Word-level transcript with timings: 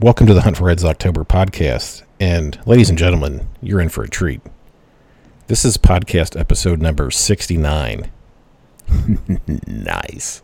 Welcome 0.00 0.28
to 0.28 0.34
the 0.34 0.42
Hunt 0.42 0.56
for 0.56 0.62
Reds 0.62 0.84
October 0.84 1.24
podcast. 1.24 2.04
And 2.20 2.56
ladies 2.64 2.88
and 2.88 2.96
gentlemen, 2.96 3.48
you're 3.60 3.80
in 3.80 3.88
for 3.88 4.04
a 4.04 4.08
treat. 4.08 4.40
This 5.48 5.64
is 5.64 5.76
podcast 5.76 6.38
episode 6.38 6.80
number 6.80 7.10
69. 7.10 8.08
nice. 9.66 10.40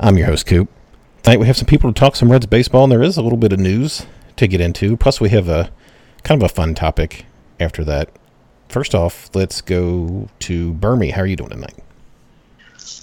I'm 0.00 0.18
your 0.18 0.26
host, 0.26 0.46
Coop. 0.46 0.68
Tonight 1.22 1.38
we 1.38 1.46
have 1.46 1.56
some 1.56 1.66
people 1.66 1.92
to 1.92 1.96
talk 1.96 2.16
some 2.16 2.32
Reds 2.32 2.46
baseball, 2.46 2.82
and 2.82 2.90
there 2.90 3.04
is 3.04 3.16
a 3.16 3.22
little 3.22 3.38
bit 3.38 3.52
of 3.52 3.60
news 3.60 4.04
to 4.34 4.48
get 4.48 4.60
into. 4.60 4.96
Plus, 4.96 5.20
we 5.20 5.28
have 5.28 5.48
a 5.48 5.70
kind 6.24 6.42
of 6.42 6.50
a 6.50 6.52
fun 6.52 6.74
topic 6.74 7.24
after 7.60 7.84
that. 7.84 8.10
First 8.68 8.96
off, 8.96 9.30
let's 9.32 9.60
go 9.60 10.28
to 10.40 10.74
Bermie. 10.74 11.12
How 11.12 11.22
are 11.22 11.26
you 11.26 11.36
doing 11.36 11.50
tonight? 11.50 11.78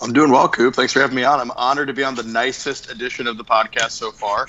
I'm 0.02 0.12
doing 0.12 0.30
well, 0.30 0.50
Coop. 0.50 0.76
Thanks 0.76 0.92
for 0.92 1.00
having 1.00 1.16
me 1.16 1.24
on. 1.24 1.40
I'm 1.40 1.52
honored 1.52 1.88
to 1.88 1.94
be 1.94 2.04
on 2.04 2.16
the 2.16 2.24
nicest 2.24 2.92
edition 2.92 3.28
of 3.28 3.38
the 3.38 3.46
podcast 3.46 3.92
so 3.92 4.12
far. 4.12 4.46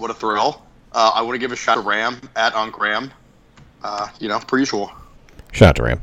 What 0.00 0.10
a 0.10 0.14
thrill. 0.14 0.62
Uh, 0.92 1.12
I 1.14 1.20
want 1.20 1.34
to 1.34 1.38
give 1.38 1.52
a 1.52 1.56
shout 1.56 1.76
to 1.76 1.82
Ram 1.82 2.18
at 2.34 2.54
Unc 2.54 2.80
Ram. 2.80 3.12
Uh, 3.82 4.08
you 4.18 4.28
know, 4.28 4.38
per 4.38 4.56
usual. 4.56 4.90
Shout 5.52 5.68
out 5.68 5.76
to 5.76 5.82
Ram. 5.82 6.02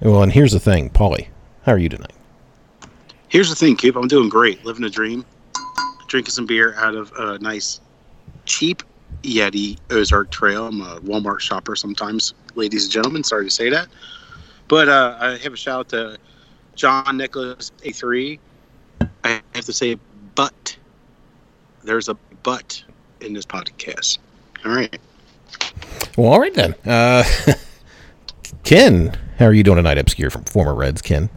Well, 0.00 0.22
and 0.22 0.32
here's 0.32 0.52
the 0.52 0.58
thing, 0.58 0.88
Paulie. 0.88 1.28
How 1.64 1.72
are 1.72 1.78
you 1.78 1.90
tonight? 1.90 2.14
Here's 3.28 3.50
the 3.50 3.54
thing, 3.54 3.76
Coop. 3.76 3.94
I'm 3.94 4.08
doing 4.08 4.30
great, 4.30 4.64
living 4.64 4.84
a 4.84 4.88
dream, 4.88 5.22
drinking 6.08 6.30
some 6.30 6.46
beer 6.46 6.76
out 6.76 6.94
of 6.94 7.12
a 7.18 7.38
nice, 7.40 7.82
cheap 8.46 8.82
Yeti 9.22 9.76
Ozark 9.90 10.30
Trail. 10.30 10.68
I'm 10.68 10.80
a 10.80 11.00
Walmart 11.00 11.40
shopper 11.40 11.76
sometimes, 11.76 12.32
ladies 12.54 12.84
and 12.84 12.92
gentlemen. 12.92 13.22
Sorry 13.22 13.44
to 13.44 13.50
say 13.50 13.68
that, 13.68 13.88
but 14.66 14.88
uh, 14.88 15.18
I 15.20 15.36
have 15.36 15.52
a 15.52 15.58
shout 15.58 15.80
out 15.80 15.88
to 15.90 16.18
John 16.74 17.18
Nicholas 17.18 17.70
A3. 17.84 18.38
I 19.24 19.42
have 19.54 19.64
to 19.66 19.74
say, 19.74 19.98
but 20.34 20.74
there's 21.84 22.08
a 22.08 22.16
but 22.42 22.82
in 23.20 23.32
this 23.32 23.46
podcast. 23.46 24.18
All 24.64 24.74
right. 24.74 24.98
Well, 26.16 26.32
all 26.32 26.40
right 26.40 26.54
then. 26.54 26.74
Uh, 26.84 27.24
Ken, 28.64 29.16
how 29.38 29.46
are 29.46 29.52
you 29.52 29.62
doing 29.62 29.76
tonight, 29.76 29.98
Obscure 29.98 30.30
from 30.30 30.44
former 30.44 30.74
Reds, 30.74 31.02
Ken? 31.02 31.30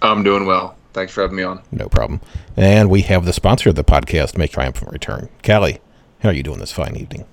I'm 0.00 0.22
doing 0.22 0.46
well. 0.46 0.76
Thanks 0.92 1.12
for 1.12 1.22
having 1.22 1.36
me 1.36 1.42
on. 1.42 1.62
No 1.70 1.88
problem. 1.88 2.20
And 2.56 2.90
we 2.90 3.02
have 3.02 3.24
the 3.24 3.32
sponsor 3.32 3.70
of 3.70 3.76
the 3.76 3.84
podcast, 3.84 4.36
Make 4.36 4.52
Triumphant 4.52 4.92
Return. 4.92 5.28
Calli, 5.42 5.78
how 6.20 6.30
are 6.30 6.32
you 6.32 6.42
doing 6.42 6.58
this 6.58 6.72
fine 6.72 6.96
evening? 6.96 7.24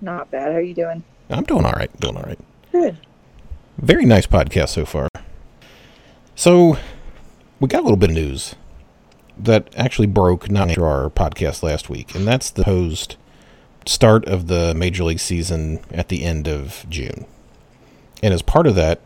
Not 0.00 0.30
bad. 0.30 0.52
How 0.52 0.58
are 0.58 0.62
you 0.62 0.74
doing? 0.74 1.02
I'm 1.30 1.44
doing 1.44 1.64
all 1.64 1.72
right. 1.72 1.98
Doing 2.00 2.16
all 2.16 2.22
right. 2.22 2.38
Good. 2.70 2.98
Very 3.78 4.04
nice 4.04 4.26
podcast 4.26 4.68
so 4.70 4.84
far. 4.84 5.08
So, 6.34 6.76
we 7.60 7.68
got 7.68 7.80
a 7.80 7.84
little 7.84 7.96
bit 7.96 8.10
of 8.10 8.16
news 8.16 8.54
that 9.42 9.68
actually 9.76 10.06
broke 10.06 10.50
not 10.50 10.70
after 10.70 10.86
our 10.86 11.10
podcast 11.10 11.62
last 11.62 11.90
week, 11.90 12.14
and 12.14 12.26
that's 12.26 12.50
the 12.50 12.62
proposed 12.62 13.16
start 13.86 14.24
of 14.26 14.46
the 14.46 14.74
Major 14.74 15.04
League 15.04 15.20
season 15.20 15.80
at 15.90 16.08
the 16.08 16.24
end 16.24 16.46
of 16.46 16.86
June. 16.88 17.26
And 18.22 18.32
as 18.32 18.42
part 18.42 18.66
of 18.66 18.76
that, 18.76 19.00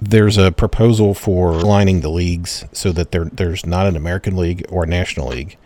there's 0.00 0.36
a 0.36 0.52
proposal 0.52 1.14
for 1.14 1.52
aligning 1.52 2.00
the 2.00 2.10
leagues 2.10 2.66
so 2.72 2.92
that 2.92 3.12
there 3.12 3.24
there's 3.24 3.64
not 3.64 3.86
an 3.86 3.96
American 3.96 4.36
League 4.36 4.66
or 4.68 4.84
a 4.84 4.86
National 4.86 5.28
League. 5.28 5.56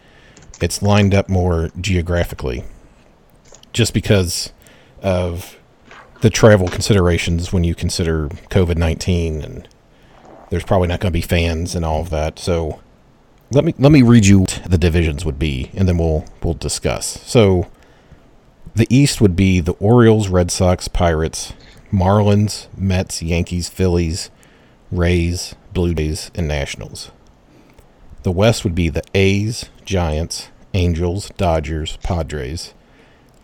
It's 0.60 0.80
lined 0.82 1.14
up 1.14 1.28
more 1.28 1.70
geographically, 1.80 2.64
just 3.72 3.92
because 3.92 4.52
of 5.02 5.58
the 6.20 6.30
travel 6.30 6.68
considerations 6.68 7.52
when 7.52 7.64
you 7.64 7.74
consider 7.74 8.28
COVID 8.28 8.76
nineteen 8.76 9.42
and 9.42 9.68
there's 10.50 10.64
probably 10.64 10.86
not 10.86 11.00
going 11.00 11.12
to 11.12 11.16
be 11.16 11.20
fans 11.20 11.74
and 11.74 11.84
all 11.84 12.00
of 12.00 12.10
that. 12.10 12.38
So 12.38 12.80
let 13.50 13.64
me 13.64 13.74
let 13.78 13.92
me 13.92 14.02
read 14.02 14.26
you 14.26 14.46
the 14.66 14.78
divisions 14.78 15.24
would 15.24 15.38
be, 15.38 15.70
and 15.74 15.88
then 15.88 15.98
we'll 15.98 16.24
we'll 16.42 16.54
discuss. 16.54 17.20
So 17.22 17.68
the 18.74 18.86
East 18.90 19.20
would 19.20 19.36
be 19.36 19.60
the 19.60 19.74
Orioles, 19.74 20.28
Red 20.28 20.50
Sox, 20.50 20.88
Pirates, 20.88 21.52
Marlins, 21.92 22.66
Mets, 22.76 23.22
Yankees, 23.22 23.68
Phillies, 23.68 24.30
Rays, 24.90 25.54
Blue 25.72 25.94
Jays, 25.94 26.30
and 26.34 26.48
Nationals. 26.48 27.10
The 28.24 28.32
West 28.32 28.64
would 28.64 28.74
be 28.74 28.88
the 28.88 29.04
A's, 29.14 29.68
Giants, 29.84 30.48
Angels, 30.72 31.30
Dodgers, 31.36 31.98
Padres, 32.02 32.74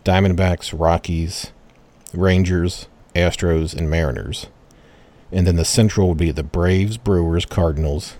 Diamondbacks, 0.03 0.77
Rockies, 0.77 1.51
Rangers, 2.13 2.87
Astros, 3.15 3.75
and 3.75 3.89
Mariners. 3.89 4.47
And 5.31 5.47
then 5.47 5.55
the 5.55 5.63
Central 5.63 6.09
would 6.09 6.17
be 6.17 6.31
the 6.31 6.43
Braves, 6.43 6.97
Brewers, 6.97 7.45
Cardinals, 7.45 8.17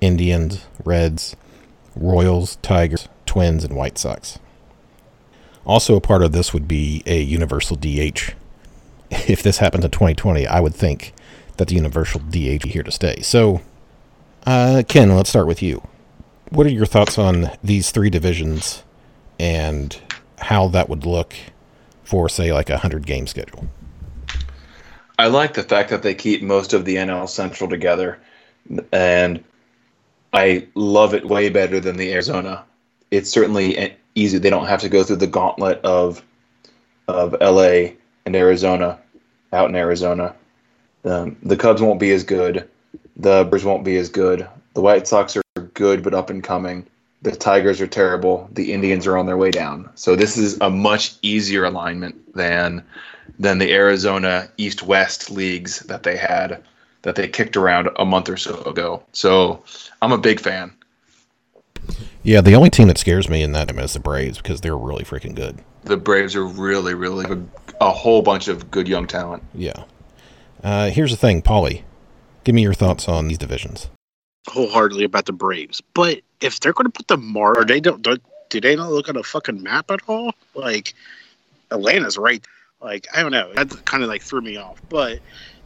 Indians, 0.00 0.64
Reds, 0.84 1.36
Royals, 1.94 2.56
Tigers, 2.56 3.08
Twins, 3.26 3.64
and 3.64 3.76
White 3.76 3.98
Sox. 3.98 4.38
Also, 5.64 5.94
a 5.96 6.00
part 6.00 6.22
of 6.22 6.32
this 6.32 6.52
would 6.52 6.66
be 6.66 7.02
a 7.06 7.20
universal 7.20 7.76
DH. 7.76 8.34
If 9.10 9.42
this 9.42 9.58
happens 9.58 9.84
in 9.84 9.90
2020, 9.90 10.46
I 10.46 10.58
would 10.60 10.74
think 10.74 11.12
that 11.58 11.68
the 11.68 11.74
universal 11.74 12.20
DH 12.20 12.66
is 12.66 12.72
here 12.72 12.82
to 12.82 12.90
stay. 12.90 13.20
So, 13.20 13.60
uh, 14.46 14.82
Ken, 14.88 15.14
let's 15.14 15.30
start 15.30 15.46
with 15.46 15.62
you. 15.62 15.86
What 16.48 16.66
are 16.66 16.70
your 16.70 16.86
thoughts 16.86 17.18
on 17.18 17.50
these 17.62 17.90
three 17.90 18.10
divisions 18.10 18.82
and 19.38 19.96
how 20.38 20.68
that 20.68 20.88
would 20.88 21.06
look 21.06 21.34
for, 22.02 22.28
say, 22.28 22.52
like 22.52 22.68
a 22.68 22.74
100 22.74 23.06
game 23.06 23.26
schedule? 23.26 23.68
I 25.18 25.26
like 25.28 25.54
the 25.54 25.62
fact 25.62 25.90
that 25.90 26.02
they 26.02 26.14
keep 26.14 26.42
most 26.42 26.72
of 26.72 26.84
the 26.84 26.96
NL 26.96 27.28
Central 27.28 27.70
together, 27.70 28.18
and 28.92 29.44
I 30.32 30.66
love 30.74 31.14
it 31.14 31.28
way 31.28 31.50
better 31.50 31.80
than 31.80 31.96
the 31.96 32.12
Arizona. 32.12 32.64
It's 33.10 33.30
certainly 33.30 33.96
easy. 34.14 34.38
They 34.38 34.50
don't 34.50 34.66
have 34.66 34.80
to 34.80 34.88
go 34.88 35.04
through 35.04 35.16
the 35.16 35.26
gauntlet 35.26 35.80
of 35.84 36.24
of 37.08 37.36
LA 37.40 37.94
and 38.24 38.34
Arizona 38.34 38.98
out 39.52 39.68
in 39.68 39.76
Arizona. 39.76 40.34
Um, 41.04 41.36
the 41.42 41.56
Cubs 41.56 41.82
won't 41.82 42.00
be 42.00 42.12
as 42.12 42.24
good. 42.24 42.68
The 43.16 43.44
Brewers 43.44 43.64
won't 43.64 43.84
be 43.84 43.96
as 43.96 44.08
good. 44.08 44.48
The 44.74 44.80
White 44.80 45.06
Sox 45.06 45.36
are 45.36 45.42
good 45.74 46.02
but 46.02 46.14
up 46.14 46.30
and 46.30 46.42
coming. 46.42 46.86
The 47.22 47.32
Tigers 47.32 47.80
are 47.80 47.86
terrible. 47.86 48.48
The 48.52 48.72
Indians 48.72 49.06
are 49.06 49.18
on 49.18 49.26
their 49.26 49.36
way 49.36 49.50
down. 49.50 49.90
So 49.94 50.16
this 50.16 50.38
is 50.38 50.58
a 50.60 50.70
much 50.70 51.14
easier 51.22 51.64
alignment 51.64 52.34
than 52.34 52.82
than 53.38 53.58
the 53.58 53.72
Arizona 53.72 54.48
East 54.56 54.82
West 54.82 55.30
leagues 55.30 55.80
that 55.80 56.02
they 56.02 56.16
had 56.16 56.62
that 57.02 57.16
they 57.16 57.28
kicked 57.28 57.56
around 57.56 57.90
a 57.96 58.04
month 58.04 58.28
or 58.28 58.36
so 58.36 58.62
ago. 58.62 59.02
So 59.12 59.62
I'm 60.00 60.12
a 60.12 60.18
big 60.18 60.40
fan. 60.40 60.72
Yeah, 62.22 62.40
the 62.40 62.54
only 62.54 62.70
team 62.70 62.88
that 62.88 62.98
scares 62.98 63.28
me 63.28 63.42
in 63.42 63.52
that 63.52 63.70
is 63.76 63.92
the 63.92 64.00
Braves 64.00 64.38
because 64.38 64.60
they're 64.60 64.76
really 64.76 65.04
freaking 65.04 65.34
good. 65.34 65.58
The 65.82 65.96
Braves 65.96 66.36
are 66.36 66.44
really, 66.44 66.94
really 66.94 67.26
good. 67.26 67.48
A 67.80 67.90
whole 67.90 68.22
bunch 68.22 68.46
of 68.46 68.70
good 68.70 68.86
young 68.86 69.08
talent. 69.08 69.42
Yeah. 69.54 69.84
Uh, 70.62 70.90
here's 70.90 71.10
the 71.10 71.16
thing, 71.16 71.42
Paulie. 71.42 71.82
Give 72.44 72.54
me 72.54 72.62
your 72.62 72.74
thoughts 72.74 73.08
on 73.08 73.26
these 73.26 73.38
divisions. 73.38 73.88
Wholeheartedly 74.48 75.04
about 75.04 75.26
the 75.26 75.32
Braves, 75.32 75.80
but 75.94 76.20
if 76.40 76.60
they're 76.60 76.72
going 76.72 76.86
to 76.86 76.90
put 76.90 77.08
the 77.08 77.16
Mar, 77.16 77.56
or 77.56 77.64
they 77.64 77.80
don't, 77.80 78.02
do, 78.02 78.18
do 78.48 78.60
they 78.60 78.74
not 78.74 78.90
look 78.90 79.08
at 79.08 79.16
a 79.16 79.22
fucking 79.22 79.62
map 79.62 79.90
at 79.90 80.00
all? 80.08 80.32
Like 80.54 80.94
Atlanta's 81.70 82.18
right. 82.18 82.44
Like 82.80 83.06
I 83.14 83.22
don't 83.22 83.30
know. 83.30 83.52
That 83.54 83.84
kind 83.84 84.02
of 84.02 84.08
like 84.08 84.22
threw 84.22 84.40
me 84.40 84.56
off, 84.56 84.82
but 84.88 85.20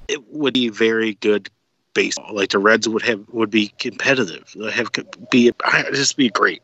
it 0.09 0.23
would 0.33 0.55
be 0.55 0.69
very 0.69 1.15
good 1.15 1.51
baseball. 1.95 2.35
Like 2.35 2.51
the 2.51 2.59
Reds 2.59 2.89
would 2.89 3.03
have 3.03 3.25
would 3.31 3.51
be 3.51 3.69
competitive. 3.79 4.53
They 4.55 4.71
have 4.71 4.91
be 5.31 5.53
just 5.93 6.17
be 6.17 6.29
great. 6.29 6.63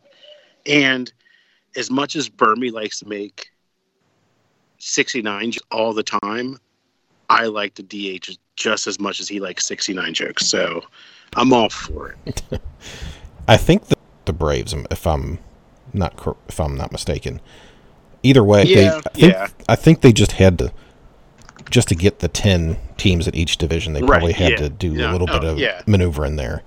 And 0.67 1.13
as 1.77 1.91
much 1.91 2.17
as 2.17 2.29
Bermie 2.29 2.73
likes 2.73 3.01
to 3.01 3.09
make 3.09 3.51
69 4.79 5.55
all 5.71 5.93
the 5.93 6.03
time, 6.03 6.59
I 7.31 7.47
like 7.47 7.75
the 7.75 7.83
DH 7.83 8.37
just 8.57 8.87
as 8.87 9.01
much 9.01 9.21
as 9.21 9.29
he 9.29 9.41
likes 9.41 9.67
69 9.67 10.15
jokes. 10.15 10.47
So 10.47 10.83
I'm 11.35 11.53
all 11.53 11.71
for 11.71 12.15
it. 12.27 12.43
I 13.49 13.57
think 13.57 13.87
the, 13.87 13.97
the 14.27 14.33
Braves, 14.33 14.75
if 14.91 15.07
I'm 15.07 15.39
not 15.93 16.37
if 16.49 16.61
I'm 16.61 16.77
not 16.77 16.93
mistaken. 16.93 17.41
Either 18.23 18.45
way, 18.45 18.65
yeah, 18.65 18.75
they, 18.75 18.89
I 18.89 19.01
think, 19.01 19.33
yeah. 19.33 19.49
I 19.69 19.77
think 19.77 20.01
they 20.01 20.13
just 20.13 20.33
had 20.33 20.59
to 20.61 20.73
just 21.73 21.89
to 21.89 21.95
get 21.97 22.21
the 22.21 22.29
10 22.29 22.77
teams 22.97 23.27
at 23.27 23.35
each 23.35 23.57
division, 23.59 23.93
they 23.93 24.01
Right, 24.01 24.09
probably 24.09 24.33
had 24.33 24.53
yeah. 24.53 24.57
to 24.59 24.69
do 24.69 24.93
Yeah, 24.93 25.11
a 25.11 25.13
little 25.13 25.27
bit 25.27 25.43
oh, 25.43 25.53
of 25.53 25.59
yeah. 25.59 25.83
maneuvering 25.87 26.37
there. 26.37 26.63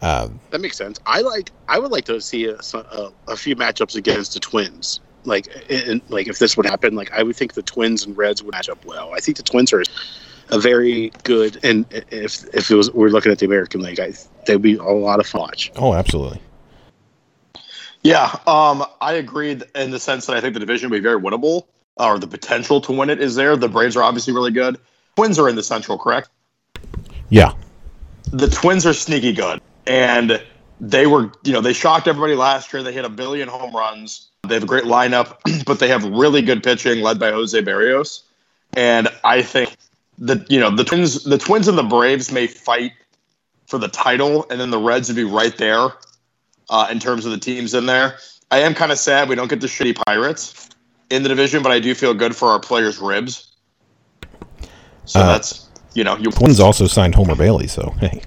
Uh, 0.00 0.28
That 0.50 0.60
makes 0.60 0.76
sense. 0.76 1.00
I 1.06 1.20
like. 1.20 1.50
I 1.68 1.78
would 1.78 1.90
like 1.92 2.04
to 2.06 2.20
see 2.20 2.46
a, 2.46 2.56
a, 2.74 3.12
a 3.28 3.36
few 3.36 3.56
matchups 3.56 3.96
against 3.96 4.34
the 4.34 4.40
Twins 4.40 5.00
like 5.24 5.46
in, 5.70 6.02
like 6.08 6.28
if 6.28 6.38
this 6.38 6.56
would 6.56 6.66
happen, 6.66 6.94
like 6.94 7.12
I 7.12 7.22
would 7.22 7.36
think 7.36 7.54
the 7.54 7.62
Twins 7.62 8.04
and 8.04 8.16
Reds 8.16 8.42
would 8.42 8.52
match 8.52 8.68
up 8.68 8.84
well. 8.84 9.12
I 9.14 9.20
think 9.20 9.36
the 9.36 9.42
Twins 9.42 9.72
are 9.72 9.82
a 10.48 10.58
very 10.58 11.12
good, 11.24 11.64
and 11.64 11.86
if 12.10 12.44
if 12.54 12.70
it 12.70 12.74
was 12.74 12.90
we're 12.92 13.08
looking 13.08 13.32
at 13.32 13.38
the 13.38 13.46
American 13.46 13.80
League, 13.80 14.00
I, 14.00 14.12
they'd 14.46 14.60
be 14.60 14.76
a 14.76 14.82
lot 14.82 15.20
of 15.20 15.26
fun 15.26 15.42
watch. 15.42 15.72
Oh, 15.76 15.94
absolutely. 15.94 16.40
Yeah, 18.02 18.36
um, 18.48 18.84
I 19.00 19.12
agree 19.12 19.60
in 19.76 19.90
the 19.92 20.00
sense 20.00 20.26
that 20.26 20.36
I 20.36 20.40
think 20.40 20.54
the 20.54 20.60
division 20.60 20.90
would 20.90 20.96
be 20.96 21.02
very 21.02 21.20
winnable, 21.20 21.66
or 21.96 22.18
the 22.18 22.26
potential 22.26 22.80
to 22.82 22.92
win 22.92 23.10
it 23.10 23.20
is 23.20 23.34
there. 23.34 23.56
The 23.56 23.68
Braves 23.68 23.96
are 23.96 24.02
obviously 24.02 24.32
really 24.32 24.50
good. 24.50 24.78
Twins 25.16 25.38
are 25.38 25.48
in 25.48 25.56
the 25.56 25.62
Central, 25.62 25.98
correct? 25.98 26.30
Yeah. 27.28 27.52
The 28.32 28.48
Twins 28.48 28.86
are 28.86 28.94
sneaky 28.94 29.32
good, 29.32 29.60
and 29.86 30.42
they 30.80 31.06
were, 31.06 31.30
you 31.44 31.52
know, 31.52 31.60
they 31.60 31.72
shocked 31.72 32.08
everybody 32.08 32.34
last 32.34 32.72
year. 32.72 32.82
They 32.82 32.92
hit 32.92 33.04
a 33.04 33.10
billion 33.10 33.48
home 33.48 33.74
runs. 33.74 34.28
They 34.48 34.54
have 34.54 34.64
a 34.64 34.66
great 34.66 34.84
lineup, 34.84 35.38
but 35.66 35.78
they 35.78 35.88
have 35.88 36.04
really 36.04 36.42
good 36.42 36.62
pitching 36.62 37.02
led 37.02 37.18
by 37.18 37.30
Jose 37.30 37.60
Berrios. 37.62 38.22
And 38.74 39.08
I 39.22 39.42
think 39.42 39.76
that 40.18 40.50
you 40.50 40.60
know 40.60 40.74
the 40.74 40.84
Twins, 40.84 41.24
the 41.24 41.38
Twins 41.38 41.68
and 41.68 41.76
the 41.76 41.82
Braves 41.82 42.32
may 42.32 42.46
fight 42.46 42.92
for 43.66 43.78
the 43.78 43.88
title, 43.88 44.46
and 44.50 44.60
then 44.60 44.70
the 44.70 44.78
Reds 44.78 45.08
would 45.08 45.16
be 45.16 45.24
right 45.24 45.56
there 45.56 45.88
uh, 46.70 46.88
in 46.90 46.98
terms 46.98 47.24
of 47.26 47.32
the 47.32 47.38
teams 47.38 47.74
in 47.74 47.86
there. 47.86 48.16
I 48.50 48.58
am 48.60 48.74
kind 48.74 48.92
of 48.92 48.98
sad 48.98 49.28
we 49.28 49.34
don't 49.34 49.48
get 49.48 49.60
the 49.60 49.66
shitty 49.66 49.96
Pirates 50.06 50.61
in 51.12 51.22
the 51.22 51.28
division, 51.28 51.62
but 51.62 51.70
I 51.70 51.78
do 51.78 51.94
feel 51.94 52.14
good 52.14 52.34
for 52.34 52.48
our 52.48 52.58
players' 52.58 52.98
ribs. 52.98 53.52
So 55.04 55.20
Uh, 55.20 55.32
that's 55.32 55.68
you 55.94 56.04
know 56.04 56.16
you 56.16 56.30
Twins 56.30 56.58
also 56.58 56.86
signed 56.86 57.14
Homer 57.14 57.34
Bailey, 57.34 57.66
so 57.66 57.94
hey. 58.00 58.22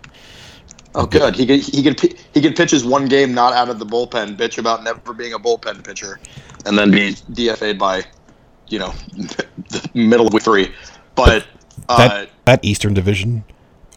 Oh, 0.94 1.06
good. 1.06 1.36
He 1.36 1.46
could 1.46 1.60
he 1.60 1.84
could 1.84 2.00
he 2.34 2.42
could 2.42 2.56
pitch 2.56 2.72
his 2.72 2.86
one 2.86 3.08
game 3.08 3.34
not 3.34 3.54
out 3.54 3.70
of 3.70 3.80
the 3.80 3.86
bullpen, 3.86 4.38
bitch 4.38 4.58
about 4.58 4.84
never 4.84 5.14
being 5.14 5.34
a 5.34 5.40
bullpen 5.40 5.84
pitcher, 5.84 6.20
and 6.66 6.78
then 6.78 6.90
be 6.92 7.14
DFA'd 7.32 7.78
by, 7.78 8.04
you 8.68 8.80
know, 8.80 8.94
the 9.14 9.90
middle 9.94 10.28
of 10.28 10.34
week 10.34 10.44
three. 10.44 10.74
But 11.16 11.46
uh, 11.90 12.08
That 12.08 12.30
that 12.46 12.64
Eastern 12.64 12.94
Division, 12.94 13.44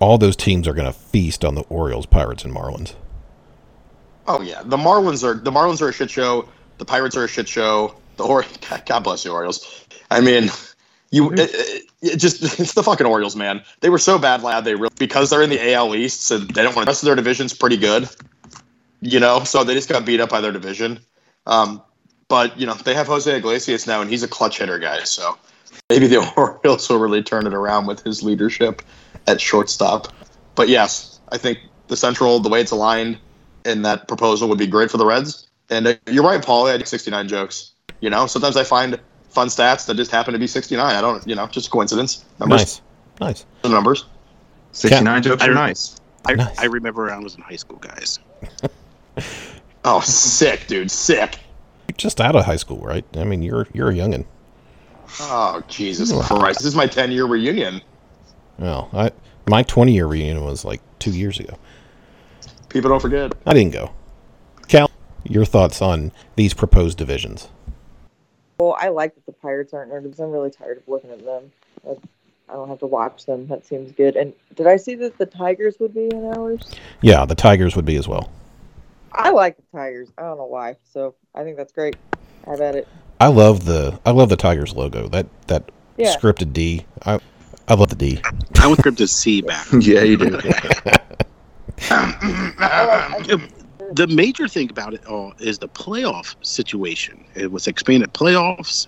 all 0.01 0.19
those 0.19 0.35
teams 0.35 0.67
are 0.67 0.75
going 0.75 0.93
to 0.93 0.99
feast 0.99 1.45
on 1.45 1.55
the 1.55 1.63
Orioles, 1.63 2.07
Pirates, 2.07 2.45
and 2.45 2.53
Marlins. 2.53 2.95
oh 4.27 4.41
yeah, 4.41 4.63
the 4.65 4.77
Marlins 4.77 5.23
are 5.23 5.35
the 5.35 5.53
Marlins 5.53 5.81
are 5.81 5.91
a 5.91 5.93
shit 5.93 6.11
show. 6.11 6.49
The 6.79 6.85
Pirates 6.85 7.17
are 7.17 7.25
a 7.25 7.29
shit 7.29 7.47
show. 7.49 7.95
The 8.19 8.25
or 8.25 8.45
God 8.87 9.01
bless 9.01 9.25
you 9.25 9.33
Orioles. 9.33 9.87
I 10.11 10.21
mean, 10.21 10.51
you 11.11 11.33
it, 11.33 11.51
it, 11.53 11.83
it 12.03 12.17
just 12.17 12.43
it's 12.61 12.75
the 12.75 12.83
fucking 12.83 13.07
Orioles, 13.07 13.35
man. 13.35 13.63
They 13.81 13.89
were 13.89 13.99
so 13.99 14.19
bad, 14.19 14.43
lad. 14.43 14.65
They 14.65 14.75
really 14.75 14.95
because 14.99 15.31
they're 15.31 15.43
in 15.43 15.51
the 15.51 15.73
AL 15.73 15.95
East, 15.95 16.23
so 16.23 16.39
they 16.39 16.63
don't 16.63 16.77
want 16.77 16.87
the 16.87 16.91
rest 16.91 17.03
of 17.03 17.07
their 17.07 17.17
division's 17.17 17.55
pretty 17.55 17.79
good. 17.79 18.09
You 19.01 19.21
know, 19.21 19.45
so 19.45 19.65
they 19.65 19.75
just 19.75 19.89
got 19.89 20.05
beat 20.05 20.21
up 20.21 20.29
by 20.29 20.41
their 20.41 20.53
division. 20.53 21.01
Um, 21.47 21.81
but 22.27 22.59
you 22.59 22.67
know, 22.67 22.75
they 22.75 22.95
have 22.95 23.07
Jose 23.07 23.35
Iglesias 23.35 23.87
now, 23.87 24.01
and 24.03 24.11
he's 24.11 24.23
a 24.23 24.29
clutch 24.29 24.59
hitter 24.59 24.79
guy. 24.79 25.05
So 25.05 25.39
maybe 25.89 26.09
the 26.09 26.19
Orioles 26.37 26.89
will 26.89 26.99
really 26.99 27.23
turn 27.23 27.47
it 27.47 27.55
around 27.55 27.87
with 27.87 28.03
his 28.03 28.23
leadership 28.23 28.83
at 29.27 29.41
shortstop. 29.41 30.09
But 30.57 30.69
yes, 30.69 31.21
I 31.31 31.39
think 31.39 31.61
the 31.87 31.97
Central, 31.97 32.41
the 32.41 32.49
way 32.49 32.61
it's 32.61 32.73
aligned 32.73 33.19
in 33.65 33.83
that 33.83 34.09
proposal, 34.09 34.49
would 34.49 34.59
be 34.59 34.67
great 34.67 34.91
for 34.91 34.97
the 34.97 35.07
Reds. 35.07 35.47
And 35.71 35.87
uh, 35.87 35.95
you're 36.11 36.25
right, 36.25 36.45
Paul. 36.45 36.67
I 36.67 36.73
had 36.73 36.89
69 36.89 37.29
jokes. 37.29 37.73
You 38.01 38.11
know, 38.11 38.27
sometimes 38.27 38.57
I 38.57 38.65
find 38.65 38.99
fun 39.31 39.49
stats 39.49 39.87
that 39.87 39.97
just 39.97 40.11
happen 40.11 40.33
to 40.33 40.39
be 40.39 40.47
69. 40.47 40.85
I 40.95 41.01
don't, 41.01 41.27
you 41.27 41.35
know, 41.35 41.47
just 41.47 41.71
coincidence. 41.71 42.25
Numbers, 42.39 42.61
Nice, 42.61 42.83
nice. 43.21 43.47
the 43.63 43.69
numbers. 43.69 44.05
69 44.73 45.23
jokes 45.23 45.43
I 45.43 45.49
are 45.49 45.55
nice. 45.55 46.01
I, 46.27 46.35
Nice. 46.35 46.59
I 46.59 46.67
remember 46.67 47.05
when 47.05 47.13
I 47.15 47.19
was 47.19 47.35
in 47.35 47.41
high 47.43 47.57
school, 47.57 47.79
guys. 47.79 48.19
Oh, 49.85 50.01
sick, 50.01 50.67
dude, 50.67 50.91
sick. 50.91 51.39
You're 51.89 51.97
just 51.97 52.21
out 52.21 52.37
of 52.37 52.45
high 52.45 52.57
school, 52.57 52.79
right? 52.79 53.05
I 53.17 53.25
mean, 53.25 53.43
you're 53.43 53.67
you're 53.73 53.89
a 53.91 53.95
youngin. 53.95 54.27
Oh, 55.21 55.63
Jesus 55.69 56.13
Christ! 56.27 56.59
This 56.59 56.67
is 56.67 56.75
my 56.75 56.87
10 56.87 57.11
year 57.13 57.25
reunion. 57.27 57.81
Well, 58.59 58.91
I 58.93 59.13
my 59.49 59.63
20 59.63 59.93
year 59.95 60.07
reunion 60.07 60.45
was 60.45 60.65
like 60.65 60.83
two 60.99 61.13
years 61.13 61.39
ago. 61.39 61.57
People 62.69 62.91
don't 62.91 63.01
forget. 63.01 63.33
I 63.47 63.55
didn't 63.55 63.73
go. 63.73 63.93
Cal, 64.67 64.91
your 65.25 65.45
thoughts 65.47 65.81
on 65.81 66.13
these 66.37 66.53
proposed 66.53 66.99
divisions? 66.99 67.49
Well, 68.59 68.77
I 68.77 68.89
like 68.89 69.15
that 69.15 69.25
the 69.25 69.31
Pirates 69.31 69.73
aren't 69.73 69.93
nerds. 69.93 70.19
I'm 70.19 70.33
really 70.33 70.51
tired 70.51 70.79
of 70.79 70.89
looking 70.89 71.11
at 71.11 71.25
them. 71.25 71.53
I, 71.89 71.93
I 72.49 72.55
don't 72.55 72.69
have 72.69 72.81
to 72.81 72.87
watch 72.87 73.25
them. 73.25 73.47
That 73.47 73.65
seems 73.65 73.93
good. 73.93 74.17
And 74.17 74.33
did 74.57 74.67
I 74.67 74.77
see 74.77 74.97
that 74.97 75.17
the 75.17 75.27
Tigers 75.27 75.77
would 75.79 75.95
be 75.95 76.09
in 76.09 76.25
ours? 76.37 76.69
Yeah, 77.01 77.25
the 77.25 77.37
Tigers 77.37 77.77
would 77.77 77.85
be 77.85 77.95
as 77.95 78.09
well. 78.09 78.33
I 79.13 79.31
like 79.31 79.57
the 79.59 79.79
Tigers. 79.79 80.09
I 80.19 80.23
don't 80.23 80.39
know 80.39 80.47
why. 80.47 80.75
So 80.93 81.15
I 81.37 81.45
think 81.45 81.57
that's 81.57 81.71
great. 81.71 81.95
Have 82.47 82.61
at 82.61 82.75
it. 82.75 82.89
I 83.21 83.29
love 83.29 83.65
the 83.65 84.01
I 84.05 84.11
love 84.11 84.29
the 84.29 84.37
Tigers 84.37 84.75
logo. 84.75 85.07
That 85.07 85.27
that 85.47 85.71
Yeah. 85.97 86.17
scripted 86.17 86.53
D. 86.53 86.85
I 87.07 87.21
I 87.69 87.75
love 87.75 87.91
the 87.91 87.97
D. 87.97 88.21
I 88.61 88.67
want 88.67 88.83
Crypto 88.83 89.07
C 89.07 89.41
back. 89.41 89.69
Yeah, 89.73 90.03
you 90.03 90.17
do. 90.17 90.41
the 93.93 94.07
major 94.07 94.49
thing 94.49 94.71
about 94.71 94.95
it 94.95 95.05
all 95.07 95.33
is 95.39 95.59
the 95.59 95.69
playoff 95.69 96.35
situation. 96.43 97.25
It 97.35 97.53
was 97.53 97.67
expanded 97.67 98.13
playoffs 98.13 98.87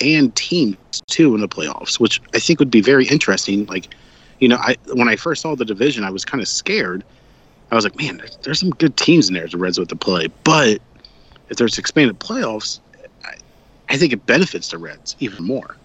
and 0.00 0.34
teams 0.34 1.02
too 1.06 1.34
in 1.34 1.40
the 1.40 1.48
playoffs, 1.48 1.98
which 1.98 2.20
I 2.34 2.38
think 2.38 2.58
would 2.58 2.70
be 2.70 2.80
very 2.80 3.06
interesting. 3.06 3.66
Like, 3.66 3.94
you 4.40 4.48
know, 4.48 4.56
I 4.56 4.76
when 4.92 5.08
I 5.08 5.16
first 5.16 5.42
saw 5.42 5.54
the 5.54 5.64
division, 5.64 6.04
I 6.04 6.10
was 6.10 6.24
kind 6.24 6.40
of 6.40 6.48
scared. 6.48 7.04
I 7.70 7.74
was 7.74 7.84
like, 7.84 7.96
man, 7.96 8.22
there's, 8.42 8.60
some 8.60 8.70
good 8.70 8.96
teams 8.96 9.28
in 9.28 9.34
there. 9.34 9.48
The 9.48 9.58
Reds 9.58 9.78
with 9.78 9.88
the 9.88 9.96
play, 9.96 10.28
but 10.44 10.80
if 11.48 11.56
there's 11.56 11.78
expanded 11.78 12.20
playoffs, 12.20 12.78
I, 13.24 13.34
I 13.88 13.96
think 13.96 14.12
it 14.12 14.24
benefits 14.26 14.68
the 14.68 14.78
Reds 14.78 15.16
even 15.18 15.44
more. 15.44 15.76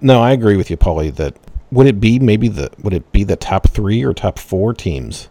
No, 0.00 0.22
I 0.22 0.32
agree 0.32 0.56
with 0.56 0.70
you, 0.70 0.76
Paulie. 0.76 1.14
That 1.14 1.36
would 1.72 1.86
it 1.86 2.00
be 2.00 2.18
maybe 2.18 2.48
the 2.48 2.70
would 2.82 2.94
it 2.94 3.10
be 3.12 3.24
the 3.24 3.36
top 3.36 3.68
three 3.68 4.02
or 4.04 4.14
top 4.14 4.38
four 4.38 4.72
teams 4.72 5.28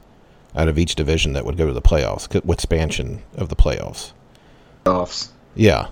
out 0.55 0.67
of 0.67 0.77
each 0.79 0.95
division 0.95 1.33
that 1.33 1.45
would 1.45 1.57
go 1.57 1.67
to 1.67 1.73
the 1.73 1.81
playoffs 1.81 2.33
with 2.45 2.59
expansion 2.59 3.21
of 3.35 3.49
the 3.49 3.55
playoffs? 3.55 4.11
Offs. 4.85 5.31
Yeah. 5.55 5.87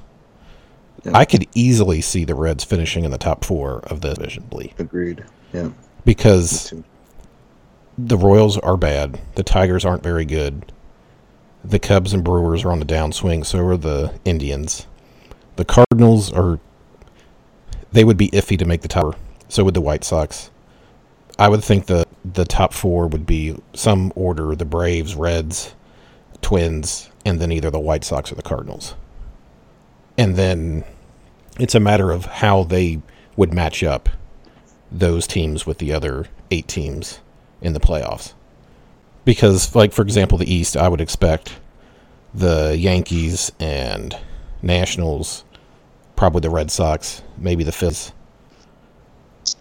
Yeah. 1.03 1.11
I 1.17 1.25
could 1.25 1.47
easily 1.53 1.99
see 2.01 2.23
the 2.23 2.35
Reds 2.35 2.63
finishing 2.63 3.03
in 3.03 3.11
the 3.11 3.17
top 3.17 3.43
four 3.43 3.79
of 3.87 4.01
the 4.01 4.13
division, 4.13 4.47
Lee, 4.53 4.73
Agreed. 4.79 5.25
Yeah. 5.51 5.69
because 6.05 6.73
the 7.97 8.17
Royals 8.17 8.57
are 8.59 8.77
bad. 8.77 9.19
The 9.35 9.43
Tigers 9.43 9.83
aren't 9.83 10.03
very 10.03 10.23
good. 10.25 10.71
The 11.63 11.79
Cubs 11.79 12.13
and 12.13 12.23
Brewers 12.23 12.63
are 12.63 12.71
on 12.71 12.79
the 12.79 12.85
downswing. 12.85 13.45
So 13.45 13.65
are 13.65 13.77
the 13.77 14.13
Indians. 14.25 14.87
The 15.57 15.65
Cardinals 15.65 16.31
are. 16.31 16.59
They 17.91 18.03
would 18.03 18.17
be 18.17 18.29
iffy 18.29 18.57
to 18.57 18.65
make 18.65 18.81
the 18.81 18.87
top. 18.87 19.15
So 19.49 19.63
would 19.63 19.73
the 19.73 19.81
White 19.81 20.03
Sox. 20.03 20.49
I 21.39 21.49
would 21.49 21.63
think 21.63 21.87
the 21.87 22.05
the 22.23 22.45
top 22.45 22.73
four 22.73 23.07
would 23.07 23.25
be 23.25 23.55
some 23.73 24.13
order: 24.15 24.55
the 24.55 24.65
Braves, 24.65 25.15
Reds, 25.15 25.73
Twins, 26.41 27.09
and 27.25 27.39
then 27.39 27.51
either 27.51 27.69
the 27.69 27.79
White 27.79 28.03
Sox 28.03 28.31
or 28.31 28.35
the 28.35 28.41
Cardinals. 28.41 28.95
And 30.17 30.35
then 30.35 30.83
it's 31.59 31.75
a 31.75 31.79
matter 31.79 32.11
of 32.11 32.25
how 32.25 32.63
they 32.63 33.01
would 33.35 33.53
match 33.53 33.83
up 33.83 34.09
those 34.91 35.25
teams 35.25 35.65
with 35.65 35.79
the 35.79 35.91
other 35.91 36.27
eight 36.51 36.67
teams 36.67 37.19
in 37.61 37.73
the 37.73 37.79
playoffs. 37.79 38.33
Because, 39.25 39.73
like, 39.75 39.91
for 39.91 40.03
example, 40.03 40.37
the 40.37 40.53
East, 40.53 40.77
I 40.77 40.87
would 40.87 41.01
expect 41.01 41.57
the 42.33 42.75
Yankees 42.77 43.51
and 43.59 44.15
Nationals, 44.61 45.45
probably 46.15 46.41
the 46.41 46.49
Red 46.49 46.69
Sox, 46.69 47.23
maybe 47.37 47.63
the 47.63 47.71
Phillies, 47.71 48.11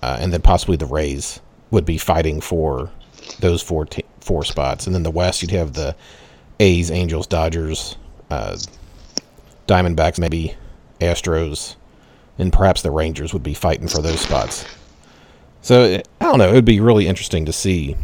uh, 0.03 0.19
and 0.21 0.33
then 0.33 0.43
possibly 0.43 0.77
the 0.77 0.87
Rays 0.87 1.41
would 1.73 1.85
be 1.85 1.99
fighting 1.99 2.41
for 2.41 2.91
those 3.41 3.61
four 3.63 3.85
te- 3.87 4.05
four 4.21 4.45
spots. 4.45 4.87
And 4.87 4.95
then 4.95 5.03
the 5.03 5.11
West, 5.11 5.43
you'd 5.43 5.51
have 5.51 5.73
the 5.73 5.97
A's, 6.61 6.91
Angels, 6.93 7.27
Dodgers, 7.27 7.97
uh, 8.31 8.57
Diamondbacks, 9.67 10.19
maybe 10.19 10.55
Astros, 11.01 11.75
and 12.39 12.53
perhaps 12.53 12.83
the 12.83 12.91
Rangers 12.91 13.33
would 13.33 13.43
be 13.43 13.55
fighting 13.55 13.89
for 13.89 14.01
those 14.03 14.21
spots. 14.21 14.65
So 15.63 15.95
I 16.21 16.25
don't 16.25 16.39
know. 16.39 16.49
It 16.49 16.55
would 16.55 16.65
be 16.65 16.81
really 16.81 17.07
interesting 17.09 17.45
to 17.47 17.53
see 17.53 17.97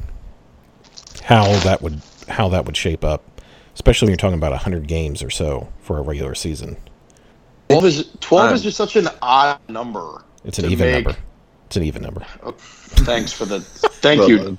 how 1.22 1.44
that 1.60 1.82
would 1.82 2.00
how 2.28 2.48
that 2.48 2.64
would 2.66 2.76
shape 2.76 3.04
up, 3.04 3.22
especially 3.74 4.06
when 4.06 4.10
you're 4.12 4.16
talking 4.18 4.38
about 4.38 4.56
hundred 4.58 4.86
games 4.86 5.22
or 5.22 5.30
so 5.30 5.68
for 5.82 5.98
a 5.98 6.02
regular 6.02 6.34
season. 6.34 6.76
12 7.68 7.84
is 7.84 8.08
12 8.20 8.50
Uh, 8.50 8.54
is 8.54 8.62
just 8.62 8.76
such 8.76 8.96
an 8.96 9.08
odd 9.20 9.58
number. 9.68 10.24
It's 10.44 10.58
an 10.58 10.66
even 10.66 10.90
make- 10.90 11.04
number. 11.04 11.18
It's 11.68 11.76
an 11.76 11.82
even 11.82 12.00
number. 12.02 12.24
Oh, 12.42 12.52
thanks 12.52 13.30
for 13.30 13.44
the 13.44 13.60
thank 13.60 14.26
you, 14.26 14.56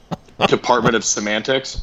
Department 0.48 0.96
of 0.96 1.04
Semantics. 1.04 1.82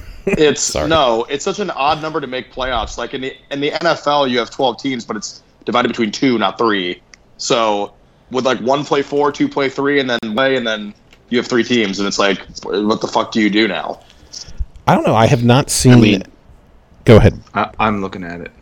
It's 0.26 0.60
Sorry. 0.60 0.86
no, 0.86 1.24
it's 1.30 1.44
such 1.44 1.60
an 1.60 1.70
odd 1.70 2.02
number 2.02 2.20
to 2.20 2.26
make 2.26 2.52
playoffs. 2.52 2.98
Like 2.98 3.14
in 3.14 3.22
the 3.22 3.34
in 3.50 3.60
the 3.60 3.70
NFL, 3.70 4.28
you 4.30 4.38
have 4.38 4.50
twelve 4.50 4.80
teams, 4.80 5.02
but 5.04 5.16
it's 5.16 5.42
divided 5.64 5.88
between 5.88 6.12
two, 6.12 6.38
not 6.38 6.58
three. 6.58 7.00
So 7.38 7.94
would 8.30 8.44
like 8.44 8.60
one 8.60 8.84
play 8.84 9.00
four, 9.02 9.32
two 9.32 9.48
play 9.48 9.70
three, 9.70 9.98
and 9.98 10.10
then 10.10 10.18
play, 10.34 10.56
and 10.56 10.66
then 10.66 10.92
you 11.30 11.38
have 11.38 11.46
three 11.46 11.64
teams, 11.64 11.98
and 11.98 12.06
it's 12.06 12.18
like, 12.18 12.38
what 12.62 13.00
the 13.00 13.08
fuck 13.08 13.32
do 13.32 13.40
you 13.40 13.48
do 13.48 13.66
now? 13.66 14.00
I 14.86 14.94
don't 14.94 15.06
know. 15.06 15.14
I 15.16 15.26
have 15.26 15.42
not 15.42 15.70
seen. 15.70 16.00
mean- 16.00 16.22
Go 17.06 17.16
ahead. 17.16 17.40
I, 17.54 17.70
I'm 17.80 18.02
looking 18.02 18.22
at 18.22 18.42
it. 18.42 18.52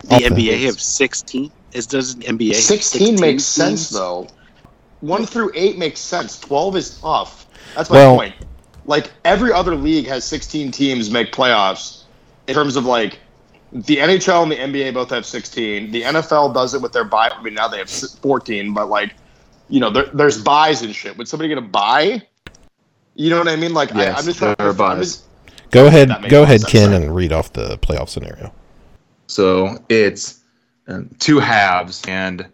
The 0.00 0.16
Off 0.16 0.20
the- 0.22 0.28
NBA 0.28 0.64
have 0.66 0.78
16 0.80 1.50
Is 1.72 1.86
does 1.86 2.14
NBA 2.16 2.54
16 2.54 3.18
makes 3.18 3.42
sense 3.44 3.88
though. 3.88 4.28
One 5.00 5.26
through 5.26 5.50
eight 5.54 5.78
makes 5.78 6.00
sense. 6.00 6.38
12 6.40 6.76
is 6.76 6.98
tough. 7.00 7.46
That's 7.74 7.90
my 7.90 7.96
Well- 7.96 8.16
point. 8.16 8.34
Like 8.86 9.10
every 9.24 9.52
other 9.52 9.74
league 9.74 10.06
has 10.06 10.24
16 10.24 10.70
teams 10.70 11.10
make 11.10 11.32
playoffs. 11.32 12.02
In 12.46 12.54
terms 12.54 12.76
of 12.76 12.84
like 12.84 13.18
the 13.72 13.96
NHL 13.96 14.44
and 14.44 14.52
the 14.52 14.56
NBA 14.56 14.94
both 14.94 15.10
have 15.10 15.26
16. 15.26 15.90
The 15.90 16.02
NFL 16.02 16.54
does 16.54 16.72
it 16.74 16.80
with 16.80 16.92
their 16.92 17.02
buy. 17.04 17.28
I 17.36 17.42
mean 17.42 17.54
now 17.54 17.66
they 17.66 17.78
have 17.78 17.90
14, 17.90 18.72
but 18.72 18.88
like 18.88 19.12
you 19.68 19.80
know 19.80 19.90
there, 19.90 20.06
there's 20.14 20.40
buys 20.40 20.82
and 20.82 20.94
shit. 20.94 21.16
Would 21.18 21.26
somebody 21.26 21.48
get 21.48 21.58
a 21.58 21.62
buy? 21.62 22.22
You 23.16 23.30
know 23.30 23.38
what 23.38 23.48
I 23.48 23.56
mean? 23.56 23.74
Like 23.74 23.92
I, 23.94 24.02
Yes, 24.02 24.18
I'm 24.20 24.24
just 24.24 24.38
trying 24.38 24.54
there 24.58 24.68
are 24.68 24.72
to. 24.74 24.82
I'm 24.84 24.96
buys. 24.98 25.16
just- 25.16 25.22
Go 25.72 25.88
ahead, 25.88 26.08
go 26.28 26.44
ahead, 26.44 26.60
sense, 26.60 26.70
Ken, 26.72 26.90
right? 26.92 27.02
and 27.02 27.14
read 27.14 27.32
off 27.32 27.52
the 27.52 27.76
playoff 27.78 28.08
scenario. 28.08 28.54
So 29.26 29.76
it's 29.88 30.40
um, 30.86 31.10
two 31.18 31.40
halves, 31.40 32.04
and 32.06 32.46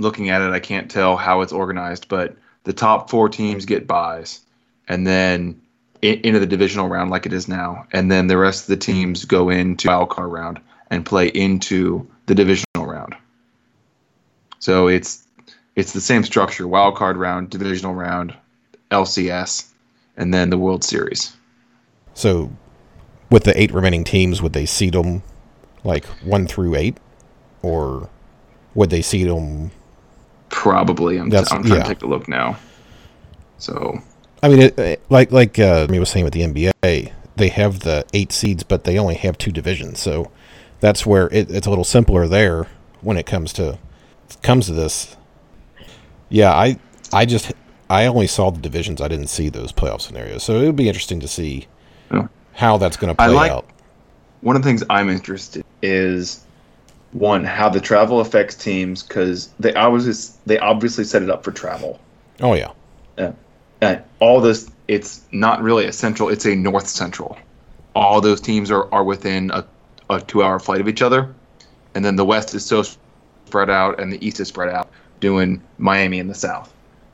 looking 0.00 0.30
at 0.30 0.42
it, 0.42 0.50
I 0.50 0.60
can't 0.60 0.90
tell 0.90 1.16
how 1.16 1.40
it's 1.42 1.52
organized, 1.52 2.08
but 2.08 2.36
the 2.64 2.72
top 2.72 3.10
four 3.10 3.28
teams 3.28 3.64
get 3.64 3.86
buys, 3.86 4.40
and 4.88 5.06
then 5.06 5.60
into 6.02 6.38
the 6.38 6.46
divisional 6.46 6.88
round 6.88 7.10
like 7.10 7.26
it 7.26 7.32
is 7.32 7.46
now, 7.48 7.86
and 7.92 8.10
then 8.10 8.26
the 8.26 8.38
rest 8.38 8.62
of 8.62 8.68
the 8.68 8.76
teams 8.76 9.24
go 9.24 9.50
into 9.50 9.88
wild 9.88 10.10
card 10.10 10.32
round 10.32 10.60
and 10.90 11.04
play 11.04 11.28
into 11.28 12.08
the 12.26 12.34
divisional 12.34 12.86
round. 12.86 13.14
So 14.58 14.88
it's 14.88 15.26
it's 15.76 15.92
the 15.92 16.00
same 16.00 16.24
structure: 16.24 16.66
wild 16.66 16.96
card 16.96 17.16
round, 17.16 17.50
divisional 17.50 17.94
round, 17.94 18.34
LCS, 18.90 19.70
and 20.16 20.32
then 20.32 20.50
the 20.50 20.58
World 20.58 20.84
Series. 20.84 21.34
So, 22.14 22.52
with 23.30 23.44
the 23.44 23.60
eight 23.60 23.72
remaining 23.72 24.04
teams, 24.04 24.42
would 24.42 24.52
they 24.52 24.66
seed 24.66 24.94
them 24.94 25.22
like 25.84 26.04
one 26.24 26.46
through 26.46 26.74
eight, 26.76 26.98
or 27.62 28.08
would 28.74 28.90
they 28.90 29.02
seed 29.02 29.28
them? 29.28 29.70
Probably, 30.50 31.16
I'm, 31.18 31.30
That's- 31.30 31.50
I'm 31.52 31.62
trying 31.62 31.78
yeah. 31.78 31.82
to 31.84 31.88
take 31.94 32.02
a 32.02 32.06
look 32.06 32.28
now. 32.28 32.58
So 33.58 34.00
I 34.42 34.48
mean, 34.48 34.60
it, 34.60 34.78
it- 34.78 35.02
like 35.08 35.32
like 35.32 35.58
uh, 35.58 35.86
me 35.88 35.98
was 35.98 36.10
saying 36.10 36.24
with 36.24 36.34
the 36.34 36.42
NBA, 36.42 37.12
they 37.36 37.48
have 37.48 37.80
the 37.80 38.04
eight 38.12 38.32
seeds, 38.32 38.62
but 38.62 38.84
they 38.84 38.98
only 38.98 39.14
have 39.14 39.38
two 39.38 39.52
divisions. 39.52 39.98
So 40.00 40.30
that's 40.80 41.04
where 41.06 41.26
it, 41.32 41.50
it's 41.50 41.66
a 41.66 41.70
little 41.70 41.84
simpler 41.84 42.26
there 42.26 42.66
when 43.00 43.16
it 43.16 43.26
comes 43.26 43.52
to 43.54 43.78
comes 44.42 44.66
to 44.66 44.72
this. 44.72 45.16
Yeah, 46.28 46.52
I 46.52 46.78
I 47.12 47.26
just 47.26 47.52
I 47.88 48.06
only 48.06 48.26
saw 48.26 48.50
the 48.50 48.60
divisions. 48.60 49.00
I 49.00 49.08
didn't 49.08 49.28
see 49.28 49.48
those 49.48 49.72
playoff 49.72 50.00
scenarios. 50.00 50.42
So 50.42 50.60
it 50.60 50.66
would 50.66 50.76
be 50.76 50.88
interesting 50.88 51.20
to 51.20 51.28
see 51.28 51.66
Yeah. 52.12 52.28
how 52.54 52.76
that's 52.78 52.96
going 52.96 53.14
to 53.14 53.14
play 53.16 53.28
like- 53.34 53.50
out. 53.52 53.66
one 54.40 54.56
of 54.56 54.62
the 54.62 54.68
things 54.68 54.82
I'm 54.88 55.08
interested 55.10 55.64
is 55.82 56.44
one 57.12 57.44
how 57.44 57.68
the 57.68 57.80
travel 57.80 58.20
affects 58.20 58.54
teams 58.54 59.02
because 59.02 59.48
they 59.58 59.74
obviously 59.74 60.38
they 60.46 60.58
obviously 60.58 61.04
set 61.04 61.22
it 61.22 61.30
up 61.30 61.44
for 61.44 61.52
travel. 61.52 61.98
Oh 62.40 62.54
yeah, 62.54 62.72
And 63.80 64.02
all 64.20 64.40
this, 64.40 64.70
it's 64.88 65.22
not 65.32 65.62
really 65.62 65.86
a 65.86 65.92
central; 65.92 66.28
it's 66.28 66.46
a 66.46 66.54
north 66.54 66.86
central. 66.86 67.36
All 67.94 68.20
those 68.20 68.40
teams 68.40 68.70
are, 68.70 68.92
are 68.94 69.02
within 69.02 69.50
a, 69.50 69.66
a 70.08 70.20
two 70.20 70.42
hour 70.42 70.58
flight 70.58 70.80
of 70.80 70.88
each 70.88 71.02
other, 71.02 71.34
and 71.94 72.04
then 72.04 72.16
the 72.16 72.24
west 72.24 72.54
is 72.54 72.64
so 72.64 72.84
spread 73.46 73.70
out, 73.70 74.00
and 74.00 74.12
the 74.12 74.24
east 74.24 74.38
is 74.38 74.48
spread 74.48 74.68
out, 74.68 74.90
doing 75.18 75.60
Miami 75.78 76.18
in 76.18 76.28
the 76.28 76.34
south. 76.34 76.72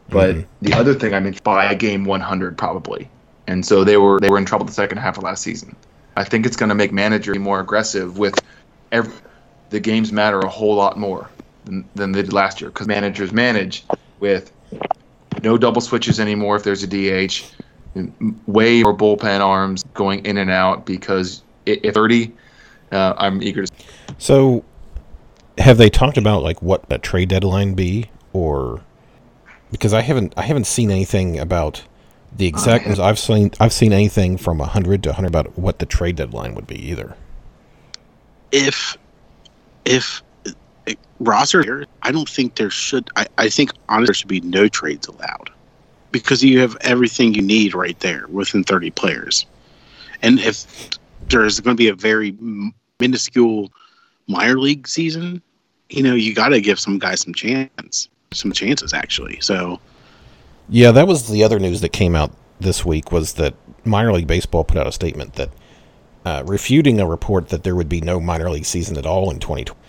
But 0.09 0.35
mm-hmm. 0.35 0.67
the 0.67 0.75
other 0.75 0.95
thing 0.95 1.15
I 1.15 1.21
mean 1.21 1.37
by 1.43 1.75
game 1.75 2.05
100 2.05 2.59
probably, 2.59 3.09
and 3.47 3.65
so 3.65 3.83
they 3.83 3.97
were 3.97 4.21
they 4.21 4.29
were 4.29 4.39
in 4.39 4.45
trouble 4.45 4.67
the 4.67 4.73
second 4.73 4.99
half 4.99 5.17
of 5.17 5.25
last 5.25 5.43
season. 5.43 5.75
I 6.17 6.25
think 6.25 6.47
it's 6.47 6.57
going 6.57 6.71
to 6.71 6.75
make 6.75 6.93
managers 6.93 7.35
be 7.35 7.39
more 7.39 7.61
aggressive 7.61 8.17
with 8.19 8.41
every, 8.91 9.13
the 9.71 9.81
games 9.81 10.13
matter 10.13 10.41
a 10.41 10.49
whole 10.49 10.75
lot 10.75 10.99
more 10.99 11.29
than, 11.65 11.85
than 11.95 12.13
they 12.13 12.23
did 12.23 12.33
last 12.33 12.61
year 12.61 12.71
because 12.71 12.87
managers 12.87 13.33
manage 13.33 13.85
with 14.21 14.53
no 15.43 15.59
double 15.59 15.81
switches 15.81 16.19
anymore 16.21 16.57
if 16.57 16.63
there's 16.63 16.83
a 16.83 16.87
DH, 16.87 17.45
way 18.47 18.83
more 18.83 18.97
bullpen 18.97 19.41
arms 19.41 19.83
going 19.95 20.25
in 20.25 20.39
and 20.39 20.51
out 20.51 20.87
because 20.87 21.43
i- 21.67 21.81
if 21.83 21.95
30, 21.95 22.33
uh, 22.93 23.15
I'm 23.19 23.43
eager 23.43 23.67
to. 23.67 23.73
So, 24.19 24.65
have 25.59 25.79
they 25.79 25.91
talked 25.91 26.17
about 26.17 26.43
like 26.43 26.63
what 26.63 26.85
a 26.91 26.99
trade 26.99 27.29
deadline 27.31 27.75
be, 27.75 28.11
or 28.33 28.81
because 29.73 29.93
I 29.93 30.03
haven't 30.03 30.35
I 30.37 30.43
haven't 30.43 30.67
seen 30.67 30.91
anything 30.91 31.39
about 31.39 31.83
the 32.37 32.47
exact. 32.47 32.87
I've 32.99 33.19
seen 33.19 33.51
I've 33.59 33.73
seen 33.73 33.93
anything 33.93 34.37
from 34.37 34.59
hundred 34.61 35.03
to 35.05 35.15
hundred 35.15 35.29
about 35.29 35.59
what 35.59 35.79
the 35.79 35.87
trade 35.87 36.17
deadline 36.17 36.55
would 36.55 36.67
be 36.67 36.77
either. 36.91 37.17
if 38.53 38.97
if 39.87 40.23
uh, 40.47 40.93
roster 41.21 41.87
i 42.03 42.13
don't 42.13 42.29
think 42.29 42.57
there 42.57 42.71
should 42.71 43.09
i, 43.17 43.27
I 43.39 43.49
think 43.49 43.73
honestly 43.89 44.07
there 44.07 44.15
should 44.15 44.29
be 44.29 44.41
no 44.41 44.69
trades 44.69 45.07
allowed 45.07 45.51
because 46.13 46.43
you 46.43 46.59
have 46.61 46.77
everything 46.81 47.35
you 47.35 47.43
need 47.43 47.75
right 47.75 47.99
there 48.01 48.27
within 48.29 48.65
30 48.65 48.91
players. 48.93 49.45
And 50.23 50.39
if 50.41 50.89
there's 51.29 51.61
going 51.61 51.77
to 51.77 51.79
be 51.79 51.89
a 51.89 51.95
very 51.95 52.35
minuscule 53.01 53.71
minor 54.27 54.59
league 54.59 54.89
season 54.89 55.43
you 55.91 56.03
know 56.03 56.15
you 56.15 56.35
got 56.35 56.49
to 56.49 56.61
give 56.61 56.81
some 56.81 56.99
guys 56.99 57.21
some 57.21 57.35
chance 57.35 58.09
some 58.33 58.51
chances 58.53 58.93
actually. 58.95 59.39
So 59.41 59.79
Yeah, 60.69 60.91
that 60.93 61.07
was 61.07 61.29
the 61.29 61.45
other 61.45 61.59
news 61.59 61.81
that 61.83 61.91
came 61.91 62.17
out 62.17 62.33
this 62.59 62.85
week 62.85 63.13
was 63.13 63.35
that 63.35 63.55
minor 63.85 64.13
league 64.13 64.27
baseball 64.27 64.65
put 64.65 64.79
out 64.79 64.87
a 64.87 64.93
statement 64.93 65.35
that 65.35 65.51
uh, 66.27 66.43
refuting 66.45 66.99
a 66.99 67.07
report 67.07 67.51
that 67.51 67.63
there 67.63 67.77
would 67.77 67.89
be 67.89 68.01
no 68.01 68.19
minor 68.19 68.51
league 68.51 68.65
season 68.65 68.99
at 68.99 69.07
all 69.07 69.31
in 69.31 69.39
2020. 69.39 69.81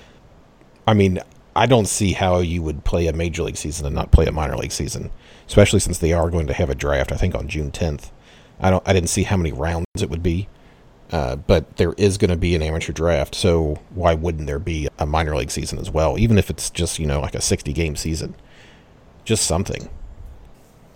I 0.86 0.94
mean, 0.94 1.20
I 1.56 1.66
don't 1.66 1.88
see 1.88 2.14
how 2.14 2.38
you 2.38 2.62
would 2.62 2.84
play 2.86 3.08
a 3.08 3.14
major 3.14 3.42
league 3.42 3.58
season 3.58 3.88
and 3.88 3.96
not 3.96 4.12
play 4.12 4.28
a 4.28 4.32
minor 4.32 4.56
league 4.56 4.72
season, 4.72 5.10
especially 5.48 5.80
since 5.80 5.98
they 5.98 6.14
are 6.14 6.30
going 6.30 6.46
to 6.46 6.54
have 6.54 6.70
a 6.70 6.76
draft. 6.76 7.12
I 7.12 7.16
think 7.16 7.34
on 7.34 7.48
June 7.48 7.72
10th. 7.72 8.12
I 8.60 8.70
don't. 8.70 8.88
I 8.88 8.94
didn't 8.94 9.10
see 9.10 9.24
how 9.24 9.38
many 9.38 9.52
rounds 9.52 9.86
it 10.00 10.12
would 10.12 10.22
be, 10.22 10.48
uh, 11.12 11.38
but 11.38 11.78
there 11.78 11.94
is 11.94 12.18
going 12.20 12.30
to 12.30 12.38
be 12.38 12.56
an 12.56 12.62
amateur 12.62 12.94
draft. 12.94 13.34
So 13.34 13.80
why 13.90 14.14
wouldn't 14.14 14.46
there 14.46 14.60
be 14.60 14.88
a 15.00 15.06
minor 15.08 15.36
league 15.36 15.52
season 15.52 15.80
as 15.80 15.90
well? 15.90 16.20
Even 16.20 16.38
if 16.38 16.52
it's 16.52 16.70
just 16.70 17.00
you 17.00 17.06
know 17.08 17.20
like 17.20 17.36
a 17.36 17.42
60 17.42 17.74
game 17.74 17.96
season, 17.96 18.36
just 19.26 19.46
something. 19.46 19.90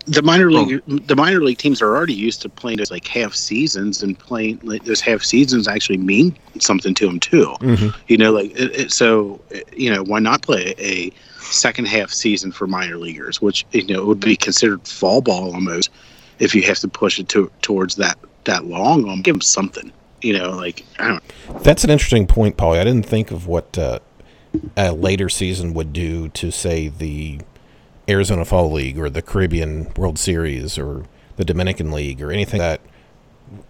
The 0.06 0.22
minor 0.22 0.50
league 0.50 0.82
the 1.06 1.16
minor 1.16 1.42
league 1.42 1.58
teams 1.58 1.80
are 1.80 1.94
already 1.94 2.14
used 2.14 2.42
to 2.42 2.48
playing 2.48 2.78
those 2.78 2.90
like 2.90 3.06
half 3.06 3.34
seasons 3.34 4.02
and 4.02 4.18
playing 4.18 4.60
like 4.62 4.84
those 4.84 5.00
half 5.00 5.22
seasons 5.22 5.68
actually 5.68 5.98
mean 5.98 6.36
something 6.58 6.94
to 6.94 7.06
them 7.06 7.20
too 7.20 7.54
Mm-hmm. 7.60 7.88
you 8.08 8.16
know 8.16 8.32
like 8.32 8.50
it, 8.58 8.76
it, 8.80 8.92
so 8.92 9.40
you 9.76 9.90
know 9.92 10.02
why 10.02 10.18
not 10.18 10.42
play 10.42 10.74
a 10.78 11.10
second 11.38 11.86
half 11.86 12.10
season 12.10 12.50
for 12.52 12.66
minor 12.66 12.96
leaguers 12.96 13.40
which 13.40 13.64
you 13.72 13.86
know 13.86 14.04
would 14.04 14.20
be 14.20 14.36
considered 14.36 14.86
fall 14.86 15.20
ball 15.20 15.54
almost 15.54 15.90
if 16.38 16.54
you 16.54 16.62
have 16.62 16.78
to 16.78 16.88
push 16.88 17.18
it 17.18 17.28
to, 17.28 17.50
towards 17.62 17.96
that 17.96 18.18
that 18.44 18.64
long 18.64 19.08
um, 19.08 19.22
give 19.22 19.34
them 19.34 19.40
something 19.40 19.92
you 20.22 20.36
know 20.36 20.50
like 20.50 20.84
i 20.98 21.08
don't 21.08 21.22
That's 21.62 21.84
an 21.84 21.90
interesting 21.90 22.26
point, 22.26 22.56
Paulie. 22.56 22.78
I 22.78 22.84
didn't 22.84 23.06
think 23.06 23.30
of 23.30 23.46
what 23.46 23.76
uh, 23.78 23.98
a 24.76 24.92
later 24.92 25.28
season 25.28 25.74
would 25.74 25.92
do 25.92 26.28
to, 26.30 26.50
say, 26.50 26.88
the 26.88 27.40
Arizona 28.12 28.44
Fall 28.44 28.70
League 28.70 28.98
or 28.98 29.10
the 29.10 29.22
Caribbean 29.22 29.92
World 29.96 30.18
Series 30.18 30.78
or 30.78 31.04
the 31.36 31.44
Dominican 31.44 31.90
League 31.90 32.22
or 32.22 32.30
anything 32.30 32.60
like 32.60 32.80
that. 32.80 32.90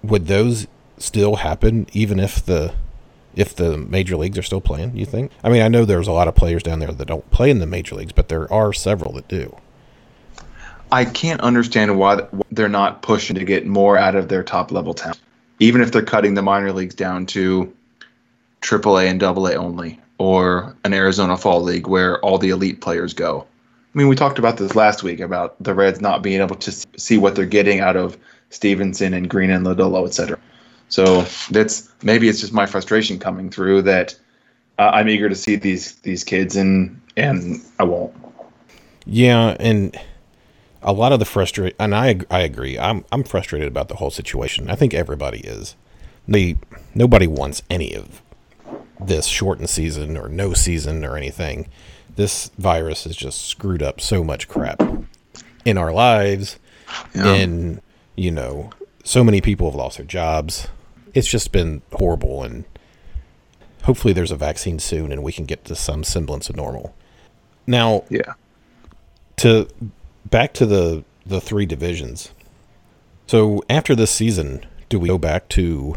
Would 0.03 0.27
those 0.27 0.67
still 0.99 1.37
happen 1.37 1.87
even 1.93 2.21
if 2.21 2.45
the 2.45 2.75
if 3.35 3.57
the 3.57 3.79
major 3.79 4.17
leagues 4.17 4.37
are 4.37 4.43
still 4.43 4.61
playing? 4.61 4.97
You 4.97 5.07
think? 5.07 5.33
I 5.43 5.49
mean, 5.49 5.63
I 5.63 5.69
know 5.69 5.85
there's 5.85 6.09
a 6.09 6.13
lot 6.13 6.29
of 6.29 6.35
players 6.35 6.63
down 6.63 6.81
there 6.81 6.93
that 6.93 7.07
don't 7.07 7.29
play 7.31 7.51
in 7.51 7.61
the 7.61 7.67
major 7.67 7.95
leagues, 7.95 8.13
but 8.13 8.29
there 8.29 8.53
are 8.53 8.73
several 8.73 9.13
that 9.15 9.29
do. 9.29 9.57
I 10.91 11.07
can't 11.07 11.41
understand 11.41 11.99
why 11.99 12.27
they're 12.51 12.69
not 12.69 13.01
pushing 13.01 13.37
to 13.37 13.45
get 13.45 13.67
more 13.67 13.97
out 13.97 14.15
of 14.15 14.29
their 14.29 14.43
top 14.43 14.71
level 14.71 14.93
talent, 14.93 15.21
even 15.59 15.81
if 15.81 15.91
they're 15.91 16.03
cutting 16.03 16.35
the 16.35 16.43
minor 16.43 16.73
leagues 16.73 16.95
down 16.95 17.25
to 17.27 17.73
AAA 18.61 19.07
and 19.07 19.23
AA 19.23 19.55
only, 19.55 19.99
or 20.19 20.77
an 20.85 20.93
Arizona 20.93 21.39
Fall 21.39 21.63
League 21.63 21.87
where 21.87 22.21
all 22.21 22.37
the 22.37 22.51
elite 22.51 22.83
players 22.83 23.15
go. 23.15 23.47
I 23.95 23.99
mean, 23.99 24.09
we 24.09 24.17
talked 24.17 24.39
about 24.39 24.57
this 24.57 24.75
last 24.75 25.03
week 25.03 25.21
about 25.21 25.63
the 25.63 25.75
Reds 25.75 26.01
not 26.01 26.23
being 26.23 26.41
able 26.41 26.57
to 26.57 26.73
see 26.97 27.19
what 27.19 27.35
they're 27.35 27.45
getting 27.45 27.81
out 27.81 27.97
of 27.97 28.17
Stephenson 28.49 29.13
and 29.13 29.29
Greene 29.29 29.51
and 29.51 29.67
Lodolo, 29.67 30.07
et 30.07 30.15
cetera. 30.15 30.39
So 30.89 31.23
that's 31.51 31.91
maybe 32.03 32.29
it's 32.29 32.41
just 32.41 32.53
my 32.53 32.67
frustration 32.67 33.19
coming 33.19 33.51
through 33.51 33.83
that 33.83 34.15
uh, 34.79 34.91
I'm 34.93 35.09
eager 35.09 35.29
to 35.29 35.35
see 35.35 35.57
these 35.57 35.97
these 35.97 36.25
kids 36.25 36.57
and 36.57 37.01
and 37.17 37.63
I 37.79 37.85
won't. 37.85 38.15
Yeah, 39.05 39.57
and 39.59 39.99
a 40.83 40.93
lot 40.93 41.13
of 41.13 41.19
the 41.19 41.25
frustrate, 41.25 41.75
and 41.79 41.95
I 41.95 42.21
I 42.31 42.41
agree. 42.41 42.79
I'm 42.79 43.05
I'm 43.13 43.25
frustrated 43.25 43.69
about 43.69 43.89
the 43.89 43.97
whole 43.97 44.11
situation. 44.11 44.71
I 44.71 44.75
think 44.75 44.95
everybody 44.95 45.41
is. 45.41 45.77
They 46.27 46.57
nobody 46.95 47.27
wants 47.27 47.63
any 47.69 47.95
of 47.95 48.23
this 49.01 49.27
shortened 49.27 49.71
season 49.71 50.17
or 50.17 50.29
no 50.29 50.55
season 50.55 51.05
or 51.05 51.17
anything. 51.17 51.69
This 52.17 52.51
virus 52.59 53.05
has 53.05 53.17
just 53.17 53.47
screwed 53.47 53.83
up 53.83 54.01
so 54.01 54.23
much 54.23 54.49
crap 54.49 54.83
in 55.65 55.79
our 55.79 55.93
lives, 55.93 56.59
Yeah. 57.15 57.33
and 57.35 57.81
you 58.17 58.31
know, 58.31 58.71
so 59.05 59.25
many 59.25 59.41
people 59.41 59.69
have 59.71 59.75
lost 59.75 59.97
their 59.97 60.07
jobs. 60.07 60.69
It's 61.15 61.29
just 61.29 61.53
been 61.53 61.83
horrible, 61.93 62.43
and 62.43 62.65
hopefully 63.85 64.13
there's 64.13 64.31
a 64.31 64.37
vaccine 64.37 64.79
soon 64.79 65.11
and 65.11 65.23
we 65.23 65.33
can 65.33 65.45
get 65.47 65.65
to 65.67 65.75
some 65.75 66.05
semblance 66.05 66.49
of 66.51 66.57
normal. 66.57 66.95
Now, 67.67 68.05
Yeah. 68.11 68.35
to 69.39 69.69
back 70.29 70.53
to 70.55 70.67
the 70.67 71.05
the 71.25 71.41
three 71.41 71.67
divisions. 71.67 72.31
So 73.29 73.63
after 73.71 73.95
this 73.95 74.11
season, 74.11 74.67
do 74.89 74.99
we 74.99 75.09
go 75.09 75.17
back 75.19 75.49
to 75.51 75.95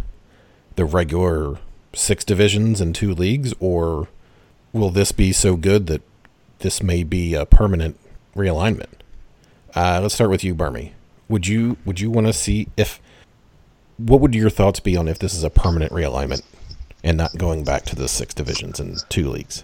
the 0.75 0.85
regular 0.85 1.57
six 1.93 2.23
divisions 2.23 2.79
and 2.79 2.93
two 2.93 3.13
leagues, 3.13 3.53
or 3.59 4.07
will 4.75 4.89
this 4.89 5.11
be 5.11 5.31
so 5.31 5.55
good 5.55 5.87
that 5.87 6.01
this 6.59 6.83
may 6.83 7.03
be 7.03 7.33
a 7.33 7.45
permanent 7.45 7.97
realignment? 8.35 8.91
Uh, 9.73 9.99
let's 10.01 10.13
start 10.13 10.29
with 10.29 10.43
you, 10.43 10.53
Bermie. 10.53 10.91
Would 11.27 11.47
you 11.47 11.77
would 11.85 11.99
you 11.99 12.11
want 12.11 12.27
to 12.27 12.33
see 12.33 12.67
if 12.77 12.99
what 13.97 14.19
would 14.21 14.35
your 14.35 14.49
thoughts 14.49 14.79
be 14.79 14.95
on 14.97 15.07
if 15.07 15.17
this 15.17 15.33
is 15.33 15.43
a 15.43 15.49
permanent 15.49 15.91
realignment 15.91 16.43
and 17.03 17.17
not 17.17 17.37
going 17.37 17.63
back 17.63 17.83
to 17.85 17.95
the 17.95 18.07
six 18.07 18.33
divisions 18.33 18.79
and 18.79 18.97
two 19.09 19.29
leagues? 19.29 19.63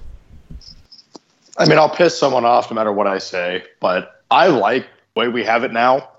I 1.57 1.67
mean, 1.67 1.77
I'll 1.77 1.89
piss 1.89 2.17
someone 2.17 2.45
off 2.45 2.71
no 2.71 2.75
matter 2.75 2.91
what 2.91 3.07
I 3.07 3.17
say, 3.17 3.63
but 3.79 4.23
I 4.31 4.47
like 4.47 4.87
the 5.13 5.19
way 5.19 5.27
we 5.27 5.43
have 5.43 5.63
it 5.63 5.73
now. 5.73 6.09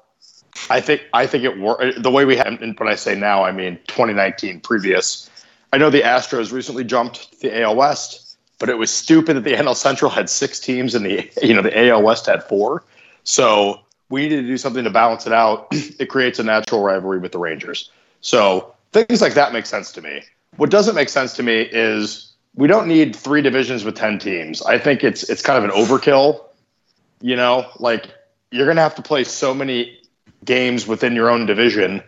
I 0.68 0.80
think 0.80 1.02
I 1.12 1.26
think 1.26 1.44
it 1.44 1.58
wor- 1.58 1.92
the 1.96 2.10
way 2.10 2.24
we 2.24 2.36
have 2.36 2.60
and 2.60 2.78
when 2.78 2.88
I 2.88 2.94
say 2.94 3.14
now, 3.14 3.42
I 3.42 3.52
mean 3.52 3.78
2019 3.88 4.60
previous. 4.60 5.30
I 5.72 5.78
know 5.78 5.88
the 5.88 6.02
Astros 6.02 6.52
recently 6.52 6.84
jumped 6.84 7.40
the 7.40 7.62
AL 7.62 7.74
West, 7.74 8.21
but 8.62 8.70
it 8.70 8.78
was 8.78 8.92
stupid 8.92 9.34
that 9.34 9.42
the 9.42 9.54
NL 9.54 9.74
Central 9.74 10.08
had 10.08 10.30
six 10.30 10.60
teams 10.60 10.94
and 10.94 11.04
the 11.04 11.28
you 11.42 11.52
know 11.52 11.62
the 11.62 11.88
AL 11.88 12.00
West 12.04 12.26
had 12.26 12.44
four. 12.44 12.84
So 13.24 13.80
we 14.08 14.22
needed 14.22 14.42
to 14.42 14.46
do 14.46 14.56
something 14.56 14.84
to 14.84 14.90
balance 14.90 15.26
it 15.26 15.32
out. 15.32 15.66
It 15.98 16.08
creates 16.08 16.38
a 16.38 16.44
natural 16.44 16.80
rivalry 16.80 17.18
with 17.18 17.32
the 17.32 17.40
Rangers. 17.40 17.90
So 18.20 18.72
things 18.92 19.20
like 19.20 19.34
that 19.34 19.52
make 19.52 19.66
sense 19.66 19.90
to 19.92 20.00
me. 20.00 20.22
What 20.58 20.70
doesn't 20.70 20.94
make 20.94 21.08
sense 21.08 21.32
to 21.34 21.42
me 21.42 21.62
is 21.62 22.34
we 22.54 22.68
don't 22.68 22.86
need 22.86 23.16
three 23.16 23.42
divisions 23.42 23.82
with 23.82 23.96
10 23.96 24.20
teams. 24.20 24.62
I 24.62 24.78
think 24.78 25.02
it's 25.02 25.28
it's 25.28 25.42
kind 25.42 25.58
of 25.58 25.68
an 25.68 25.76
overkill. 25.76 26.44
You 27.20 27.34
know, 27.34 27.66
like 27.80 28.14
you're 28.52 28.66
going 28.66 28.76
to 28.76 28.82
have 28.82 28.94
to 28.94 29.02
play 29.02 29.24
so 29.24 29.52
many 29.52 29.98
games 30.44 30.86
within 30.86 31.16
your 31.16 31.30
own 31.30 31.46
division. 31.46 32.00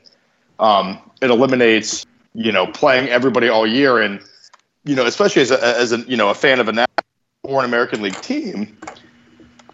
Um, 0.61 1.01
it 1.21 1.31
eliminates, 1.31 2.07
you 2.33 2.53
know, 2.53 2.69
playing 2.69 3.09
everybody 3.09 3.49
all 3.49 3.67
year 3.67 4.01
and 4.01 4.21
you 4.85 4.95
know, 4.95 5.07
especially 5.07 5.43
as 5.43 5.51
a, 5.51 5.65
as 5.65 5.93
a 5.93 5.99
you 6.01 6.17
know, 6.17 6.31
a 6.31 6.35
fan 6.35 6.61
of 6.61 6.69
a 6.69 6.73
an 6.73 7.65
American 7.65 8.03
League 8.03 8.21
team, 8.21 8.77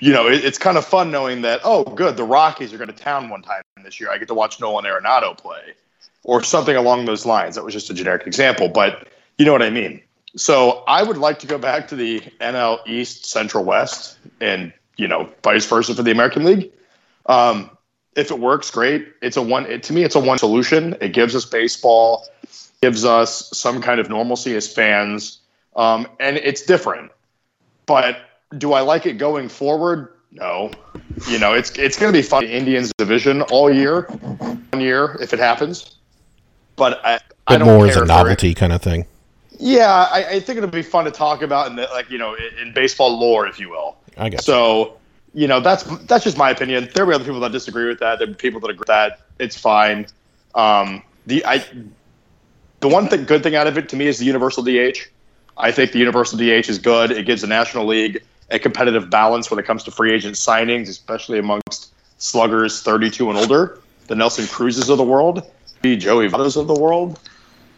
you 0.00 0.12
know, 0.12 0.26
it, 0.26 0.44
it's 0.44 0.58
kind 0.58 0.76
of 0.76 0.84
fun 0.84 1.10
knowing 1.10 1.42
that 1.42 1.60
oh, 1.64 1.84
good, 1.84 2.16
the 2.16 2.24
Rockies 2.24 2.72
are 2.72 2.78
going 2.78 2.88
to 2.88 2.94
town 2.94 3.28
one 3.28 3.42
time 3.42 3.62
this 3.82 4.00
year. 4.00 4.10
I 4.10 4.18
get 4.18 4.28
to 4.28 4.34
watch 4.34 4.60
Nolan 4.60 4.84
Arenado 4.84 5.36
play 5.36 5.74
or 6.24 6.42
something 6.42 6.76
along 6.76 7.04
those 7.06 7.24
lines. 7.24 7.54
That 7.54 7.64
was 7.64 7.74
just 7.74 7.90
a 7.90 7.94
generic 7.94 8.26
example, 8.26 8.68
but 8.68 9.08
you 9.38 9.44
know 9.44 9.52
what 9.52 9.62
I 9.62 9.70
mean. 9.70 10.02
So 10.36 10.84
I 10.86 11.02
would 11.02 11.16
like 11.16 11.38
to 11.40 11.46
go 11.46 11.58
back 11.58 11.88
to 11.88 11.96
the 11.96 12.20
NL 12.40 12.86
East, 12.86 13.26
Central 13.26 13.64
West, 13.64 14.18
and 14.40 14.72
you 14.96 15.08
know, 15.08 15.28
vice 15.42 15.66
versa 15.66 15.94
for 15.94 16.02
the 16.02 16.10
American 16.10 16.44
League. 16.44 16.70
Um, 17.26 17.70
if 18.16 18.30
it 18.30 18.38
works, 18.38 18.70
great. 18.70 19.08
It's 19.22 19.36
a 19.36 19.42
one. 19.42 19.66
It, 19.66 19.82
to 19.84 19.92
me, 19.92 20.04
it's 20.04 20.14
a 20.14 20.20
one 20.20 20.38
solution. 20.38 20.96
It 21.00 21.12
gives 21.12 21.34
us 21.34 21.44
baseball, 21.44 22.26
gives 22.82 23.04
us 23.04 23.50
some 23.56 23.80
kind 23.82 24.00
of 24.00 24.08
normalcy 24.08 24.54
as 24.56 24.72
fans, 24.72 25.40
um, 25.76 26.08
and 26.18 26.36
it's 26.38 26.62
different. 26.62 27.12
But 27.86 28.20
do 28.56 28.72
I 28.72 28.80
like 28.80 29.06
it 29.06 29.18
going 29.18 29.48
forward? 29.48 30.14
No. 30.32 30.70
You 31.28 31.38
know, 31.38 31.52
it's 31.52 31.70
it's 31.78 31.98
going 31.98 32.12
to 32.12 32.18
be 32.18 32.22
fun. 32.22 32.44
Indians 32.44 32.92
division 32.96 33.42
all 33.42 33.72
year, 33.72 34.02
one 34.02 34.80
year 34.80 35.18
if 35.20 35.32
it 35.32 35.38
happens. 35.38 35.96
But 36.76 37.04
I, 37.04 37.14
I 37.14 37.20
But 37.46 37.58
don't 37.58 37.68
more 37.68 37.86
care 37.86 37.96
as 37.96 38.02
a 38.02 38.06
novelty 38.06 38.54
kind 38.54 38.72
of 38.72 38.80
thing. 38.80 39.06
Yeah, 39.58 40.08
I, 40.10 40.24
I 40.24 40.40
think 40.40 40.56
it'll 40.56 40.70
be 40.70 40.82
fun 40.82 41.04
to 41.04 41.10
talk 41.10 41.42
about 41.42 41.66
in 41.66 41.76
the, 41.76 41.82
like 41.92 42.10
you 42.10 42.16
know 42.16 42.34
in, 42.34 42.68
in 42.68 42.72
baseball 42.72 43.18
lore, 43.18 43.46
if 43.46 43.60
you 43.60 43.68
will. 43.68 43.96
I 44.16 44.30
guess. 44.30 44.46
So, 44.46 44.96
you 45.34 45.46
know, 45.46 45.60
that's 45.60 45.82
that's 46.06 46.24
just 46.24 46.38
my 46.38 46.50
opinion. 46.50 46.88
There 46.94 47.04
will 47.04 47.10
be 47.10 47.14
other 47.16 47.24
people 47.24 47.40
that 47.40 47.52
disagree 47.52 47.86
with 47.86 47.98
that. 47.98 48.18
There 48.18 48.26
be 48.26 48.34
people 48.34 48.60
that 48.60 48.70
agree 48.70 48.78
with 48.78 48.88
that. 48.88 49.20
It's 49.38 49.58
fine. 49.58 50.06
Um, 50.54 51.02
the 51.26 51.44
I, 51.44 51.64
the 52.80 52.88
one 52.88 53.08
thing, 53.08 53.24
good 53.24 53.42
thing 53.42 53.54
out 53.54 53.66
of 53.66 53.78
it 53.78 53.88
to 53.90 53.96
me 53.96 54.06
is 54.06 54.18
the 54.18 54.24
universal 54.24 54.62
DH. 54.62 54.98
I 55.56 55.70
think 55.70 55.92
the 55.92 55.98
universal 55.98 56.38
DH 56.38 56.68
is 56.68 56.78
good. 56.78 57.10
It 57.10 57.26
gives 57.26 57.42
the 57.42 57.46
National 57.46 57.86
League 57.86 58.22
a 58.50 58.58
competitive 58.58 59.10
balance 59.10 59.50
when 59.50 59.60
it 59.60 59.66
comes 59.66 59.84
to 59.84 59.90
free 59.90 60.12
agent 60.12 60.34
signings, 60.34 60.88
especially 60.88 61.38
amongst 61.38 61.92
sluggers 62.18 62.82
32 62.82 63.28
and 63.28 63.38
older, 63.38 63.80
the 64.06 64.14
Nelson 64.14 64.44
Cruzes 64.46 64.90
of 64.90 64.98
the 64.98 65.04
world, 65.04 65.42
the 65.82 65.96
Joey 65.96 66.28
Vottos 66.28 66.56
of 66.56 66.66
the 66.66 66.74
world. 66.74 67.18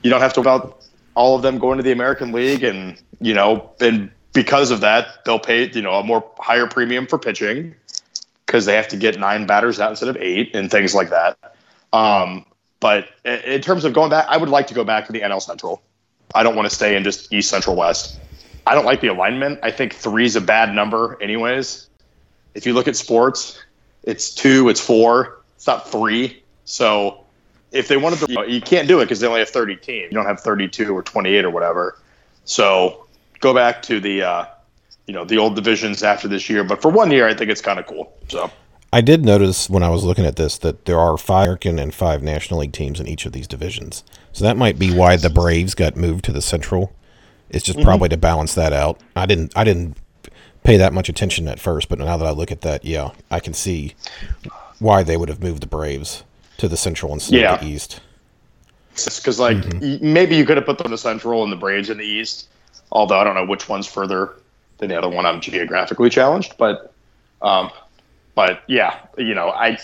You 0.03 0.11
don't 0.11 0.21
have 0.21 0.33
to 0.35 0.41
about 0.41 0.85
all 1.15 1.37
of 1.37 1.43
them 1.43 1.59
going 1.59 1.77
to 1.77 1.83
the 1.83 1.93
American 1.93 2.33
League, 2.33 2.65
and 2.65 3.01
you 3.21 3.35
know, 3.35 3.71
and 3.81 4.11
because 4.33 4.71
of 4.71 4.81
that, 4.81 5.25
they'll 5.25 5.39
pay 5.39 5.71
you 5.71 5.83
know 5.83 5.93
a 5.93 6.03
more 6.03 6.25
higher 6.39 6.67
premium 6.67 7.07
for 7.07 7.19
pitching 7.19 7.75
because 8.47 8.65
they 8.65 8.75
have 8.75 8.89
to 8.89 8.97
get 8.97 9.19
nine 9.19 9.47
batters 9.47 9.79
out 9.79 9.91
instead 9.91 10.09
of 10.09 10.17
eight 10.17 10.55
and 10.55 10.71
things 10.71 10.95
like 10.95 11.11
that. 11.11 11.39
Um, 11.93 12.45
but 12.83 13.11
in 13.25 13.61
terms 13.61 13.85
of 13.85 13.93
going 13.93 14.11
back, 14.11 14.27
I 14.29 14.37
would 14.37 14.49
like 14.49 14.67
to 14.67 14.75
go 14.75 14.83
back 14.83 15.07
to 15.07 15.13
the 15.13 15.21
NL 15.21 15.41
Central. 15.41 15.81
I 16.35 16.43
don't 16.43 16.57
want 16.57 16.69
to 16.69 16.75
stay 16.75 16.97
in 16.97 17.05
just 17.05 17.33
East 17.33 17.49
Central 17.49 17.77
West. 17.77 18.19
I 18.67 18.75
don't 18.75 18.85
like 18.85 19.01
the 19.01 19.07
alignment. 19.07 19.61
I 19.63 19.71
think 19.71 19.95
three 19.95 20.25
is 20.25 20.35
a 20.35 20.41
bad 20.41 20.75
number, 20.75 21.17
anyways. 21.23 21.89
If 22.55 22.67
you 22.67 22.73
look 22.75 22.89
at 22.89 22.97
sports, 22.97 23.63
it's 24.03 24.35
two, 24.35 24.69
it's 24.69 24.81
four, 24.81 25.43
it's 25.55 25.69
not 25.69 25.89
three. 25.89 26.43
So 26.65 27.25
if 27.71 27.87
they 27.87 27.97
wanted 27.97 28.19
to, 28.19 28.27
you, 28.29 28.35
know, 28.35 28.43
you 28.43 28.61
can't 28.61 28.89
do 28.89 28.99
it 28.99 29.05
because 29.05 29.21
they 29.21 29.29
only 29.29 29.39
have 29.39 29.51
30 29.51 29.77
teams. 29.77 30.11
You 30.11 30.17
don't 30.17 30.27
have 30.27 30.41
32 30.41 30.93
or 30.93 31.05
28 31.05 31.45
or 31.45 31.51
whatever. 31.51 32.01
So 32.47 33.07
go 33.39 33.55
back 33.55 33.81
to 33.83 34.01
the, 34.01 34.23
uh, 34.25 34.45
you 35.07 35.15
know, 35.15 35.25
the 35.25 35.39
old 35.39 35.55
divisions 35.55 36.03
after 36.03 36.27
this 36.27 36.51
year. 36.51 36.65
But 36.65 36.83
for 36.83 36.91
one 36.91 37.13
year, 37.13 37.29
I 37.29 37.35
think 37.35 37.49
it's 37.49 37.63
kind 37.63 37.79
of 37.79 37.87
cool. 37.87 38.13
So 38.27 38.51
I 38.93 39.01
did 39.01 39.25
notice 39.25 39.71
when 39.71 39.83
I 39.83 39.89
was 39.89 40.05
looking 40.05 40.27
at 40.27 40.37
this 40.37 40.59
that 40.59 40.85
there 40.85 40.99
are 40.99 41.17
five 41.17 41.45
American 41.47 41.79
and 41.79 41.95
five 41.95 42.23
National 42.23 42.61
League 42.61 42.73
teams 42.73 43.01
in 43.01 43.09
each 43.09 43.25
of 43.25 43.33
these 43.33 43.49
divisions. 43.49 44.05
So 44.33 44.45
that 44.45 44.57
might 44.57 44.79
be 44.79 44.93
why 44.95 45.17
the 45.17 45.31
Braves 45.31 45.75
got 45.75 45.97
moved 45.97 46.25
to 46.27 46.33
the 46.33 46.43
Central. 46.43 46.93
It's 47.49 47.65
just 47.65 47.81
probably 47.81 48.09
to 48.11 48.17
balance 48.17 48.55
that 48.55 48.73
out. 48.73 49.01
I 49.17 49.27
didn't 49.27 49.53
I 49.57 49.65
didn't 49.65 49.97
pay 50.63 50.77
that 50.77 50.93
much 50.93 51.09
attention 51.09 51.49
at 51.49 51.59
first, 51.61 51.89
but 51.89 51.99
now 51.99 52.17
that 52.17 52.27
I 52.27 52.31
look 52.31 52.53
at 52.53 52.61
that, 52.63 52.85
yeah, 52.85 53.11
I 53.31 53.41
can 53.41 53.55
see 53.55 53.95
why 54.79 55.03
they 55.03 55.17
would 55.17 55.29
have 55.29 55.43
moved 55.43 55.63
the 55.63 55.67
Braves 55.67 56.23
to 56.59 56.69
the 56.69 56.77
Central 56.77 57.13
instead 57.13 57.41
Yeah. 57.41 57.55
of 57.55 57.61
the 57.61 57.67
East. 57.67 58.01
because 58.95 59.39
like 59.41 59.57
y- 59.81 59.99
maybe 60.03 60.37
you 60.37 60.45
could 60.45 60.57
have 60.59 60.67
put 60.67 60.77
them 60.79 60.87
in 60.87 60.91
the 60.93 60.99
Central 60.99 61.43
and 61.43 61.51
the 61.53 61.57
Braves 61.57 61.89
in 61.89 61.97
the 61.99 62.05
East. 62.05 62.49
Although 62.91 63.19
I 63.19 63.25
don't 63.25 63.35
know 63.35 63.47
which 63.47 63.69
one's 63.71 63.87
further 63.87 64.35
than 64.79 64.89
the 64.91 64.99
other 64.99 65.09
one. 65.09 65.25
I'm 65.25 65.41
geographically 65.41 66.11
challenged, 66.11 66.55
but 66.59 66.93
um, 67.41 67.71
but 68.35 68.63
yeah, 68.67 68.99
you 69.19 69.35
know, 69.35 69.51
I 69.51 69.79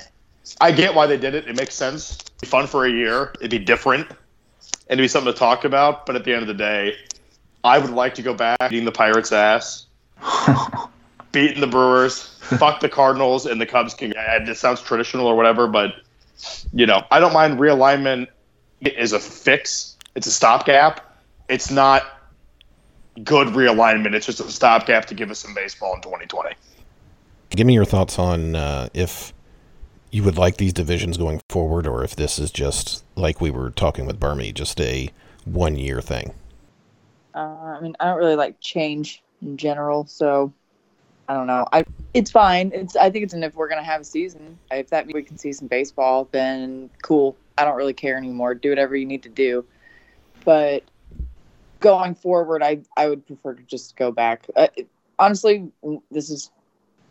I 0.60 0.72
get 0.72 0.94
why 0.94 1.06
they 1.06 1.16
did 1.16 1.34
it. 1.34 1.46
It 1.46 1.56
makes 1.56 1.74
sense. 1.74 2.18
It'd 2.20 2.40
be 2.40 2.46
fun 2.46 2.66
for 2.66 2.86
a 2.86 2.90
year. 2.90 3.32
It'd 3.40 3.50
be 3.50 3.58
different, 3.58 4.08
and 4.08 4.18
it'd 4.98 5.04
be 5.04 5.08
something 5.08 5.32
to 5.32 5.38
talk 5.38 5.64
about. 5.64 6.06
But 6.06 6.16
at 6.16 6.24
the 6.24 6.32
end 6.32 6.42
of 6.42 6.48
the 6.48 6.54
day, 6.54 6.96
I 7.64 7.78
would 7.78 7.90
like 7.90 8.14
to 8.14 8.22
go 8.22 8.34
back 8.34 8.58
beating 8.70 8.84
the 8.84 8.92
Pirates' 8.92 9.32
ass, 9.32 9.86
beating 11.32 11.60
the 11.60 11.66
Brewers, 11.66 12.38
fuck 12.40 12.80
the 12.80 12.88
Cardinals, 12.88 13.46
and 13.46 13.60
the 13.60 13.66
Cubs. 13.66 13.94
Can 13.94 14.12
it 14.16 14.56
sounds 14.56 14.80
traditional 14.80 15.26
or 15.26 15.36
whatever, 15.36 15.66
but 15.66 15.94
you 16.72 16.86
know, 16.86 17.04
I 17.10 17.20
don't 17.20 17.32
mind 17.32 17.58
realignment 17.58 18.28
is 18.80 19.12
a 19.12 19.18
fix. 19.18 19.96
It's 20.14 20.26
a 20.26 20.32
stopgap. 20.32 21.04
It's 21.48 21.70
not 21.70 22.04
good 23.24 23.48
realignment. 23.48 24.14
It's 24.14 24.26
just 24.26 24.40
a 24.40 24.50
stopgap 24.50 25.06
to 25.06 25.14
give 25.14 25.30
us 25.30 25.38
some 25.38 25.54
baseball 25.54 25.94
in 25.94 26.00
2020. 26.02 26.54
Give 27.50 27.66
me 27.66 27.74
your 27.74 27.84
thoughts 27.84 28.18
on 28.18 28.54
uh, 28.54 28.88
if 28.94 29.32
you 30.10 30.22
would 30.22 30.36
like 30.36 30.56
these 30.56 30.72
divisions 30.72 31.16
going 31.16 31.40
forward, 31.48 31.86
or 31.86 32.04
if 32.04 32.14
this 32.16 32.38
is 32.38 32.50
just 32.50 33.04
like 33.16 33.40
we 33.40 33.50
were 33.50 33.70
talking 33.70 34.06
with 34.06 34.20
Bermie, 34.20 34.52
just 34.52 34.80
a 34.80 35.10
one 35.44 35.76
year 35.76 36.00
thing. 36.00 36.34
Uh, 37.34 37.76
I 37.78 37.80
mean, 37.80 37.94
I 38.00 38.06
don't 38.06 38.18
really 38.18 38.36
like 38.36 38.60
change 38.60 39.22
in 39.42 39.56
general, 39.56 40.06
so 40.06 40.52
I 41.28 41.34
don't 41.34 41.46
know. 41.46 41.66
I 41.72 41.84
it's 42.14 42.30
fine. 42.30 42.72
It's 42.74 42.96
I 42.96 43.10
think 43.10 43.24
it's 43.24 43.34
an 43.34 43.42
if 43.42 43.54
we're 43.54 43.68
gonna 43.68 43.82
have 43.82 44.00
a 44.00 44.04
season, 44.04 44.58
if 44.70 44.88
that 44.90 45.06
means 45.06 45.14
we 45.14 45.22
can 45.22 45.38
see 45.38 45.52
some 45.52 45.68
baseball, 45.68 46.28
then 46.32 46.90
cool. 47.02 47.36
I 47.56 47.64
don't 47.64 47.76
really 47.76 47.92
care 47.94 48.16
anymore. 48.16 48.54
Do 48.54 48.70
whatever 48.70 48.96
you 48.96 49.06
need 49.06 49.22
to 49.24 49.28
do. 49.28 49.64
But 50.44 50.84
going 51.80 52.14
forward, 52.14 52.62
I 52.62 52.80
I 52.96 53.08
would 53.08 53.26
prefer 53.26 53.54
to 53.54 53.62
just 53.64 53.96
go 53.96 54.10
back. 54.10 54.46
Uh, 54.56 54.68
honestly, 55.18 55.70
this 56.10 56.30
is 56.30 56.50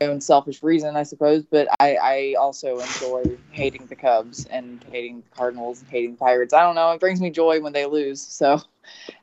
own 0.02 0.22
selfish 0.22 0.62
reason, 0.64 0.96
I 0.96 1.04
suppose, 1.04 1.44
but 1.46 1.68
I 1.80 1.96
I 1.96 2.36
also 2.40 2.80
enjoy 2.80 3.24
hating 3.52 3.88
the 3.88 3.96
Cubs 3.96 4.46
and 4.46 4.84
hating 4.92 5.24
the 5.30 5.36
Cardinals 5.36 5.82
and 5.82 5.90
hating 5.90 6.12
the 6.12 6.18
Pirates. 6.18 6.54
I 6.54 6.62
don't 6.62 6.76
know. 6.76 6.92
It 6.92 7.00
brings 7.00 7.22
me 7.22 7.30
joy 7.30 7.60
when 7.62 7.74
they 7.74 7.86
lose, 7.86 8.22
so. 8.22 8.62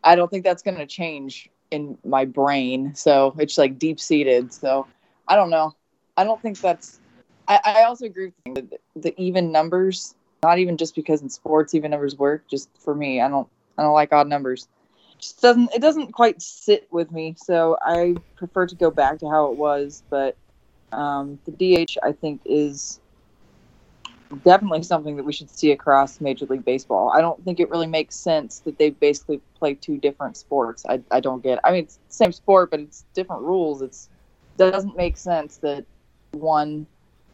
I 0.04 0.14
don't 0.14 0.30
think 0.30 0.44
that's 0.44 0.62
going 0.62 0.76
to 0.78 0.86
change 0.86 1.48
in 1.70 1.98
my 2.04 2.24
brain. 2.24 2.94
So 2.94 3.34
it's 3.38 3.58
like 3.58 3.78
deep 3.78 4.00
seated. 4.00 4.52
So 4.52 4.86
I 5.28 5.36
don't 5.36 5.50
know. 5.50 5.74
I 6.16 6.24
don't 6.24 6.40
think 6.40 6.60
that's. 6.60 7.00
I, 7.48 7.60
I 7.64 7.82
also 7.84 8.06
agree 8.06 8.32
with 8.46 8.70
the, 8.70 8.78
the 8.96 9.20
even 9.20 9.52
numbers. 9.52 10.14
Not 10.42 10.58
even 10.58 10.76
just 10.76 10.94
because 10.94 11.22
in 11.22 11.28
sports 11.30 11.74
even 11.74 11.90
numbers 11.90 12.16
work. 12.16 12.46
Just 12.48 12.68
for 12.78 12.94
me, 12.94 13.20
I 13.20 13.28
don't. 13.28 13.48
I 13.76 13.82
don't 13.82 13.94
like 13.94 14.12
odd 14.12 14.28
numbers. 14.28 14.68
just 15.18 15.40
doesn't 15.42 15.74
it 15.74 15.80
doesn't 15.80 16.12
quite 16.12 16.40
sit 16.40 16.86
with 16.92 17.10
me. 17.10 17.34
So 17.38 17.76
I 17.82 18.16
prefer 18.36 18.66
to 18.66 18.74
go 18.74 18.90
back 18.90 19.18
to 19.18 19.28
how 19.28 19.46
it 19.50 19.56
was. 19.56 20.02
But 20.10 20.36
um, 20.94 21.38
the 21.44 21.52
DH 21.52 21.96
I 22.02 22.12
think 22.12 22.40
is 22.44 23.00
definitely 24.42 24.82
something 24.82 25.16
that 25.16 25.24
we 25.24 25.32
should 25.32 25.50
see 25.50 25.72
across 25.72 26.20
Major 26.20 26.46
League 26.46 26.64
Baseball. 26.64 27.10
I 27.14 27.20
don't 27.20 27.42
think 27.44 27.60
it 27.60 27.70
really 27.70 27.86
makes 27.86 28.16
sense 28.16 28.60
that 28.60 28.78
they 28.78 28.90
basically 28.90 29.40
play 29.54 29.74
two 29.74 29.98
different 29.98 30.36
sports. 30.36 30.84
I, 30.88 31.00
I 31.10 31.20
don't 31.20 31.42
get. 31.42 31.58
I 31.64 31.72
mean, 31.72 31.84
it's 31.84 31.96
the 32.08 32.14
same 32.14 32.32
sport, 32.32 32.70
but 32.70 32.80
it's 32.80 33.04
different 33.14 33.42
rules. 33.42 33.82
It's 33.82 34.08
doesn't 34.56 34.96
make 34.96 35.16
sense 35.16 35.56
that 35.58 35.84
one 36.32 36.86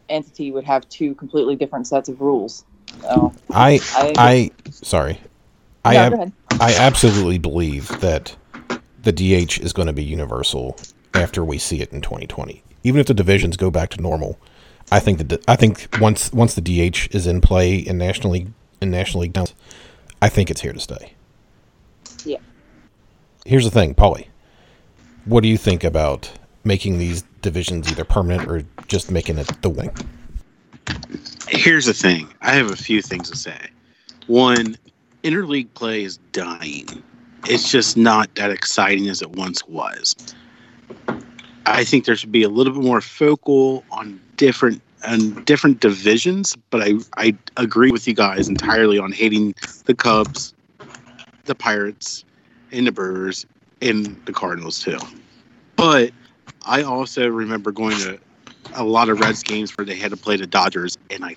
entity 0.08 0.50
would 0.50 0.64
have 0.64 0.88
two 0.88 1.14
completely 1.14 1.56
different 1.56 1.86
sets 1.86 2.08
of 2.08 2.20
rules. 2.20 2.64
So 3.02 3.32
I 3.50 3.80
I, 3.94 4.12
I 4.16 4.50
sorry. 4.70 5.20
I 5.84 5.94
No, 5.94 6.22
ab-. 6.22 6.32
I 6.60 6.74
absolutely 6.74 7.38
believe 7.38 7.88
that 8.00 8.36
the 9.02 9.12
DH 9.12 9.58
is 9.60 9.72
going 9.72 9.86
to 9.86 9.92
be 9.92 10.04
universal 10.04 10.76
after 11.14 11.44
we 11.44 11.58
see 11.58 11.80
it 11.80 11.92
in 11.92 12.00
2020. 12.00 12.62
Even 12.82 13.00
if 13.00 13.06
the 13.06 13.14
divisions 13.14 13.56
go 13.56 13.70
back 13.70 13.90
to 13.90 14.00
normal, 14.00 14.38
I 14.90 15.00
think 15.00 15.18
that 15.18 15.48
I 15.48 15.56
think 15.56 15.88
once 16.00 16.32
once 16.32 16.54
the 16.54 16.60
DH 16.60 17.14
is 17.14 17.26
in 17.26 17.40
play 17.40 17.76
in 17.76 17.98
National 17.98 18.32
League 18.32 18.52
in 18.80 18.90
National 18.90 19.22
League, 19.22 19.32
Downs, 19.32 19.54
I 20.22 20.28
think 20.28 20.50
it's 20.50 20.60
here 20.60 20.72
to 20.72 20.80
stay. 20.80 21.14
Yeah. 22.24 22.38
Here's 23.44 23.64
the 23.64 23.70
thing, 23.70 23.94
Paulie. 23.94 24.26
What 25.24 25.42
do 25.42 25.48
you 25.48 25.56
think 25.56 25.84
about 25.84 26.30
making 26.64 26.98
these 26.98 27.22
divisions 27.42 27.90
either 27.90 28.04
permanent 28.04 28.48
or 28.48 28.64
just 28.86 29.10
making 29.10 29.38
it 29.38 29.50
the 29.62 29.70
wing? 29.70 29.90
Here's 31.48 31.86
the 31.86 31.94
thing. 31.94 32.28
I 32.40 32.52
have 32.52 32.70
a 32.70 32.76
few 32.76 33.02
things 33.02 33.30
to 33.30 33.36
say. 33.36 33.58
One, 34.26 34.76
interleague 35.22 35.72
play 35.74 36.04
is 36.04 36.18
dying. 36.32 37.02
It's 37.46 37.70
just 37.70 37.96
not 37.96 38.34
that 38.34 38.50
exciting 38.50 39.08
as 39.08 39.22
it 39.22 39.30
once 39.30 39.66
was. 39.66 40.14
I 41.70 41.84
think 41.84 42.04
there 42.04 42.16
should 42.16 42.32
be 42.32 42.42
a 42.42 42.48
little 42.48 42.72
bit 42.72 42.82
more 42.82 43.00
focal 43.00 43.84
on 43.90 44.20
different 44.36 44.82
on 45.06 45.42
different 45.44 45.80
divisions, 45.80 46.56
but 46.70 46.82
I 46.82 46.94
I 47.16 47.36
agree 47.56 47.90
with 47.90 48.06
you 48.06 48.14
guys 48.14 48.48
entirely 48.48 48.98
on 48.98 49.12
hating 49.12 49.54
the 49.86 49.94
Cubs, 49.94 50.52
the 51.44 51.54
Pirates, 51.54 52.24
and 52.72 52.86
the 52.86 52.92
Brewers, 52.92 53.46
and 53.80 54.20
the 54.26 54.32
Cardinals 54.32 54.80
too. 54.80 54.98
But 55.76 56.12
I 56.66 56.82
also 56.82 57.28
remember 57.28 57.72
going 57.72 57.96
to 57.98 58.18
a 58.74 58.84
lot 58.84 59.08
of 59.08 59.20
Reds 59.20 59.42
games 59.42 59.76
where 59.76 59.84
they 59.84 59.96
had 59.96 60.10
to 60.10 60.16
play 60.16 60.36
the 60.36 60.46
Dodgers, 60.46 60.98
and 61.10 61.24
I 61.24 61.36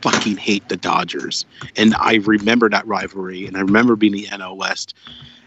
fucking 0.00 0.36
hate 0.36 0.68
the 0.68 0.76
Dodgers. 0.76 1.46
And 1.76 1.94
I 1.94 2.16
remember 2.16 2.68
that 2.70 2.86
rivalry, 2.86 3.46
and 3.46 3.56
I 3.56 3.60
remember 3.60 3.96
being 3.96 4.12
the 4.12 4.26
NL 4.26 4.56
West, 4.56 4.94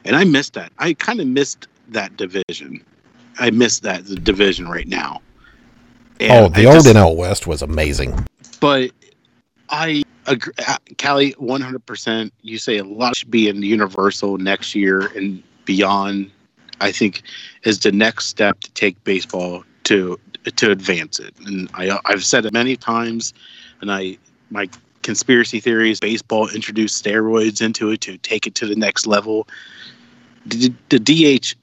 and 0.06 0.16
I 0.16 0.24
missed 0.24 0.54
that. 0.54 0.72
I 0.80 0.94
kind 0.94 1.20
of 1.20 1.28
missed 1.28 1.68
that 1.90 2.16
division. 2.18 2.84
I 3.40 3.52
miss 3.52 3.80
that 3.80 4.06
division 4.24 4.68
right 4.68 4.88
now. 4.88 5.22
And 6.20 6.46
oh, 6.46 6.50
the 6.50 6.64
I 6.68 6.74
old 6.74 6.84
just- 6.86 6.96
NL 6.96 7.16
West 7.16 7.48
was 7.48 7.62
amazing. 7.62 8.26
but 8.60 8.92
I 9.70 10.04
agree, 10.26 10.54
uh, 10.68 10.78
Calli, 10.96 11.34
one 11.38 11.62
hundred 11.62 11.86
percent. 11.86 12.34
You 12.42 12.58
say 12.58 12.78
a 12.78 12.84
lot 12.84 13.16
should 13.16 13.30
be 13.32 13.48
in 13.50 13.60
the 13.62 13.68
Universal 13.68 14.38
next 14.38 14.74
year 14.76 15.08
and 15.16 15.44
beyond. 15.66 16.32
I 16.80 16.92
think 16.92 17.24
is 17.64 17.80
the 17.80 17.92
next 17.92 18.28
step 18.28 18.60
to 18.62 18.72
take 18.72 19.04
baseball 19.04 19.64
to 19.86 20.20
to 20.56 20.72
advance 20.72 21.20
it. 21.20 21.34
And 21.46 21.70
I 21.74 22.00
I've 22.06 22.24
said 22.24 22.46
it 22.46 22.54
many 22.54 22.76
times, 22.78 23.34
and 23.82 23.92
I 23.92 24.18
my 24.52 24.70
conspiracy 25.02 25.60
theory 25.60 25.90
is 25.92 26.00
baseball 26.00 26.50
introduced 26.50 27.04
steroids 27.04 27.62
into 27.62 27.90
it 27.92 28.02
to 28.02 28.18
take 28.20 28.46
it 28.46 28.56
to 28.56 28.66
the 28.68 28.76
next 28.76 29.08
level. 29.08 29.48
The, 30.48 30.74
the 30.90 31.00
DH, 31.00 31.56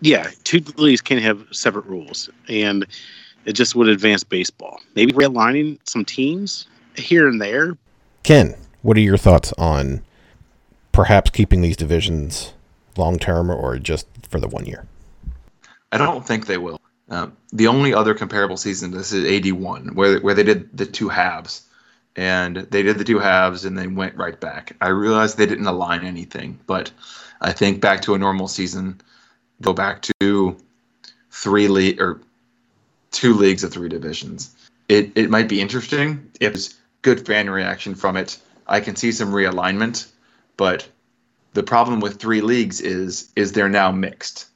yeah, 0.00 0.30
two 0.44 0.60
leagues 0.76 1.00
can 1.00 1.18
have 1.18 1.46
separate 1.50 1.86
rules, 1.86 2.28
and 2.48 2.86
it 3.44 3.54
just 3.54 3.74
would 3.74 3.88
advance 3.88 4.22
baseball. 4.24 4.80
Maybe 4.94 5.12
realigning 5.12 5.78
some 5.84 6.04
teams 6.04 6.66
here 6.96 7.28
and 7.28 7.40
there. 7.40 7.76
Ken, 8.22 8.54
what 8.82 8.96
are 8.96 9.00
your 9.00 9.16
thoughts 9.16 9.52
on 9.58 10.02
perhaps 10.92 11.30
keeping 11.30 11.62
these 11.62 11.76
divisions 11.76 12.52
long 12.96 13.18
term 13.18 13.50
or 13.50 13.78
just 13.78 14.06
for 14.28 14.38
the 14.38 14.48
one 14.48 14.66
year? 14.66 14.86
I 15.90 15.98
don't 15.98 16.26
think 16.26 16.46
they 16.46 16.58
will. 16.58 16.80
Um, 17.08 17.36
the 17.52 17.66
only 17.66 17.92
other 17.92 18.14
comparable 18.14 18.56
season 18.56 18.90
this 18.90 19.12
is 19.12 19.24
'81, 19.24 19.94
where 19.94 20.18
where 20.20 20.34
they 20.34 20.42
did 20.42 20.74
the 20.76 20.86
two 20.86 21.08
halves, 21.08 21.62
and 22.16 22.56
they 22.56 22.82
did 22.82 22.98
the 22.98 23.04
two 23.04 23.18
halves 23.18 23.64
and 23.64 23.76
then 23.76 23.94
went 23.94 24.16
right 24.16 24.38
back. 24.38 24.76
I 24.80 24.88
realized 24.88 25.36
they 25.36 25.46
didn't 25.46 25.66
align 25.66 26.04
anything, 26.04 26.58
but 26.66 26.90
I 27.42 27.52
think 27.52 27.80
back 27.80 28.00
to 28.02 28.14
a 28.14 28.18
normal 28.18 28.48
season, 28.48 29.00
go 29.60 29.72
back 29.72 30.06
to 30.20 30.56
three 31.30 31.68
league 31.68 32.00
or 32.00 32.20
two 33.10 33.34
leagues 33.34 33.64
of 33.64 33.72
three 33.72 33.88
divisions. 33.88 34.54
It 34.88 35.12
it 35.16 35.28
might 35.28 35.48
be 35.48 35.60
interesting 35.60 36.30
if 36.40 36.52
there's 36.52 36.78
good 37.02 37.26
fan 37.26 37.50
reaction 37.50 37.94
from 37.94 38.16
it. 38.16 38.38
I 38.68 38.80
can 38.80 38.96
see 38.96 39.12
some 39.12 39.32
realignment, 39.32 40.06
but 40.56 40.88
the 41.52 41.62
problem 41.62 42.00
with 42.00 42.20
three 42.20 42.40
leagues 42.40 42.80
is 42.80 43.30
is 43.36 43.52
they're 43.52 43.68
now 43.68 43.90
mixed. 43.90 44.46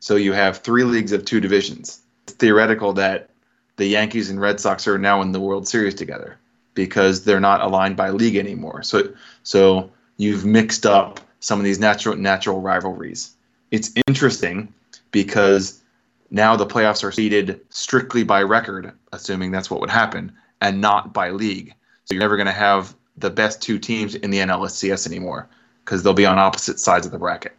So 0.00 0.16
you 0.16 0.34
have 0.34 0.58
three 0.58 0.84
leagues 0.84 1.12
of 1.12 1.24
two 1.24 1.40
divisions. 1.40 2.02
It's 2.24 2.34
theoretical 2.34 2.92
that 2.94 3.30
the 3.76 3.86
Yankees 3.86 4.28
and 4.28 4.40
Red 4.40 4.60
Sox 4.60 4.86
are 4.86 4.98
now 4.98 5.22
in 5.22 5.32
the 5.32 5.40
World 5.40 5.66
Series 5.66 5.94
together 5.94 6.36
because 6.74 7.24
they're 7.24 7.40
not 7.40 7.62
aligned 7.62 7.96
by 7.96 8.10
league 8.10 8.36
anymore. 8.36 8.82
So 8.82 9.08
so 9.44 9.90
you've 10.18 10.44
mixed 10.44 10.84
up 10.84 11.20
some 11.44 11.58
of 11.58 11.64
these 11.64 11.78
natural 11.78 12.16
natural 12.16 12.62
rivalries. 12.62 13.32
It's 13.70 13.90
interesting 14.06 14.72
because 15.10 15.82
now 16.30 16.56
the 16.56 16.64
playoffs 16.64 17.04
are 17.04 17.12
seeded 17.12 17.60
strictly 17.68 18.24
by 18.24 18.42
record, 18.42 18.92
assuming 19.12 19.50
that's 19.50 19.70
what 19.70 19.80
would 19.80 19.90
happen, 19.90 20.32
and 20.62 20.80
not 20.80 21.12
by 21.12 21.28
league. 21.30 21.74
So 22.06 22.14
you're 22.14 22.22
never 22.22 22.38
going 22.38 22.46
to 22.46 22.52
have 22.52 22.94
the 23.18 23.28
best 23.28 23.60
two 23.60 23.78
teams 23.78 24.14
in 24.14 24.30
the 24.30 24.38
NLCS 24.38 25.06
anymore 25.06 25.46
because 25.84 26.02
they'll 26.02 26.14
be 26.14 26.24
on 26.24 26.38
opposite 26.38 26.80
sides 26.80 27.04
of 27.04 27.12
the 27.12 27.18
bracket. 27.18 27.54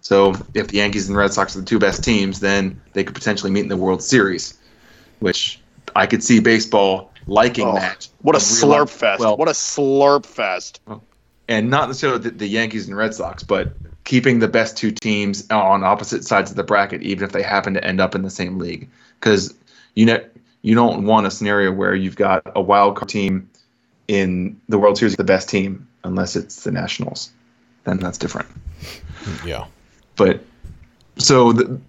So 0.00 0.34
if 0.54 0.68
the 0.68 0.78
Yankees 0.78 1.08
and 1.08 1.16
Red 1.16 1.32
Sox 1.32 1.54
are 1.54 1.60
the 1.60 1.66
two 1.66 1.78
best 1.78 2.02
teams, 2.02 2.40
then 2.40 2.80
they 2.94 3.04
could 3.04 3.14
potentially 3.14 3.52
meet 3.52 3.60
in 3.60 3.68
the 3.68 3.76
World 3.76 4.02
Series, 4.02 4.58
which 5.20 5.60
I 5.94 6.08
could 6.08 6.24
see 6.24 6.40
baseball 6.40 7.12
liking 7.28 7.68
Oh, 7.68 7.74
that. 7.74 8.08
What 8.22 8.34
a 8.34 8.40
slurp 8.40 8.88
fest! 8.88 9.20
Well, 9.20 9.36
what 9.36 9.46
a 9.46 9.52
slurp 9.52 10.26
fest! 10.26 10.80
And 11.50 11.68
not 11.68 11.88
necessarily 11.88 12.20
the, 12.20 12.30
the 12.30 12.46
Yankees 12.46 12.86
and 12.86 12.96
Red 12.96 13.12
Sox, 13.12 13.42
but 13.42 13.72
keeping 14.04 14.38
the 14.38 14.48
best 14.48 14.76
two 14.76 14.92
teams 14.92 15.50
on 15.50 15.84
opposite 15.84 16.24
sides 16.24 16.50
of 16.50 16.56
the 16.56 16.62
bracket, 16.62 17.02
even 17.02 17.24
if 17.24 17.32
they 17.32 17.42
happen 17.42 17.74
to 17.74 17.84
end 17.84 18.00
up 18.00 18.14
in 18.14 18.22
the 18.22 18.30
same 18.30 18.58
league, 18.58 18.88
because 19.18 19.52
you 19.94 20.06
know 20.06 20.24
you 20.62 20.74
don't 20.74 21.04
want 21.04 21.26
a 21.26 21.30
scenario 21.30 21.72
where 21.72 21.94
you've 21.94 22.16
got 22.16 22.42
a 22.54 22.62
wild 22.62 22.96
card 22.96 23.08
team 23.08 23.50
in 24.06 24.58
the 24.68 24.78
World 24.78 24.96
Series, 24.96 25.16
the 25.16 25.24
best 25.24 25.48
team, 25.48 25.86
unless 26.04 26.36
it's 26.36 26.62
the 26.62 26.70
Nationals, 26.70 27.30
then 27.84 27.98
that's 27.98 28.16
different. 28.16 28.48
Yeah. 29.44 29.66
But 30.16 30.44
so 31.18 31.52
the, 31.52 31.80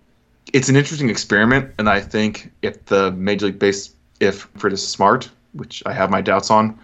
it's 0.53 0.69
an 0.69 0.75
interesting 0.75 1.09
experiment, 1.09 1.71
and 1.77 1.87
I 1.87 2.01
think 2.01 2.51
if 2.63 2.85
the 2.85 3.11
Major 3.11 3.47
League 3.47 3.59
Base, 3.59 3.93
if 4.19 4.47
Fred 4.57 4.73
is 4.73 4.85
smart, 4.85 5.29
which 5.53 5.83
I 5.85 5.93
have 5.93 6.09
my 6.09 6.21
doubts 6.21 6.49
on, 6.49 6.77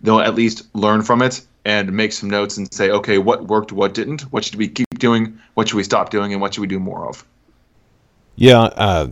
they'll 0.00 0.20
at 0.20 0.34
least 0.34 0.66
learn 0.74 1.02
from 1.02 1.22
it 1.22 1.40
and 1.64 1.92
make 1.92 2.12
some 2.12 2.28
notes 2.28 2.56
and 2.56 2.72
say, 2.72 2.90
okay, 2.90 3.18
what 3.18 3.46
worked, 3.46 3.72
what 3.72 3.94
didn't, 3.94 4.22
what 4.32 4.44
should 4.44 4.56
we 4.56 4.68
keep 4.68 4.86
doing, 4.98 5.38
what 5.54 5.68
should 5.68 5.76
we 5.76 5.84
stop 5.84 6.10
doing, 6.10 6.32
and 6.32 6.40
what 6.40 6.54
should 6.54 6.60
we 6.60 6.66
do 6.66 6.78
more 6.78 7.08
of. 7.08 7.24
Yeah. 8.36 8.62
Uh, 8.62 9.08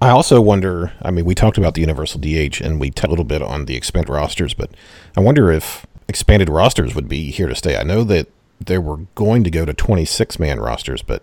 I 0.00 0.10
also 0.10 0.40
wonder. 0.40 0.92
I 1.00 1.10
mean, 1.10 1.24
we 1.24 1.34
talked 1.34 1.58
about 1.58 1.74
the 1.74 1.80
universal 1.80 2.20
DH 2.20 2.60
and 2.60 2.80
we 2.80 2.90
talked 2.90 3.06
a 3.06 3.10
little 3.10 3.24
bit 3.24 3.40
on 3.40 3.66
the 3.66 3.76
expanded 3.76 4.10
rosters, 4.10 4.52
but 4.52 4.70
I 5.16 5.20
wonder 5.20 5.50
if 5.52 5.86
expanded 6.08 6.48
rosters 6.48 6.94
would 6.94 7.08
be 7.08 7.30
here 7.30 7.46
to 7.46 7.54
stay. 7.54 7.76
I 7.76 7.84
know 7.84 8.02
that 8.04 8.26
they 8.60 8.78
were 8.78 8.98
going 9.14 9.44
to 9.44 9.50
go 9.50 9.64
to 9.64 9.72
26 9.72 10.38
man 10.38 10.60
rosters, 10.60 11.02
but 11.02 11.22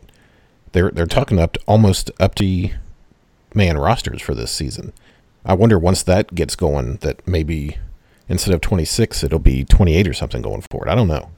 they're 0.71 0.91
they're 0.91 1.05
talking 1.05 1.39
up 1.39 1.53
to 1.53 1.59
almost 1.65 2.09
up 2.19 2.35
to 2.35 2.69
man 3.53 3.77
rosters 3.77 4.21
for 4.21 4.33
this 4.33 4.51
season. 4.51 4.93
I 5.45 5.53
wonder 5.53 5.77
once 5.77 6.03
that 6.03 6.33
gets 6.33 6.55
going 6.55 6.97
that 6.97 7.27
maybe 7.27 7.77
instead 8.29 8.53
of 8.53 8.61
26 8.61 9.23
it'll 9.23 9.39
be 9.39 9.65
28 9.65 10.07
or 10.07 10.13
something 10.13 10.41
going 10.41 10.61
forward. 10.69 10.87
I 10.89 10.95
don't 10.95 11.07
know. 11.07 11.29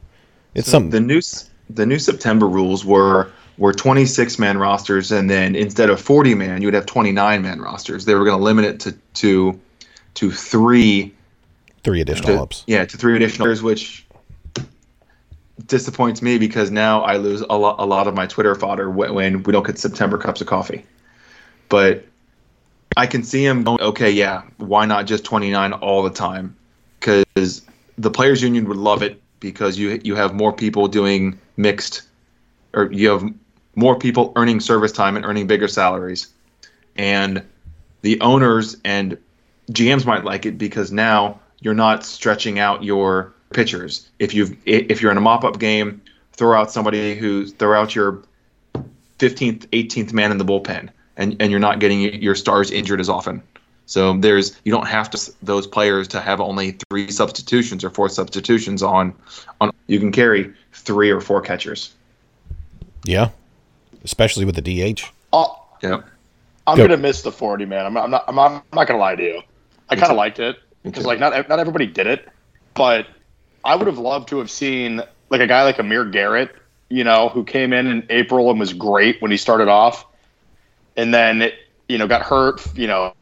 It's 0.54 0.67
So 0.67 0.71
something 0.73 0.91
The 0.91 0.99
new 0.99 1.21
the 1.69 1.86
new 1.86 1.99
September 1.99 2.47
rules 2.47 2.86
were 2.86 3.32
were 3.58 3.73
26 3.73 4.39
man 4.39 4.58
rosters, 4.58 5.12
and 5.12 5.30
then 5.30 5.56
instead 5.56 5.89
of 5.89 5.99
40 6.01 6.36
man, 6.36 6.62
you 6.62 6.67
would 6.67 6.73
have 6.73 6.86
29 6.86 7.41
man 7.41 7.62
rosters. 7.62 8.06
They 8.06 8.15
were 8.15 8.25
going 8.25 8.38
to 8.38 8.43
limit 8.43 8.65
it 8.65 8.80
to 8.82 8.91
to 9.15 9.60
to 10.15 10.32
three 10.32 11.13
three 11.84 12.01
additional 12.01 12.36
to, 12.36 12.41
ups. 12.41 12.63
Yeah, 12.67 12.86
to 12.86 12.97
three 12.97 13.15
additional 13.15 13.56
which 13.62 14.06
disappoints 15.67 16.21
me 16.21 16.38
because 16.38 16.71
now 16.71 17.01
I 17.01 17.17
lose 17.17 17.41
a 17.41 17.58
lot, 17.58 17.80
a 17.80 17.86
lot 17.86 18.08
of 18.08 18.15
my 18.15 18.25
Twitter 18.25 18.56
fodder 18.56 18.89
when, 18.89 19.13
when 19.13 19.43
we 19.43 19.54
don't 19.54 19.65
get 19.65 19.77
September 19.77 20.17
cups 20.17 20.41
of 20.41 20.47
coffee. 20.47 20.86
But 21.69 22.06
I 22.97 23.06
can 23.08 23.23
see 23.23 23.45
him 23.45 23.63
going, 23.63 23.80
okay, 23.80 24.12
yeah, 24.12 24.43
why 24.58 24.86
not 24.86 25.06
just 25.06 25.23
29 25.23 25.73
all 25.73 26.04
the 26.04 26.10
time? 26.10 26.56
Because 27.02 27.64
the 27.98 28.10
players 28.10 28.42
union 28.42 28.68
would 28.70 28.78
love 28.78 29.04
it 29.04 29.22
because 29.42 29.78
you 29.78 30.00
you 30.04 30.16
have 30.16 30.34
more 30.34 30.54
people 30.54 30.88
doing 30.88 31.38
mixed 31.58 32.04
or 32.74 32.92
you 32.92 33.10
have 33.10 33.24
more 33.76 33.98
people 33.98 34.32
earning 34.36 34.60
service 34.60 34.92
time 34.92 35.16
and 35.18 35.26
earning 35.26 35.48
bigger 35.48 35.68
salaries, 35.68 36.28
and 36.96 37.44
the 38.02 38.22
owners 38.22 38.78
and 38.86 39.18
GMs 39.72 40.06
might 40.06 40.24
like 40.24 40.46
it 40.46 40.58
because 40.58 40.92
now 40.92 41.40
you're 41.60 41.74
not 41.74 42.06
stretching 42.06 42.60
out 42.60 42.84
your 42.84 43.34
pitchers. 43.52 44.10
If 44.20 44.34
you 44.34 44.58
if 44.66 45.02
you're 45.02 45.12
in 45.12 45.18
a 45.18 45.22
mop 45.22 45.44
up 45.44 45.60
game, 45.60 46.02
throw 46.34 46.60
out 46.60 46.72
somebody 46.72 47.16
who 47.16 47.48
throw 47.48 47.80
out 47.80 47.96
your 47.96 48.24
15th, 49.20 49.68
18th 49.68 50.14
man 50.14 50.32
in 50.32 50.38
the 50.38 50.46
bullpen, 50.46 50.90
and 51.18 51.36
and 51.40 51.52
you're 51.52 51.60
not 51.60 51.80
getting 51.80 52.22
your 52.22 52.36
stars 52.36 52.72
injured 52.72 53.00
as 53.00 53.10
often. 53.10 53.44
So 53.91 54.15
there's 54.15 54.56
you 54.63 54.71
don't 54.71 54.88
have 54.88 55.10
to 55.10 55.34
those 55.43 55.67
players 55.67 56.08
to 56.10 56.21
have 56.21 56.39
only 56.39 56.77
three 56.88 57.12
substitutions 57.12 57.84
or 57.84 57.89
four 57.89 58.08
substitutions 58.08 58.82
on 58.82 59.13
on. 59.60 59.71
You 59.88 59.99
can 59.99 60.13
carry 60.13 60.49
three 60.71 61.10
or 61.10 61.19
four 61.19 61.41
catchers. 61.41 61.93
Yeah, 63.04 63.32
especially 64.06 64.45
with 64.45 64.56
the 64.56 64.62
DH. 64.62 65.12
Oh, 65.34 65.43
uh, 65.84 65.88
Yep. 65.89 66.06
I'm 66.67 66.77
Go. 66.77 66.88
gonna 66.88 66.95
miss 67.01 67.21
the 67.21 67.34
40 67.34 67.65
man. 67.65 67.86
I'm 67.86 67.93
not. 67.93 68.06
I'm 68.06 68.12
not. 68.12 68.23
I'm 68.30 68.36
not, 68.36 68.51
I'm 68.51 68.75
not 68.75 68.88
gonna 68.88 68.97
lie 68.97 69.15
to 69.17 69.23
you. 69.23 69.41
I 69.89 69.97
kind 69.97 70.10
of 70.10 70.15
liked 70.15 70.39
it 70.39 70.56
because 70.84 71.06
like 71.06 71.19
not 71.19 71.49
not 71.49 71.60
everybody 71.60 71.86
did 71.86 72.08
it, 72.08 72.30
but 72.75 73.08
I 73.65 73.75
would 73.75 73.88
have 73.88 73.97
loved 73.97 74.30
to 74.30 74.38
have 74.38 74.49
seen 74.49 75.01
like 75.30 75.41
a 75.41 75.47
guy 75.47 75.63
like 75.63 75.80
Amir 75.80 76.06
Garrett, 76.06 76.56
you 76.88 77.04
know, 77.04 77.27
who 77.27 77.43
came 77.43 77.73
in 77.73 77.88
in 77.88 78.08
April 78.10 78.49
and 78.51 78.58
was 78.58 78.71
great 78.71 79.21
when 79.21 79.32
he 79.32 79.38
started 79.38 79.67
off, 79.67 80.06
and 80.95 81.13
then 81.13 81.51
you 81.89 81.97
know 81.97 82.08
got 82.08 82.21
hurt, 82.21 82.65
you 82.73 82.88
know, 82.88 83.13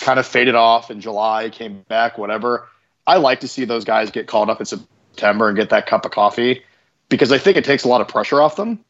kind 0.00 0.18
of 0.18 0.26
faded 0.26 0.54
off 0.54 0.90
in 0.90 1.00
July, 1.00 1.50
came 1.50 1.82
back, 1.88 2.18
whatever. 2.18 2.68
I 3.06 3.16
like 3.16 3.40
to 3.40 3.48
see 3.48 3.64
those 3.64 3.84
guys 3.84 4.10
get 4.10 4.26
called 4.26 4.50
up 4.50 4.60
in 4.60 4.66
September 4.66 5.48
and 5.48 5.56
get 5.56 5.70
that 5.70 5.86
cup 5.86 6.04
of 6.04 6.12
coffee 6.12 6.62
because 7.08 7.32
I 7.32 7.38
think 7.38 7.56
it 7.56 7.64
takes 7.64 7.84
a 7.84 7.88
lot 7.88 8.00
of 8.00 8.08
pressure 8.08 8.40
off 8.40 8.56
them. 8.56 8.84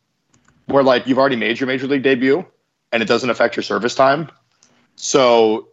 Where 0.66 0.84
like 0.84 1.06
you've 1.06 1.18
already 1.18 1.36
made 1.36 1.58
your 1.58 1.66
major 1.66 1.86
league 1.88 2.02
debut 2.02 2.44
and 2.92 3.02
it 3.02 3.06
doesn't 3.06 3.30
affect 3.30 3.56
your 3.56 3.62
service 3.62 3.94
time. 3.94 4.30
So 4.94 5.68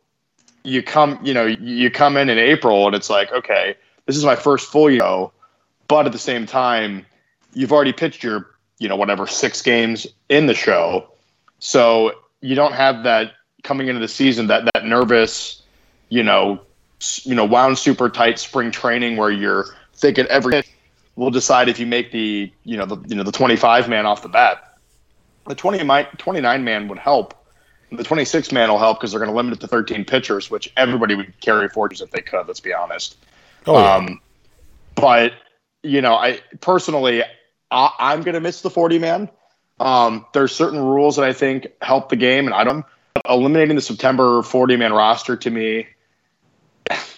you 0.64 0.82
come, 0.82 1.20
you 1.24 1.34
know, 1.34 1.46
you 1.46 1.92
come 1.92 2.18
in 2.18 2.30
in 2.30 2.38
April 2.38 2.88
and 2.88 2.96
it's 2.96 3.10
like, 3.10 3.32
okay, 3.32 3.76
this 4.06 4.18
is 4.18 4.26
my 4.26 4.36
first 4.36 4.72
full 4.72 4.90
year, 4.90 5.28
but 5.88 6.06
at 6.06 6.12
the 6.12 6.20
same 6.20 6.46
time, 6.46 7.06
you've 7.54 7.72
already 7.72 7.94
pitched 7.94 8.24
your, 8.24 8.50
you 8.80 8.90
know, 8.90 8.96
whatever 8.96 9.28
six 9.28 9.62
games 9.62 10.08
in 10.30 10.48
the 10.48 10.54
show, 10.54 11.10
so 11.60 12.12
you 12.42 12.56
don't 12.56 12.74
have 12.74 13.04
that 13.04 13.34
coming 13.63 13.88
into 13.88 14.00
the 14.00 14.08
season 14.08 14.48
that 14.48 14.70
that 14.74 14.86
nervous, 14.86 15.62
you 16.10 16.24
know, 16.24 16.62
you 17.24 17.36
know, 17.36 17.46
wound 17.46 17.78
super 17.78 18.10
tight 18.10 18.39
spring 18.39 18.72
training 18.72 19.17
where 19.17 19.32
you're 19.32 19.65
thinking 19.93 20.26
every 20.28 20.63
will 21.15 21.32
decide 21.32 21.67
if 21.67 21.80
you 21.80 21.86
make 21.86 22.12
the, 22.12 22.52
you 22.63 22.78
know, 22.78 22.86
the 22.86 22.98
you 23.08 23.15
know 23.15 23.24
the 23.24 23.32
25 23.32 23.89
man 23.89 24.06
off 24.06 24.22
the 24.22 24.30
bat. 24.30 24.78
The 25.48 25.56
20 25.56 25.84
mi- 25.84 26.08
29 26.17 26.63
man 26.63 26.88
would 26.89 27.00
help. 27.00 27.34
The 27.91 28.04
26 28.04 28.52
man 28.52 28.70
will 28.70 28.80
help 28.80 29.00
because 29.00 29.12
they're 29.12 29.20
going 29.20 29.32
to 29.32 29.36
limit 29.36 29.54
it 29.54 29.62
to 29.62 29.67
13 29.67 30.04
pitchers, 30.04 30.52
which 30.52 30.72
everybody 30.76 31.15
would 31.15 31.39
carry 31.39 31.70
forges 31.70 32.02
if 32.02 32.12
they 32.12 32.22
could. 32.22 32.46
Let's 32.46 32.60
be 32.60 32.74
honest. 32.74 33.15
Oh, 33.65 33.80
yeah. 33.80 33.96
Um, 33.96 34.22
but 34.96 35.34
you 35.84 36.02
know, 36.02 36.15
I 36.15 36.41
personally, 36.60 37.24
I, 37.72 37.91
I'm 38.00 38.24
going 38.24 38.34
to 38.34 38.41
miss 38.41 38.62
the 38.62 38.70
40 38.70 39.00
man. 39.00 39.30
Um, 39.80 40.26
there's 40.34 40.54
certain 40.54 40.80
rules 40.80 41.15
that 41.15 41.24
I 41.24 41.34
think 41.34 41.67
help 41.82 42.10
the 42.10 42.15
game, 42.15 42.46
and 42.46 42.54
I 42.54 42.63
don't. 42.63 42.86
Eliminating 43.28 43.76
the 43.76 43.82
September 43.82 44.44
40 44.44 44.78
man 44.78 44.94
roster 44.94 45.36
to 45.36 45.50
me, 45.50 45.88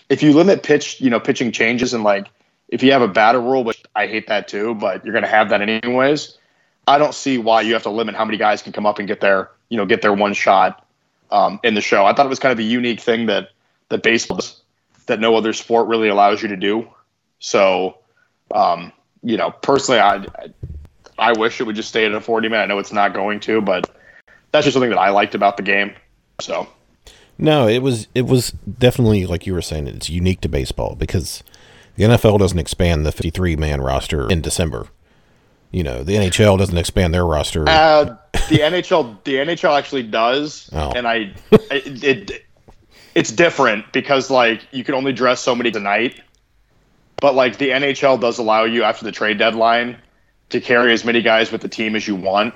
if 0.09 0.23
you 0.23 0.33
limit 0.33 0.63
pitch, 0.63 0.99
you 1.01 1.09
know, 1.09 1.19
pitching 1.19 1.51
changes 1.51 1.93
and 1.93 2.03
like 2.03 2.27
if 2.69 2.83
you 2.83 2.91
have 2.91 3.01
a 3.01 3.07
batter 3.07 3.41
rule, 3.41 3.63
which 3.63 3.83
I 3.95 4.07
hate 4.07 4.27
that 4.27 4.47
too, 4.47 4.75
but 4.75 5.03
you're 5.03 5.13
going 5.13 5.23
to 5.23 5.29
have 5.29 5.49
that 5.49 5.61
anyways. 5.61 6.37
I 6.87 6.97
don't 6.97 7.13
see 7.13 7.37
why 7.37 7.61
you 7.61 7.73
have 7.73 7.83
to 7.83 7.89
limit 7.89 8.15
how 8.15 8.25
many 8.25 8.37
guys 8.37 8.61
can 8.61 8.73
come 8.73 8.85
up 8.85 8.99
and 8.99 9.07
get 9.07 9.21
their, 9.21 9.51
you 9.69 9.77
know, 9.77 9.85
get 9.85 10.01
their 10.01 10.13
one 10.13 10.33
shot 10.33 10.85
um, 11.31 11.59
in 11.63 11.75
the 11.75 11.81
show. 11.81 12.05
I 12.05 12.13
thought 12.13 12.25
it 12.25 12.29
was 12.29 12.39
kind 12.39 12.51
of 12.51 12.59
a 12.59 12.63
unique 12.63 12.99
thing 12.99 13.27
that 13.27 13.49
that 13.89 14.03
baseball 14.03 14.41
that 15.07 15.19
no 15.19 15.35
other 15.35 15.53
sport 15.53 15.87
really 15.87 16.07
allows 16.07 16.41
you 16.41 16.47
to 16.49 16.55
do. 16.55 16.87
So, 17.39 17.97
um, 18.53 18.91
you 19.23 19.37
know, 19.37 19.51
personally, 19.51 19.99
I, 19.99 20.15
I 20.15 20.53
I 21.19 21.33
wish 21.33 21.59
it 21.59 21.65
would 21.65 21.75
just 21.75 21.89
stay 21.89 22.05
at 22.05 22.13
a 22.13 22.21
40 22.21 22.47
man. 22.47 22.61
I 22.61 22.65
know 22.65 22.79
it's 22.79 22.93
not 22.93 23.13
going 23.13 23.39
to, 23.41 23.61
but 23.61 23.89
that's 24.51 24.65
just 24.65 24.73
something 24.73 24.89
that 24.91 24.99
I 24.99 25.09
liked 25.09 25.35
about 25.35 25.57
the 25.57 25.63
game. 25.63 25.93
So, 26.41 26.67
No, 27.37 27.67
it 27.67 27.79
was 27.79 28.07
it 28.15 28.25
was 28.25 28.51
definitely 28.51 29.25
like 29.25 29.45
you 29.47 29.53
were 29.53 29.61
saying. 29.61 29.87
It's 29.87 30.09
unique 30.09 30.41
to 30.41 30.49
baseball 30.49 30.95
because 30.95 31.43
the 31.95 32.05
NFL 32.05 32.39
doesn't 32.39 32.59
expand 32.59 33.05
the 33.05 33.11
53 33.11 33.55
man 33.57 33.81
roster 33.81 34.29
in 34.29 34.41
December. 34.41 34.87
You 35.71 35.83
know, 35.83 36.01
the 36.03 36.13
NHL 36.15 36.57
doesn't 36.57 36.77
expand 36.77 37.13
their 37.13 37.25
roster. 37.25 37.67
uh, 37.69 38.15
the 38.49 38.59
NHL, 38.59 39.23
the 39.23 39.35
NHL 39.35 39.77
actually 39.77 40.01
does, 40.03 40.67
Oh. 40.73 40.91
and 40.95 41.07
I, 41.07 41.31
it, 41.51 42.03
it, 42.03 42.45
it's 43.13 43.31
different 43.31 43.85
because 43.93 44.31
like 44.31 44.67
you 44.71 44.83
can 44.83 44.95
only 44.95 45.13
dress 45.13 45.41
so 45.41 45.53
many 45.53 45.69
tonight, 45.69 46.19
but 47.21 47.35
like 47.35 47.57
the 47.59 47.69
NHL 47.69 48.19
does 48.19 48.39
allow 48.39 48.63
you 48.63 48.81
after 48.83 49.05
the 49.05 49.11
trade 49.11 49.37
deadline 49.37 49.97
to 50.49 50.59
carry 50.59 50.91
as 50.91 51.05
many 51.05 51.21
guys 51.21 51.51
with 51.51 51.61
the 51.61 51.69
team 51.69 51.95
as 51.95 52.07
you 52.07 52.15
want. 52.15 52.55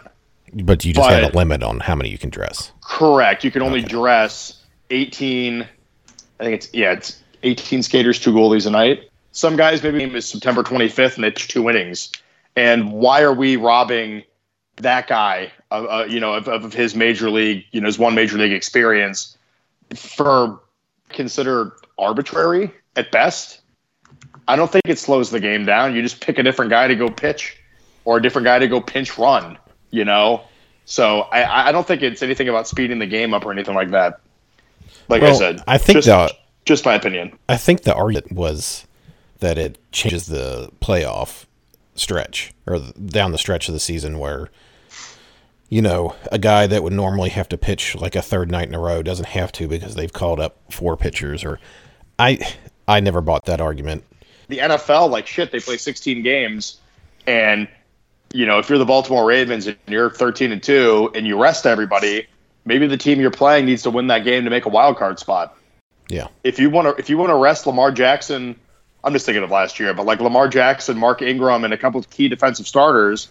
But 0.64 0.86
you 0.86 0.94
just 0.94 1.10
have 1.10 1.24
but- 1.24 1.34
a 1.34 1.38
limit 1.38 1.64
on 1.64 1.80
how 1.80 1.96
many 1.96 2.10
you 2.10 2.18
can 2.18 2.30
dress. 2.30 2.72
Correct. 2.82 3.44
You 3.44 3.52
can 3.52 3.62
only 3.62 3.82
dress 3.82 4.64
18. 4.90 5.62
I 5.62 6.44
think 6.44 6.56
it's 6.56 6.74
yeah, 6.74 6.92
it's 6.92 7.22
18 7.44 7.84
skaters, 7.84 8.20
two 8.20 8.34
goalies 8.34 8.66
a 8.68 8.70
night. 8.70 9.10
Some 9.32 9.56
guys 9.56 9.82
maybe 9.82 10.04
is 10.04 10.28
September 10.28 10.64
25th 10.64 11.16
and 11.16 11.26
it's 11.26 11.48
two 11.48 11.70
innings. 11.70 12.12
And 12.56 12.92
why 12.92 13.22
are 13.22 13.34
we 13.34 13.56
robbing 13.56 14.24
that 14.78 15.08
guy 15.08 15.52
of 15.72 15.86
uh, 15.86 16.06
you 16.06 16.20
know 16.20 16.34
of, 16.34 16.48
of 16.48 16.74
his 16.74 16.96
major 16.96 17.30
league 17.30 17.66
you 17.72 17.82
know 17.82 17.88
his 17.88 18.00
one 18.00 18.16
major 18.16 18.38
league 18.38 18.54
experience 18.54 19.38
for 19.96 20.60
consider 21.10 21.74
arbitrary 21.98 22.72
at 22.96 23.12
best? 23.12 23.62
I 24.48 24.56
don't 24.56 24.72
think 24.72 24.84
it 24.88 25.00
slows 25.00 25.32
the 25.32 25.40
game 25.40 25.66
down. 25.66 25.96
You 25.96 26.02
just 26.02 26.22
pick 26.22 26.38
a 26.38 26.44
different 26.44 26.70
guy 26.70 26.88
to 26.88 26.96
go 26.96 27.10
pitch 27.10 27.58
or 28.06 28.18
a 28.18 28.22
different 28.22 28.46
guy 28.46 28.60
to 28.60 28.68
go 28.68 28.82
pinch 28.82 29.18
run. 29.18 29.58
You 29.94 30.04
know. 30.06 30.42
So 30.86 31.22
I, 31.22 31.70
I 31.70 31.72
don't 31.72 31.88
think 31.88 32.02
it's 32.02 32.22
anything 32.22 32.50
about 32.50 32.68
speeding 32.68 33.00
the 33.00 33.06
game 33.06 33.34
up 33.34 33.46
or 33.46 33.52
anything 33.54 33.76
like 33.76 33.92
that. 33.92 34.20
Like 35.08 35.24
I 35.24 35.34
said, 35.34 35.62
I 35.68 35.78
think 35.78 35.98
just, 35.98 36.08
the- 36.08 36.36
just 36.66 36.84
my 36.86 36.96
opinion. 36.96 37.38
I 37.48 37.58
think 37.58 37.84
the 37.84 37.94
argument 37.94 38.34
was 38.34 38.86
that 39.40 39.58
it 39.58 39.78
changes 39.92 40.26
the 40.26 40.72
playoff 40.82 41.46
stretch 41.96 42.54
or 42.66 42.80
down 43.06 43.32
the 43.32 43.38
stretch 43.38 43.68
of 43.68 43.74
the 43.74 43.80
season 43.80 44.18
where 44.18 44.50
you 45.70 45.82
know 45.82 46.16
a 46.32 46.40
guy 46.40 46.66
that 46.66 46.82
would 46.82 46.94
normally 46.94 47.30
have 47.30 47.48
to 47.50 47.58
pitch 47.58 47.96
like 47.96 48.16
a 48.16 48.22
third 48.22 48.50
night 48.50 48.68
in 48.68 48.74
a 48.74 48.80
row 48.80 49.04
doesn't 49.04 49.28
have 49.28 49.52
to 49.52 49.68
because 49.68 49.96
they've 49.96 50.14
called 50.14 50.40
up 50.40 50.58
four 50.72 50.98
pitchers 50.98 51.44
or 51.44 51.60
I 52.18 52.40
I 52.88 53.00
never 53.00 53.22
bought 53.22 53.46
that 53.46 53.62
argument. 53.62 54.04
The 54.48 54.58
NFL, 54.58 55.10
like 55.10 55.28
shit, 55.28 55.52
they 55.52 55.60
play 55.60 55.78
16 55.78 56.22
games, 56.24 56.80
and 57.28 57.68
you 58.34 58.46
know 58.46 58.60
if 58.60 58.70
you're 58.70 58.78
the 58.78 58.86
Baltimore 58.86 59.26
Ravens 59.26 59.68
and 59.68 59.78
you're 59.88 60.10
13 60.10 60.52
and 60.52 60.62
two 60.62 61.12
and 61.16 61.26
you 61.26 61.42
rest 61.42 61.66
everybody, 61.66 62.28
maybe 62.66 62.88
the 62.88 62.98
team 62.98 63.22
you're 63.22 63.32
playing 63.32 63.66
needs 63.66 63.84
to 63.84 63.90
win 63.90 64.08
that 64.08 64.24
game 64.24 64.44
to 64.44 64.50
make 64.50 64.66
a 64.66 64.70
wild 64.70 64.98
card 64.98 65.20
spot. 65.20 65.58
Yeah. 66.10 66.28
If 66.44 66.60
you 66.60 66.70
want 66.70 66.88
to, 66.88 67.02
if 67.02 67.10
you 67.10 67.18
want 67.18 67.30
to 67.30 67.36
rest 67.36 67.66
Lamar 67.66 67.92
Jackson, 67.92 68.60
I'm 69.04 69.14
just 69.14 69.26
thinking 69.26 69.44
of 69.44 69.52
last 69.52 69.80
year, 69.80 69.94
but 69.94 70.06
like 70.06 70.20
Lamar 70.20 70.48
Jackson, 70.48 70.98
Mark 70.98 71.22
Ingram, 71.22 71.64
and 71.64 71.74
a 71.74 71.78
couple 71.78 72.00
of 72.00 72.10
key 72.10 72.28
defensive 72.28 72.68
starters, 72.68 73.30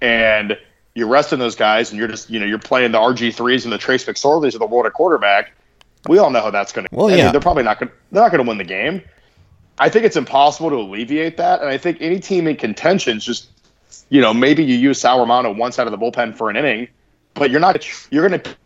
and 0.00 0.58
you're 0.94 1.08
resting 1.08 1.38
those 1.38 1.56
guys, 1.56 1.90
and 1.90 1.98
you're 1.98 2.08
just 2.08 2.30
you 2.30 2.38
know 2.38 2.46
you're 2.46 2.58
playing 2.58 2.92
the 2.92 2.98
RG 2.98 3.34
threes 3.34 3.64
and 3.64 3.72
the 3.72 3.78
Trace 3.78 4.04
McSorleys 4.04 4.54
of 4.54 4.60
the 4.60 4.66
world 4.66 4.86
at 4.86 4.92
quarterback. 4.92 5.52
We 6.08 6.18
all 6.18 6.30
know 6.30 6.42
how 6.42 6.50
that's 6.50 6.72
going 6.72 6.86
to. 6.86 6.94
Well, 6.94 7.06
I 7.06 7.10
mean, 7.10 7.18
yeah. 7.18 7.32
they're 7.32 7.40
probably 7.40 7.62
not 7.62 7.80
going. 7.80 7.90
They're 8.12 8.22
not 8.22 8.30
going 8.30 8.44
to 8.44 8.48
win 8.48 8.58
the 8.58 8.64
game. 8.64 9.02
I 9.78 9.88
think 9.88 10.04
it's 10.04 10.16
impossible 10.16 10.70
to 10.70 10.76
alleviate 10.76 11.36
that, 11.38 11.60
and 11.60 11.68
I 11.68 11.78
think 11.78 11.98
any 12.00 12.20
team 12.20 12.46
in 12.46 12.56
contention 12.56 13.16
is 13.16 13.24
just, 13.24 13.48
you 14.08 14.20
know, 14.20 14.34
maybe 14.34 14.64
you 14.64 14.76
use 14.76 15.00
Sal 15.00 15.18
Romano 15.18 15.52
one 15.52 15.72
side 15.72 15.86
of 15.86 15.90
the 15.90 15.98
bullpen 15.98 16.36
for 16.36 16.50
an 16.50 16.56
inning, 16.56 16.88
but 17.34 17.50
you're 17.50 17.60
not. 17.60 17.84
You're 18.12 18.28
going 18.28 18.40
to 18.40 18.56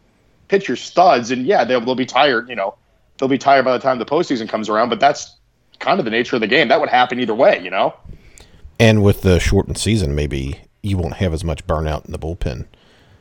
pitch 0.48 0.68
your 0.68 0.76
studs, 0.76 1.30
and 1.30 1.46
yeah, 1.46 1.64
they'll, 1.64 1.80
they'll 1.80 1.94
be 1.94 2.06
tired. 2.06 2.48
You 2.48 2.56
know, 2.56 2.74
they'll 3.16 3.28
be 3.28 3.38
tired 3.38 3.64
by 3.64 3.72
the 3.72 3.82
time 3.82 3.98
the 3.98 4.06
postseason 4.06 4.48
comes 4.48 4.68
around. 4.68 4.88
But 4.88 5.00
that's 5.00 5.36
kind 5.78 5.98
of 5.98 6.04
the 6.04 6.10
nature 6.10 6.36
of 6.36 6.40
the 6.40 6.46
game. 6.46 6.68
That 6.68 6.80
would 6.80 6.90
happen 6.90 7.20
either 7.20 7.34
way. 7.34 7.60
You 7.62 7.70
know. 7.70 7.94
And 8.78 9.02
with 9.02 9.22
the 9.22 9.40
shortened 9.40 9.78
season, 9.78 10.14
maybe 10.14 10.60
you 10.82 10.96
won't 10.96 11.14
have 11.14 11.32
as 11.32 11.44
much 11.44 11.66
burnout 11.66 12.06
in 12.06 12.12
the 12.12 12.18
bullpen 12.18 12.66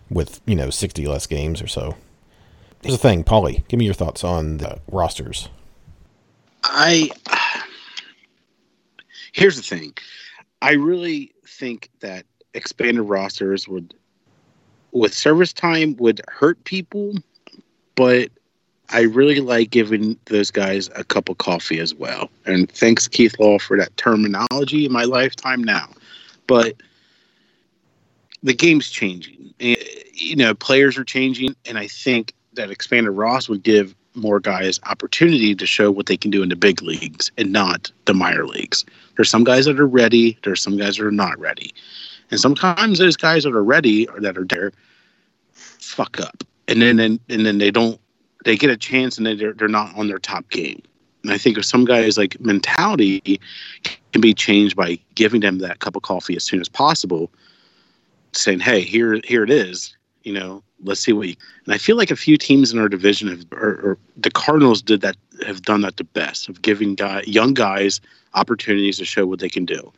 with, 0.10 0.40
you 0.46 0.56
know, 0.56 0.70
60 0.70 1.06
less 1.08 1.26
games 1.26 1.62
or 1.62 1.68
so. 1.68 1.96
Here's 2.84 2.96
the 2.96 3.00
thing, 3.00 3.24
Paulie, 3.24 3.68
give 3.68 3.80
me 3.80 3.86
your 3.86 3.94
thoughts 3.94 4.24
on 4.24 4.58
the 4.58 4.80
rosters. 4.92 5.50
I 6.64 7.10
here's 9.34 9.56
the 9.56 9.64
thing. 9.64 9.94
I 10.62 10.74
really 10.74 11.34
think 11.58 11.90
that 12.00 12.26
expanded 12.54 13.04
rosters 13.06 13.68
would 13.68 13.94
with 14.92 15.14
service 15.14 15.54
time 15.54 15.96
would 15.98 16.22
hurt 16.28 16.64
people, 16.64 17.16
but 17.96 18.30
I 18.90 19.02
really 19.02 19.42
like 19.42 19.70
giving 19.70 20.18
those 20.26 20.50
guys 20.50 20.90
a 20.96 21.04
cup 21.04 21.30
of 21.30 21.38
coffee 21.40 21.80
as 21.80 21.94
well. 21.94 22.30
And 22.46 22.72
thanks 22.72 23.08
Keith 23.08 23.38
Law 23.40 23.60
for 23.60 23.78
that 23.78 23.96
terminology 23.98 24.86
in 24.86 24.92
my 24.92 25.04
lifetime 25.04 25.64
now. 25.64 25.90
But 26.48 26.76
the 28.44 28.54
game's 28.54 28.90
changing. 28.90 29.54
And, 29.60 29.78
you 30.14 30.36
know, 30.36 30.54
players 30.54 30.98
are 30.98 31.04
changing, 31.04 31.56
and 31.66 31.78
I 31.78 31.88
think 31.88 32.34
that 32.54 32.72
expanded 32.72 33.14
Ross 33.14 33.50
would 33.50 33.64
give 33.64 33.94
more 34.16 34.40
guys 34.40 34.80
opportunity 34.86 35.54
to 35.54 35.66
show 35.66 35.92
what 35.92 36.06
they 36.06 36.18
can 36.18 36.32
do 36.32 36.42
in 36.42 36.50
the 36.50 36.56
big 36.56 36.82
leagues 36.82 37.32
and 37.38 37.52
not 37.52 37.92
the 38.06 38.14
minor 38.14 38.46
leagues. 38.46 38.86
There's 39.18 39.30
some 39.30 39.44
guys 39.44 39.66
that 39.66 39.80
are 39.80 39.88
ready. 39.88 40.38
There's 40.44 40.62
some 40.62 40.78
guys 40.78 40.98
that 40.98 41.06
are 41.06 41.12
not 41.12 41.38
ready, 41.40 41.74
and 42.32 42.40
sometimes 42.40 43.00
those 43.00 43.18
guys 43.18 43.44
that 43.44 43.54
are 43.54 43.64
ready 43.64 44.08
or 44.08 44.22
that 44.22 44.38
are 44.38 44.46
there 44.46 44.72
fuck 45.52 46.20
up, 46.20 46.44
and 46.68 46.82
then 46.82 47.00
and, 47.00 47.20
and 47.28 47.46
then 47.46 47.58
they 47.58 47.72
don't 47.72 48.00
they 48.46 48.56
get 48.56 48.70
a 48.70 48.78
chance 48.78 49.18
and 49.18 49.26
they're 49.26 49.54
they're 49.54 49.68
not 49.68 49.96
on 49.98 50.08
their 50.08 50.20
top 50.20 50.50
game. 50.50 50.82
And 51.24 51.34
I 51.34 51.38
think 51.38 51.58
if 51.58 51.66
some 51.66 51.84
guys 51.84 52.18
like 52.18 52.40
mentality 52.40 53.42
can 54.14 54.22
be 54.22 54.34
changed 54.34 54.76
by 54.76 55.00
giving 55.16 55.42
them 55.42 55.58
that 55.60 55.80
cup 55.80 55.96
of 55.96 56.04
coffee 56.04 56.36
as 56.36 56.44
soon 56.44 56.62
as 56.62 56.70
possible, 56.70 57.32
saying, 58.34 58.60
"Hey, 58.60 58.82
here 58.82 59.20
here 59.24 59.44
it 59.44 59.50
is," 59.50 59.98
you 60.24 60.34
know, 60.34 60.64
let's 60.84 61.02
see 61.02 61.14
what. 61.14 61.28
You, 61.28 61.36
and 61.66 61.74
I 61.74 61.78
feel 61.78 61.98
like 61.98 62.12
a 62.12 62.16
few 62.16 62.38
teams 62.38 62.72
in 62.72 62.80
our 62.80 62.90
division 62.90 63.28
have, 63.30 63.46
or, 63.52 63.70
or 63.82 63.98
the 64.16 64.32
Cardinals 64.32 64.82
did 64.82 65.02
that, 65.02 65.18
have 65.46 65.62
done 65.64 65.82
that 65.82 65.98
the 65.98 66.04
best 66.04 66.50
of 66.50 66.62
giving 66.62 66.96
guy, 66.96 67.24
young 67.26 67.54
guys 67.54 68.02
opportunities 68.34 68.98
to 68.98 69.06
show 69.06 69.26
what 69.26 69.40
they 69.40 69.50
can 69.50 69.66
do, 69.66 69.92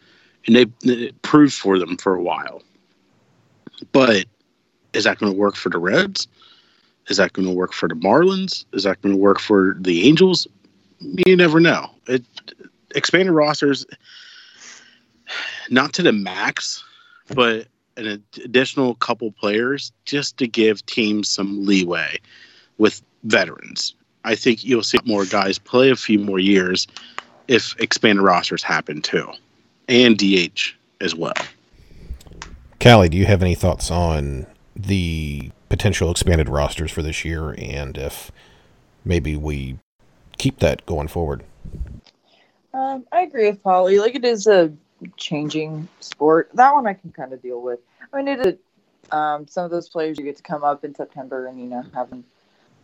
and 0.47 0.55
they 0.55 1.11
proved 1.21 1.53
for 1.53 1.79
them 1.79 1.97
for 1.97 2.15
a 2.15 2.21
while. 2.21 2.61
But 3.91 4.25
is 4.93 5.03
that 5.03 5.19
going 5.19 5.31
to 5.31 5.37
work 5.37 5.55
for 5.55 5.69
the 5.69 5.77
Reds? 5.77 6.27
Is 7.07 7.17
that 7.17 7.33
going 7.33 7.47
to 7.47 7.53
work 7.53 7.73
for 7.73 7.87
the 7.87 7.95
Marlins? 7.95 8.65
Is 8.73 8.83
that 8.83 9.01
going 9.01 9.15
to 9.15 9.19
work 9.19 9.39
for 9.39 9.75
the 9.79 10.07
Angels? 10.07 10.47
You 10.99 11.35
never 11.35 11.59
know. 11.59 11.89
It 12.07 12.23
expanded 12.95 13.33
rosters, 13.33 13.85
not 15.69 15.93
to 15.93 16.03
the 16.03 16.11
max, 16.11 16.83
but 17.33 17.67
an 17.99 18.23
additional 18.43 18.95
couple 18.95 19.31
players 19.31 19.91
just 20.05 20.37
to 20.37 20.47
give 20.47 20.85
teams 20.85 21.29
some 21.29 21.65
leeway 21.65 22.19
with 22.77 23.01
veterans. 23.23 23.95
I 24.23 24.35
think 24.35 24.63
you'll 24.63 24.83
see 24.83 24.99
more 25.05 25.25
guys 25.25 25.57
play 25.57 25.89
a 25.89 25.95
few 25.95 26.19
more 26.19 26.39
years 26.39 26.87
if 27.47 27.75
expanded 27.79 28.23
rosters 28.23 28.63
happen 28.63 29.01
too, 29.01 29.29
and 29.87 30.17
DH 30.17 30.73
as 31.01 31.15
well. 31.15 31.33
Calli, 32.79 33.09
do 33.09 33.17
you 33.17 33.25
have 33.25 33.41
any 33.41 33.55
thoughts 33.55 33.91
on 33.91 34.45
the 34.75 35.51
potential 35.67 36.09
expanded 36.11 36.49
rosters 36.49 36.91
for 36.91 37.01
this 37.01 37.25
year 37.25 37.55
and 37.57 37.97
if 37.97 38.31
maybe 39.03 39.35
we 39.35 39.77
keep 40.37 40.59
that 40.59 40.85
going 40.85 41.07
forward? 41.07 41.43
Um, 42.73 43.05
I 43.11 43.21
agree 43.21 43.49
with 43.49 43.63
Paulie. 43.63 43.99
Like 43.99 44.15
it 44.15 44.23
is 44.23 44.47
a 44.47 44.71
changing 45.17 45.87
sport. 45.99 46.49
That 46.53 46.73
one 46.73 46.87
I 46.87 46.93
can 46.93 47.11
kind 47.11 47.33
of 47.33 47.41
deal 47.41 47.61
with. 47.61 47.79
I 48.13 48.21
mean, 48.21 48.57
um, 49.11 49.47
some 49.47 49.65
of 49.65 49.71
those 49.71 49.89
players 49.89 50.17
you 50.17 50.23
get 50.23 50.37
to 50.37 50.43
come 50.43 50.63
up 50.63 50.83
in 50.83 50.93
September 50.95 51.47
and 51.47 51.59
you 51.59 51.67
know 51.67 51.83
having 51.93 52.23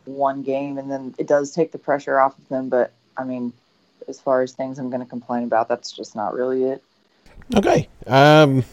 one 0.06 0.44
game, 0.44 0.78
and 0.78 0.90
then 0.90 1.16
it 1.18 1.28
does 1.28 1.52
take 1.52 1.72
the 1.72 1.78
pressure 1.78 2.20
off 2.20 2.38
of 2.38 2.48
them. 2.50 2.70
But 2.70 2.94
I 3.18 3.24
mean, 3.24 3.54
as 4.08 4.20
far 4.20 4.42
as 4.42 4.54
things 4.54 4.80
I'm 4.80 4.90
going 4.90 5.02
to 5.04 5.10
complain 5.10 5.44
about, 5.44 5.68
that's 5.68 5.92
just 5.92 6.16
not 6.16 6.34
really 6.34 6.64
it. 6.64 6.84
Okay. 7.56 7.88
Um. 8.08 8.64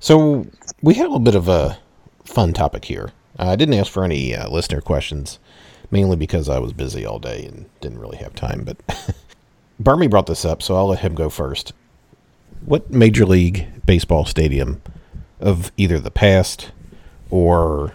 So 0.00 0.46
we 0.82 0.94
have 0.94 1.06
a 1.06 1.08
little 1.08 1.18
bit 1.18 1.34
of 1.34 1.48
a 1.48 1.78
fun 2.24 2.52
topic 2.52 2.84
here. 2.84 3.10
I 3.38 3.56
didn't 3.56 3.74
ask 3.74 3.90
for 3.90 4.04
any 4.04 4.34
uh, 4.34 4.48
listener 4.48 4.80
questions, 4.80 5.38
mainly 5.90 6.16
because 6.16 6.48
I 6.48 6.58
was 6.58 6.72
busy 6.72 7.04
all 7.04 7.18
day 7.18 7.44
and 7.44 7.66
didn't 7.80 8.00
really 8.00 8.18
have 8.18 8.34
time. 8.34 8.64
But 8.64 8.78
Bermie 9.82 10.08
brought 10.08 10.26
this 10.26 10.44
up, 10.44 10.62
so 10.62 10.76
I'll 10.76 10.88
let 10.88 11.00
him 11.00 11.14
go 11.14 11.28
first. 11.28 11.72
What 12.64 12.90
Major 12.90 13.24
League 13.24 13.66
Baseball 13.86 14.24
stadium 14.24 14.82
of 15.40 15.72
either 15.76 15.98
the 15.98 16.10
past 16.10 16.70
or 17.30 17.92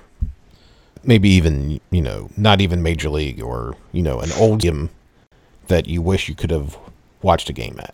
maybe 1.04 1.30
even, 1.30 1.80
you 1.91 2.02
know, 2.02 2.30
not 2.38 2.62
even 2.62 2.82
Major 2.82 3.10
League 3.10 3.41
or, 3.41 3.76
you 3.91 4.02
know, 4.02 4.19
an 4.19 4.32
old 4.34 4.62
game 4.62 4.89
that 5.67 5.88
you 5.88 6.02
wish 6.02 6.30
you 6.30 6.36
could 6.36 6.52
have 6.52 6.78
watched 7.21 7.49
a 7.49 7.54
game 7.54 7.80
at? 7.80 7.93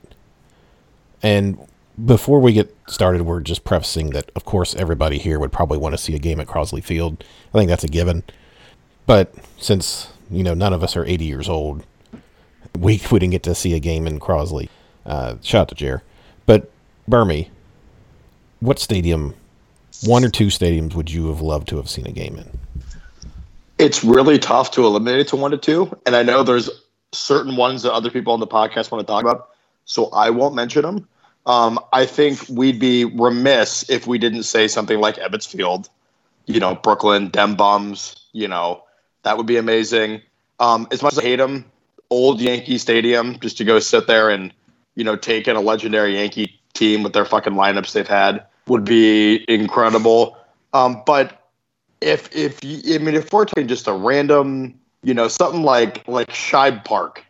And 1.21 1.57
before 2.03 2.39
we 2.39 2.53
get 2.53 2.75
started, 2.87 3.23
we're 3.23 3.41
just 3.41 3.63
prefacing 3.63 4.11
that, 4.11 4.31
of 4.35 4.45
course, 4.45 4.75
everybody 4.75 5.17
here 5.17 5.39
would 5.39 5.51
probably 5.51 5.77
want 5.77 5.93
to 5.93 5.97
see 5.97 6.15
a 6.15 6.19
game 6.19 6.39
at 6.39 6.47
Crosley 6.47 6.83
Field. 6.83 7.23
I 7.53 7.57
think 7.57 7.69
that's 7.69 7.83
a 7.83 7.89
given. 7.89 8.23
But 9.05 9.33
since, 9.57 10.09
you 10.29 10.43
know, 10.43 10.53
none 10.53 10.73
of 10.73 10.83
us 10.83 10.95
are 10.95 11.05
80 11.05 11.25
years 11.25 11.49
old, 11.49 11.85
we, 12.77 13.01
we 13.11 13.19
didn't 13.19 13.31
get 13.31 13.43
to 13.43 13.55
see 13.55 13.73
a 13.73 13.79
game 13.79 14.07
in 14.07 14.19
Crosley. 14.19 14.69
Uh, 15.05 15.35
shout 15.41 15.61
out 15.61 15.69
to 15.69 15.75
Jer. 15.75 16.03
But, 16.49 16.67
Bermie, 17.07 17.47
what 18.59 18.79
stadium, 18.79 19.35
one 20.01 20.25
or 20.25 20.29
two 20.29 20.47
stadiums, 20.47 20.95
would 20.95 21.11
you 21.11 21.27
have 21.27 21.41
loved 21.41 21.67
to 21.67 21.77
have 21.77 21.87
seen 21.87 22.07
a 22.07 22.11
game 22.11 22.37
in? 22.37 22.59
It's 23.77 24.03
really 24.03 24.39
tough 24.39 24.71
to 24.71 24.83
eliminate 24.83 25.19
it 25.19 25.27
to 25.27 25.35
one 25.35 25.51
to 25.51 25.59
two. 25.59 25.95
And 26.07 26.15
I 26.15 26.23
know 26.23 26.41
there's 26.41 26.67
certain 27.11 27.55
ones 27.55 27.83
that 27.83 27.93
other 27.93 28.09
people 28.09 28.33
on 28.33 28.39
the 28.39 28.47
podcast 28.47 28.89
want 28.89 29.05
to 29.05 29.11
talk 29.11 29.21
about. 29.21 29.49
So 29.85 30.07
I 30.07 30.31
won't 30.31 30.55
mention 30.55 30.81
them. 30.81 31.07
Um, 31.45 31.79
I 31.93 32.07
think 32.07 32.43
we'd 32.49 32.79
be 32.79 33.05
remiss 33.05 33.87
if 33.87 34.07
we 34.07 34.17
didn't 34.17 34.41
say 34.41 34.67
something 34.67 34.97
like 34.97 35.17
Ebbets 35.17 35.47
Field, 35.47 35.87
you 36.47 36.59
know, 36.59 36.73
Brooklyn, 36.73 37.29
Dem 37.29 37.57
Bums, 37.57 38.25
you 38.33 38.47
know, 38.47 38.81
that 39.21 39.37
would 39.37 39.45
be 39.45 39.57
amazing. 39.57 40.23
Um, 40.59 40.87
as 40.89 41.03
much 41.03 41.13
as 41.13 41.19
I 41.19 41.21
hate 41.21 41.35
them, 41.35 41.65
old 42.09 42.41
Yankee 42.41 42.79
Stadium, 42.79 43.39
just 43.39 43.59
to 43.59 43.63
go 43.63 43.77
sit 43.77 44.07
there 44.07 44.31
and, 44.31 44.51
you 44.99 45.05
know, 45.05 45.15
taking 45.15 45.55
a 45.55 45.61
legendary 45.61 46.17
Yankee 46.17 46.59
team 46.73 47.03
with 47.03 47.13
their 47.13 47.23
fucking 47.23 47.53
lineups 47.53 47.93
they've 47.93 48.05
had 48.05 48.45
would 48.67 48.83
be 48.83 49.45
incredible. 49.47 50.37
Um, 50.73 51.01
but 51.05 51.49
if 52.01 52.35
if 52.35 52.59
I 52.63 52.97
mean 52.97 53.15
if 53.15 53.31
we're 53.31 53.45
talking 53.45 53.69
just 53.69 53.87
a 53.87 53.93
random, 53.93 54.77
you 55.01 55.13
know, 55.13 55.29
something 55.29 55.63
like 55.63 56.05
like 56.05 56.27
Shibe 56.31 56.83
Park 56.83 57.23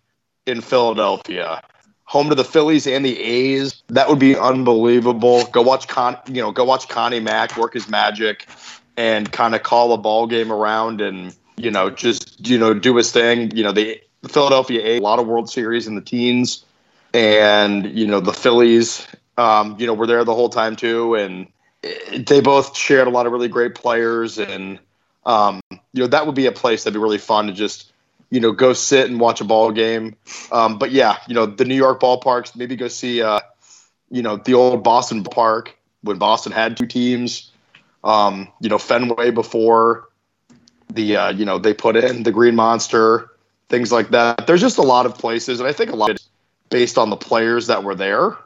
in 0.47 0.61
Philadelphia, 0.61 1.61
home 2.05 2.29
to 2.29 2.35
the 2.35 2.43
Phillies 2.43 2.87
and 2.87 3.05
the 3.05 3.19
A's, 3.19 3.83
that 3.89 4.09
would 4.09 4.17
be 4.17 4.35
unbelievable. 4.35 5.45
Go 5.45 5.61
watch 5.61 5.87
Con, 5.87 6.17
you 6.25 6.41
know, 6.41 6.51
go 6.51 6.63
watch 6.63 6.89
Connie 6.89 7.19
Mack 7.19 7.55
work 7.55 7.75
his 7.75 7.87
magic 7.87 8.47
and 8.97 9.31
kind 9.31 9.53
of 9.53 9.61
call 9.61 9.93
a 9.93 9.97
ball 9.97 10.25
game 10.25 10.51
around 10.51 11.01
and 11.01 11.35
you 11.55 11.69
know 11.69 11.91
just 11.91 12.47
you 12.49 12.57
know 12.57 12.73
do 12.73 12.95
his 12.95 13.11
thing. 13.11 13.55
You 13.55 13.61
know 13.61 13.73
the 13.73 14.01
Philadelphia 14.27 14.81
A, 14.83 14.97
a 14.97 15.01
lot 15.01 15.19
of 15.19 15.27
World 15.27 15.51
Series 15.51 15.85
in 15.85 15.93
the 15.93 16.01
teens, 16.01 16.65
and 17.13 17.85
you 17.97 18.07
know 18.07 18.19
the 18.19 18.33
Phillies 18.33 19.07
um, 19.39 19.77
you 19.79 19.87
know, 19.87 19.93
were 19.93 20.05
there 20.05 20.23
the 20.25 20.35
whole 20.35 20.49
time 20.49 20.75
too, 20.75 21.15
and 21.15 21.47
they 22.27 22.41
both 22.41 22.75
shared 22.75 23.07
a 23.07 23.09
lot 23.09 23.25
of 23.25 23.31
really 23.31 23.47
great 23.47 23.73
players, 23.73 24.37
and 24.37 24.79
um, 25.25 25.61
you 25.71 26.01
know 26.01 26.07
that 26.07 26.25
would 26.25 26.35
be 26.35 26.45
a 26.45 26.51
place 26.51 26.83
that'd 26.83 26.93
be 26.93 26.99
really 26.99 27.17
fun 27.17 27.47
to 27.47 27.53
just 27.53 27.93
you 28.29 28.41
know 28.41 28.51
go 28.51 28.73
sit 28.73 29.09
and 29.09 29.19
watch 29.19 29.39
a 29.39 29.45
ball 29.45 29.71
game. 29.71 30.17
Um, 30.51 30.77
but 30.77 30.91
yeah, 30.91 31.17
you 31.25 31.33
know 31.33 31.45
the 31.45 31.63
New 31.63 31.75
York 31.75 32.01
ballparks, 32.01 32.53
maybe 32.53 32.75
go 32.75 32.89
see 32.89 33.21
uh, 33.21 33.39
you 34.11 34.21
know 34.21 34.35
the 34.35 34.55
old 34.55 34.83
Boston 34.83 35.23
Park 35.23 35.77
when 36.01 36.17
Boston 36.17 36.51
had 36.51 36.75
two 36.75 36.85
teams. 36.85 37.51
Um, 38.03 38.49
you 38.59 38.67
know 38.67 38.77
Fenway 38.77 39.31
before 39.31 40.09
the 40.89 41.15
uh, 41.15 41.31
you 41.31 41.45
know 41.45 41.59
they 41.59 41.73
put 41.73 41.95
in 41.95 42.23
the 42.23 42.31
Green 42.33 42.55
Monster, 42.55 43.31
things 43.69 43.89
like 43.89 44.09
that. 44.09 44.47
There's 44.47 44.61
just 44.61 44.79
a 44.79 44.83
lot 44.83 45.05
of 45.05 45.17
places, 45.17 45.61
and 45.61 45.69
I 45.69 45.71
think 45.71 45.91
a 45.91 45.95
lot 45.95 46.18
based 46.69 46.97
on 46.97 47.09
the 47.09 47.17
players 47.17 47.67
that 47.67 47.83
were 47.83 47.95
there. 47.95 48.37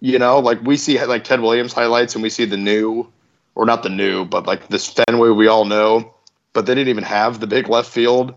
You 0.00 0.18
know, 0.18 0.38
like 0.38 0.62
we 0.62 0.76
see 0.76 1.02
like 1.04 1.24
Ted 1.24 1.40
Williams 1.40 1.72
highlights, 1.72 2.14
and 2.14 2.22
we 2.22 2.30
see 2.30 2.44
the 2.44 2.56
new, 2.56 3.10
or 3.54 3.64
not 3.64 3.82
the 3.82 3.88
new, 3.88 4.24
but 4.24 4.46
like 4.46 4.68
this 4.68 4.88
Fenway 4.88 5.30
we 5.30 5.46
all 5.46 5.64
know. 5.64 6.14
But 6.52 6.66
they 6.66 6.74
didn't 6.74 6.88
even 6.88 7.04
have 7.04 7.40
the 7.40 7.46
big 7.46 7.68
left 7.68 7.90
field, 7.90 8.34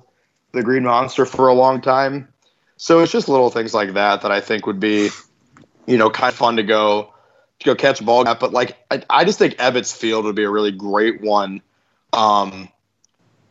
the 0.53 0.63
Green 0.63 0.83
Monster, 0.83 1.25
for 1.25 1.47
a 1.47 1.53
long 1.53 1.81
time. 1.81 2.27
So 2.77 2.99
it's 2.99 3.11
just 3.11 3.27
little 3.27 3.49
things 3.49 3.73
like 3.73 3.93
that 3.93 4.21
that 4.21 4.31
I 4.31 4.39
think 4.39 4.65
would 4.65 4.79
be, 4.79 5.09
you 5.85 5.97
know, 5.97 6.09
kind 6.09 6.31
of 6.31 6.37
fun 6.37 6.55
to 6.55 6.63
go 6.63 7.13
to 7.59 7.65
go 7.65 7.75
catch 7.75 8.01
a 8.01 8.03
ball. 8.03 8.23
But 8.23 8.53
like, 8.53 8.77
I, 8.89 9.03
I 9.09 9.25
just 9.25 9.39
think 9.39 9.55
Ebbets 9.55 9.95
Field 9.95 10.25
would 10.25 10.35
be 10.35 10.43
a 10.43 10.49
really 10.49 10.71
great 10.71 11.21
one. 11.21 11.61
Um, 12.13 12.69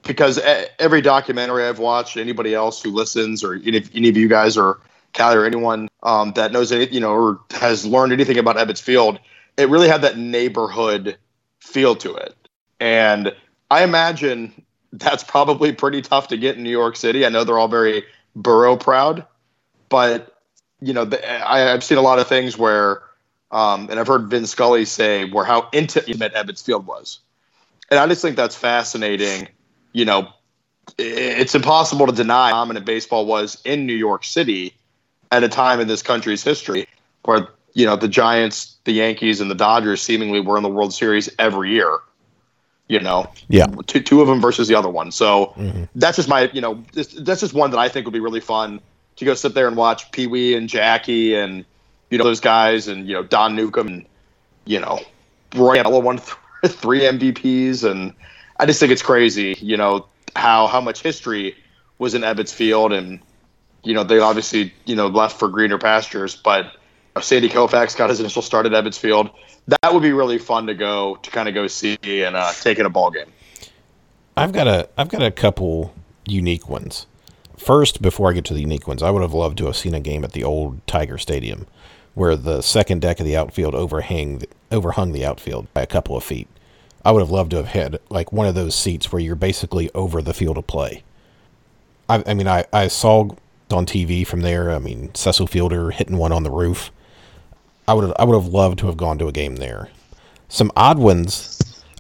because 0.05 0.41
every 0.79 1.03
documentary 1.03 1.65
I've 1.65 1.81
watched, 1.81 2.17
anybody 2.17 2.55
else 2.55 2.81
who 2.81 2.91
listens, 2.91 3.43
or 3.43 3.55
any, 3.55 3.85
any 3.95 4.09
of 4.09 4.17
you 4.17 4.29
guys, 4.29 4.57
or 4.57 4.81
Calli 5.17 5.35
or 5.37 5.45
anyone 5.45 5.89
um, 6.03 6.33
that 6.33 6.53
knows 6.53 6.71
it, 6.71 6.93
you 6.93 7.01
know, 7.01 7.13
or 7.13 7.41
has 7.51 7.85
learned 7.85 8.13
anything 8.13 8.39
about 8.39 8.57
Ebbets 8.57 8.81
Field, 8.81 9.19
it 9.57 9.69
really 9.69 9.89
had 9.89 10.03
that 10.03 10.19
neighborhood 10.19 11.17
feel 11.61 11.97
to 11.97 12.15
it. 12.15 12.35
And 12.79 13.35
I 13.71 13.83
imagine 13.83 14.65
that's 14.93 15.25
probably 15.25 15.73
pretty 15.73 16.03
tough 16.03 16.29
to 16.29 16.37
get 16.37 16.57
in 16.57 16.63
New 16.63 16.71
York 16.71 16.97
City. 16.97 17.27
I 17.27 17.29
know 17.31 17.45
they're 17.45 17.59
all 17.59 17.69
very 17.69 18.05
borough 18.35 18.77
proud, 18.77 19.27
but 19.89 20.33
you 20.81 20.93
know, 20.93 21.07
the, 21.07 21.49
I, 21.49 21.61
have 21.61 21.83
seen 21.83 21.99
a 21.99 22.03
lot 22.03 22.19
of 22.19 22.29
things 22.29 22.59
where, 22.59 23.03
um, 23.51 23.89
and 23.91 23.99
I've 23.99 24.07
heard 24.07 24.29
Vin 24.29 24.47
Scully 24.47 24.85
say 24.85 25.25
where 25.25 25.45
how 25.45 25.69
intimate 25.73 26.35
Ebbets 26.35 26.63
Field 26.63 26.87
was, 26.87 27.21
and 27.91 27.99
I 27.99 28.07
just 28.07 28.21
think 28.21 28.37
that's 28.37 28.55
fascinating. 28.55 29.49
You 29.93 30.05
know, 30.05 30.29
it's 30.99 31.55
impossible 31.55 32.07
to 32.07 32.13
deny 32.13 32.51
how 32.51 32.57
dominant 32.57 32.85
baseball 32.85 33.25
was 33.25 33.61
in 33.65 33.87
New 33.87 33.95
York 33.95 34.25
City 34.25 34.75
at 35.33 35.43
a 35.45 35.49
time 35.49 35.81
in 35.81 35.89
this 35.89 36.03
country's 36.03 36.43
history 36.43 36.87
where 37.25 37.49
you 37.75 37.85
know, 37.85 37.95
the 37.95 38.09
Giants, 38.09 38.77
the 38.85 38.93
Yankees, 38.93 39.43
and 39.43 39.51
the 39.51 39.55
Dodgers 39.55 40.01
seemingly 40.01 40.41
were 40.41 40.57
in 40.57 40.63
the 40.63 40.69
World 40.71 40.95
Series 40.95 41.29
every 41.39 41.73
year. 41.73 41.99
You 42.89 43.01
know, 43.01 43.27
Yeah. 43.49 43.67
two, 43.87 44.01
two 44.01 44.23
of 44.23 44.29
them 44.29 44.41
versus 44.41 44.67
the 44.67 44.75
other 44.77 44.89
one. 44.89 45.11
So 45.11 45.53
Mhm. 45.59 45.87
that's 45.95 46.17
just 46.17 46.29
my, 46.29 46.49
you 46.55 46.63
know, 46.63 46.83
that's 46.95 47.41
just 47.41 47.53
one 47.53 47.71
that 47.73 47.79
I 47.79 47.89
think 47.91 48.07
would 48.07 48.15
be 48.15 48.21
really 48.21 48.41
fun 48.41 48.81
to 49.17 49.25
go 49.27 49.35
sit 49.35 49.55
there 49.55 49.69
and 49.69 49.77
watch 49.77 50.11
Pee 50.13 50.27
Wee 50.27 50.55
and 50.55 50.69
Jackie 50.71 51.35
and 51.35 51.67
you 52.11 52.17
know 52.17 52.25
those 52.25 52.41
guys 52.41 52.89
and 52.89 53.07
you 53.07 53.13
know 53.15 53.23
Don 53.25 53.57
Newcombe 53.57 53.89
and 53.89 54.07
you 54.65 54.81
know 54.81 55.01
Roy 55.55 55.75
Ella 55.79 55.99
won 55.99 56.19
th- 56.19 56.37
three 56.77 57.01
MVPs 57.01 57.85
and 57.85 58.13
I 58.59 58.65
just 58.65 58.81
think 58.81 58.93
it's 58.93 59.03
crazy, 59.03 59.57
you 59.61 59.77
know 59.77 60.07
how 60.35 60.67
how 60.67 60.81
much 60.81 61.03
history 61.03 61.57
was 61.99 62.15
in 62.15 62.23
Ebbets 62.23 62.55
Field 62.55 62.93
and 62.93 63.19
you 63.87 63.95
know 63.95 64.03
they 64.03 64.19
obviously 64.19 64.75
you 64.85 64.97
know 64.97 65.07
left 65.07 65.39
for 65.39 65.49
greener 65.49 65.79
pastures, 65.79 66.35
but 66.35 66.73
Sandy 67.23 67.49
Koufax 67.49 67.97
got 67.97 68.11
his 68.11 68.21
initial 68.21 68.43
start 68.43 68.67
at 68.67 68.73
Ebbets 68.73 68.99
Field. 68.99 69.31
That 69.69 69.95
would 69.95 70.03
be 70.03 70.13
really 70.13 70.39
fun 70.39 70.67
to 70.67 70.75
go 70.75 71.17
to 71.23 71.31
kind 71.31 71.49
of 71.49 71.55
go 71.55 71.67
see 71.69 71.97
and 72.05 72.37
uh, 72.37 72.53
take 72.53 72.79
in 72.79 72.87
a 72.87 72.91
ball 72.91 73.11
game. 73.11 73.33
I've 74.37 74.53
got 74.53 74.67
a 74.67 74.89
I've 74.99 75.09
got 75.09 75.23
a 75.23 75.31
couple 75.31 75.95
unique 76.27 76.69
ones. 76.69 77.07
First, 77.57 78.03
before 78.03 78.29
I 78.29 78.35
get 78.35 78.45
to 78.47 78.55
the 78.55 78.61
unique 78.61 78.87
ones, 78.87 79.03
I 79.03 79.11
would 79.11 79.23
have 79.23 79.33
loved 79.33 79.57
to 79.59 79.67
have 79.67 79.77
seen 79.77 79.95
a 79.95 80.01
game 80.01 80.25
at 80.25 80.33
the 80.33 80.45
old 80.45 80.85
Tiger 80.87 81.17
Stadium, 81.17 81.67
where 82.15 82.37
the 82.37 82.63
second 82.63 83.01
deck 83.01 83.21
of 83.21 83.25
the 83.25 83.37
outfield 83.37 83.75
overhang 83.75 84.43
overhung 84.73 85.13
the 85.13 85.25
outfield 85.25 85.73
by 85.73 85.83
a 85.83 85.87
couple 85.87 86.17
of 86.17 86.25
feet. 86.25 86.49
I 87.05 87.13
would 87.13 87.21
have 87.21 87.31
loved 87.31 87.53
to 87.53 87.59
have 87.59 87.69
had 87.69 88.01
like 88.11 88.33
one 88.33 88.49
of 88.49 88.57
those 88.57 88.75
seats 88.75 89.13
where 89.13 89.23
you're 89.23 89.37
basically 89.37 89.91
over 89.95 90.21
the 90.21 90.35
field 90.35 90.59
of 90.59 90.67
play. 90.67 91.05
I, 92.09 92.23
I 92.27 92.35
mean, 92.35 92.49
I, 92.49 92.65
I 92.73 92.89
saw 92.89 93.31
on 93.71 93.87
TV 93.87 94.27
from 94.27 94.41
there. 94.43 94.71
I 94.71 94.79
mean, 94.79 95.15
Cecil 95.15 95.47
Fielder 95.47 95.91
hitting 95.91 96.17
one 96.19 96.33
on 96.33 96.43
the 96.43 96.51
roof. 96.51 96.91
I 97.89 97.95
would 97.95 98.05
have, 98.05 98.15
I 98.19 98.25
would 98.25 98.35
have 98.35 98.53
loved 98.53 98.79
to 98.81 98.87
have 98.87 98.97
gone 98.97 99.19
to 99.19 99.29
a 99.29 99.33
game 99.33 99.57
there. 99.57 99.89
Some 100.49 100.71
odd 100.77 100.99
ones. 100.99 101.53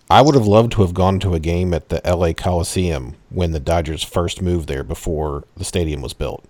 I 0.09 0.23
would 0.23 0.35
have 0.37 0.47
loved 0.47 0.73
to 0.73 0.83
have 0.83 0.95
gone 0.95 1.19
to 1.21 1.35
a 1.35 1.41
game 1.41 1.75
at 1.75 1.89
the 1.89 2.01
LA 2.05 2.33
Coliseum 2.33 3.17
when 3.31 3.51
the 3.53 3.59
Dodgers 3.61 4.05
first 4.05 4.41
moved 4.41 4.69
there 4.69 4.85
before 4.85 5.45
the 5.57 5.65
stadium 5.65 6.01
was 6.01 6.13
built, 6.13 6.45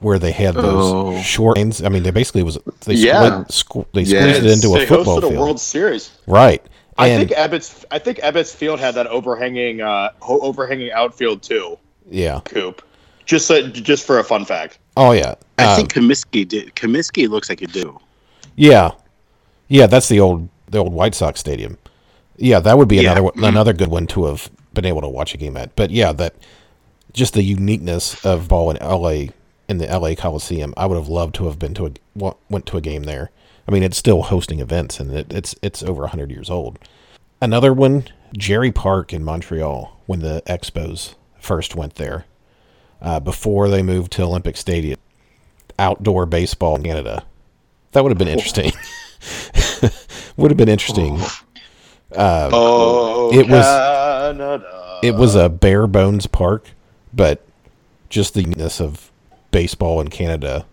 where 0.00 0.18
they 0.18 0.32
had 0.32 0.54
those 0.54 0.90
Oh. 0.92 1.20
short 1.20 1.56
lanes. 1.58 1.82
I 1.82 1.90
mean, 1.90 2.02
they 2.02 2.10
basically 2.10 2.42
was 2.42 2.58
they 2.86 2.94
Yeah. 2.94 3.44
split, 3.44 3.48
squ- 3.48 3.86
they 3.92 4.02
Yeah, 4.02 4.20
squeezed 4.22 4.44
it 4.46 4.50
into 4.52 4.74
a 4.74 4.78
they 4.78 4.86
football 4.86 5.16
hosted 5.20 5.24
a 5.24 5.28
field, 5.28 5.40
World 5.40 5.60
Series. 5.60 6.10
right? 6.26 6.62
I 6.96 7.08
And 7.08 7.28
think 7.28 7.38
Ebbets. 7.38 7.84
I 7.90 7.98
think 7.98 8.18
Ebbets 8.20 8.54
Field 8.54 8.80
had 8.80 8.94
that 8.94 9.06
overhanging, 9.06 9.82
uh, 9.82 10.10
overhanging 10.22 10.92
outfield 10.92 11.42
too. 11.42 11.78
yeah, 12.10 12.40
Coop. 12.44 12.80
Just 13.24 13.46
so, 13.46 13.66
just 13.68 14.06
for 14.06 14.18
a 14.18 14.24
fun 14.24 14.44
fact. 14.44 14.78
oh 14.96 15.12
yeah, 15.12 15.34
I 15.58 15.64
Uh, 15.64 15.76
think 15.76 15.92
Comiskey 15.92 16.46
did. 16.46 16.74
Comiskey 16.74 17.28
looks 17.28 17.48
like 17.48 17.62
it 17.62 17.72
do. 17.72 17.98
Yeah, 18.56 18.90
yeah, 19.68 19.86
that's 19.86 20.08
the 20.08 20.20
old 20.20 20.48
the 20.68 20.78
old 20.78 20.92
White 20.92 21.14
Sox 21.14 21.38
stadium. 21.40 21.78
Yeah, 22.36 22.60
that 22.60 22.78
would 22.78 22.88
be 22.88 22.96
Yeah. 22.96 23.02
another 23.12 23.22
one- 23.24 23.44
another 23.44 23.72
good 23.72 23.88
one 23.88 24.06
to 24.08 24.24
have 24.26 24.50
been 24.74 24.84
able 24.86 25.02
to 25.02 25.08
watch 25.08 25.34
a 25.34 25.36
game 25.38 25.56
at. 25.56 25.74
But 25.76 25.90
yeah, 25.90 26.12
that 26.12 26.34
just 27.12 27.34
the 27.34 27.42
uniqueness 27.42 28.24
of 28.24 28.48
ball 28.48 28.70
in 28.70 28.78
L.A. 28.78 29.30
in 29.68 29.78
the 29.78 29.88
L.A. 29.88 30.14
Coliseum. 30.16 30.72
I 30.76 30.86
would 30.86 30.96
have 30.96 31.08
loved 31.08 31.34
to 31.36 31.44
have 31.46 31.58
been 31.58 31.74
to 31.74 31.86
a 31.86 32.32
went 32.48 32.66
to 32.66 32.76
a 32.76 32.80
game 32.80 33.02
there. 33.04 33.30
I 33.68 33.70
mean, 33.70 33.82
it's 33.82 33.96
still 33.98 34.22
hosting 34.22 34.58
events, 34.60 34.98
and 34.98 35.12
it, 35.12 35.32
it's 35.32 35.54
it's 35.62 35.82
over 35.82 36.06
hundred 36.08 36.30
years 36.30 36.50
old. 36.50 36.78
Another 37.40 37.72
one, 37.72 38.04
Jarry 38.36 38.72
Park 38.72 39.12
in 39.12 39.22
Montreal, 39.24 39.96
when 40.06 40.20
the 40.20 40.42
Expos 40.46 41.14
first 41.38 41.74
went 41.76 41.94
there, 41.96 42.24
uh, 43.02 43.20
before 43.20 43.68
they 43.68 43.82
moved 43.82 44.12
to 44.12 44.22
Olympic 44.22 44.56
Stadium, 44.56 44.98
outdoor 45.78 46.24
baseball 46.24 46.76
in 46.76 46.82
Canada. 46.84 47.24
That 47.92 48.02
would 48.02 48.10
have 48.10 48.18
been 48.24 48.28
interesting. 48.28 48.72
would 50.36 50.50
have 50.50 50.56
been 50.58 50.68
interesting. 50.68 51.20
Oh, 52.14 53.30
it 53.32 53.48
was- 53.48 53.64
Canada. 53.64 54.98
It 55.02 55.16
was 55.16 55.34
a 55.34 55.48
bare 55.48 55.88
bones 55.88 56.28
park, 56.28 56.70
but 57.12 57.44
just 58.08 58.34
the 58.34 58.42
uniqueness 58.42 58.80
of 58.80 59.10
baseball 59.50 60.00
in 60.00 60.08
Canada 60.08 60.64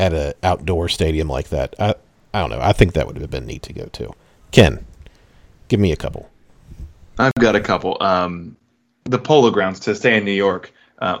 at 0.00 0.12
an 0.12 0.32
outdoor 0.42 0.88
stadium 0.88 1.28
like 1.28 1.48
that. 1.50 1.74
I 1.78 1.94
I 2.34 2.40
don't 2.40 2.50
know. 2.50 2.58
I 2.60 2.72
think 2.72 2.94
that 2.94 3.06
would 3.06 3.16
have 3.18 3.30
been 3.30 3.46
neat 3.46 3.62
to 3.64 3.72
go 3.72 3.84
to. 3.92 4.12
Ken, 4.50 4.84
give 5.68 5.78
me 5.78 5.92
a 5.92 5.96
couple. 5.96 6.28
I've 7.18 7.34
got 7.34 7.54
a 7.54 7.60
couple. 7.60 7.96
Um, 8.02 8.56
the 9.04 9.18
Polo 9.18 9.50
Grounds 9.50 9.78
to 9.80 9.94
stay 9.94 10.16
in 10.16 10.24
New 10.24 10.32
York. 10.32 10.72
Uh, 11.02 11.18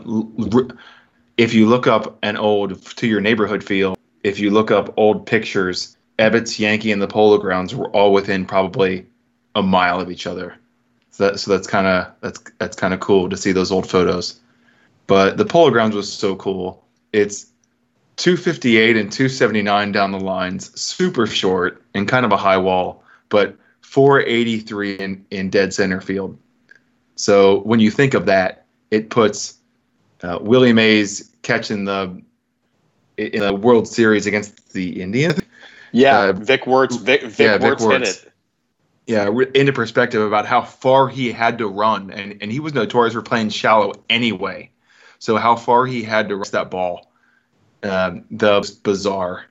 if 1.36 1.52
you 1.52 1.66
look 1.66 1.88
up 1.88 2.16
an 2.22 2.36
old 2.36 2.80
to 2.96 3.06
your 3.08 3.20
neighborhood 3.20 3.64
field, 3.64 3.98
if 4.22 4.38
you 4.38 4.50
look 4.50 4.70
up 4.70 4.94
old 4.96 5.26
pictures, 5.26 5.96
Ebbets, 6.20 6.56
Yankee, 6.56 6.92
and 6.92 7.02
the 7.02 7.08
Polo 7.08 7.36
Grounds 7.38 7.74
were 7.74 7.90
all 7.90 8.12
within 8.12 8.46
probably 8.46 9.04
a 9.56 9.62
mile 9.62 10.00
of 10.00 10.08
each 10.08 10.24
other. 10.28 10.54
So, 11.10 11.26
that, 11.26 11.40
so 11.40 11.50
that's 11.50 11.66
kind 11.66 11.88
of 11.88 12.12
that's 12.20 12.40
that's 12.58 12.76
kind 12.76 12.94
of 12.94 13.00
cool 13.00 13.28
to 13.28 13.36
see 13.36 13.50
those 13.50 13.72
old 13.72 13.90
photos. 13.90 14.38
But 15.08 15.36
the 15.36 15.44
Polo 15.44 15.70
Grounds 15.70 15.96
was 15.96 16.10
so 16.10 16.36
cool. 16.36 16.86
It's 17.12 17.46
258 18.16 18.96
and 18.96 19.10
279 19.10 19.90
down 19.90 20.12
the 20.12 20.20
lines, 20.20 20.80
super 20.80 21.26
short 21.26 21.82
and 21.92 22.06
kind 22.06 22.24
of 22.24 22.30
a 22.30 22.36
high 22.36 22.56
wall, 22.56 23.02
but 23.30 23.56
483 23.80 24.94
in, 24.94 25.26
in 25.32 25.50
dead 25.50 25.74
center 25.74 26.00
field. 26.00 26.38
So 27.16 27.62
when 27.62 27.80
you 27.80 27.90
think 27.90 28.14
of 28.14 28.26
that, 28.26 28.64
it 28.92 29.10
puts 29.10 29.58
uh, 30.22 30.38
Willie 30.40 30.72
Mays 30.72 31.30
catching 31.42 31.84
the 31.84 32.22
in 33.16 33.40
the 33.40 33.54
World 33.54 33.86
Series 33.86 34.26
against 34.26 34.72
the 34.72 35.02
Indians. 35.02 35.40
yeah, 35.92 36.18
uh, 36.18 36.32
Vic 36.32 36.66
Wertz. 36.66 36.96
Vic, 36.96 37.22
Vic 37.22 37.38
yeah, 37.38 37.58
Vic 37.58 37.78
Wertz 37.78 37.82
hit 37.82 37.88
Wertz. 37.88 38.22
it. 38.22 38.32
Yeah, 39.06 39.28
into 39.54 39.72
perspective 39.72 40.22
about 40.22 40.46
how 40.46 40.62
far 40.62 41.08
he 41.08 41.32
had 41.32 41.58
to 41.58 41.66
run, 41.66 42.12
and, 42.12 42.38
and 42.40 42.52
he 42.52 42.60
was 42.60 42.72
notorious 42.72 43.14
for 43.14 43.22
playing 43.22 43.50
shallow 43.50 43.92
anyway. 44.08 44.70
So 45.18 45.36
how 45.36 45.56
far 45.56 45.86
he 45.86 46.02
had 46.02 46.28
to 46.28 46.36
rush 46.36 46.50
that 46.50 46.70
ball, 46.70 47.10
um, 47.82 48.24
that 48.30 48.58
was 48.58 48.70
bizarre. 48.70 49.44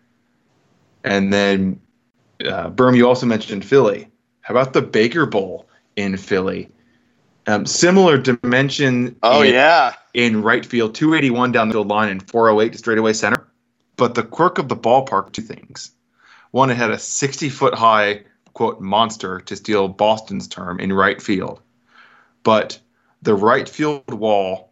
And 1.03 1.33
then, 1.33 1.81
uh, 2.45 2.69
Berm, 2.69 2.95
you 2.95 3.07
also 3.07 3.25
mentioned 3.25 3.65
Philly. 3.65 4.07
How 4.39 4.53
about 4.53 4.73
the 4.73 4.81
Baker 4.81 5.25
Bowl 5.25 5.67
in 5.97 6.15
Philly? 6.15 6.69
Um, 7.47 7.65
similar 7.65 8.17
dimension. 8.17 9.15
Oh 9.23 9.41
in, 9.41 9.53
yeah, 9.53 9.93
in 10.13 10.41
right 10.41 10.65
field, 10.65 10.95
281 10.95 11.51
down 11.51 11.69
the 11.69 11.73
field 11.73 11.87
line 11.87 12.09
and 12.09 12.29
408 12.29 12.73
to 12.73 12.77
straightaway 12.77 13.13
center. 13.13 13.47
But 13.97 14.15
the 14.15 14.23
quirk 14.23 14.57
of 14.57 14.67
the 14.67 14.75
ballpark, 14.75 15.31
two 15.31 15.41
things. 15.41 15.91
One, 16.51 16.69
it 16.69 16.77
had 16.77 16.91
a 16.91 16.99
60 16.99 17.49
foot 17.49 17.73
high, 17.73 18.23
quote, 18.53 18.81
monster, 18.81 19.39
to 19.41 19.55
steal 19.55 19.87
Boston's 19.87 20.47
term, 20.47 20.79
in 20.79 20.91
right 20.91 21.21
field. 21.21 21.61
But 22.43 22.79
the 23.21 23.35
right 23.35 23.67
field 23.67 24.11
wall 24.11 24.71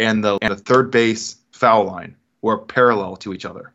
and 0.00 0.24
the, 0.24 0.38
and 0.42 0.52
the 0.52 0.56
third 0.56 0.90
base 0.90 1.36
foul 1.52 1.84
line 1.84 2.16
were 2.40 2.58
parallel 2.58 3.16
to 3.18 3.32
each 3.32 3.44
other. 3.44 3.72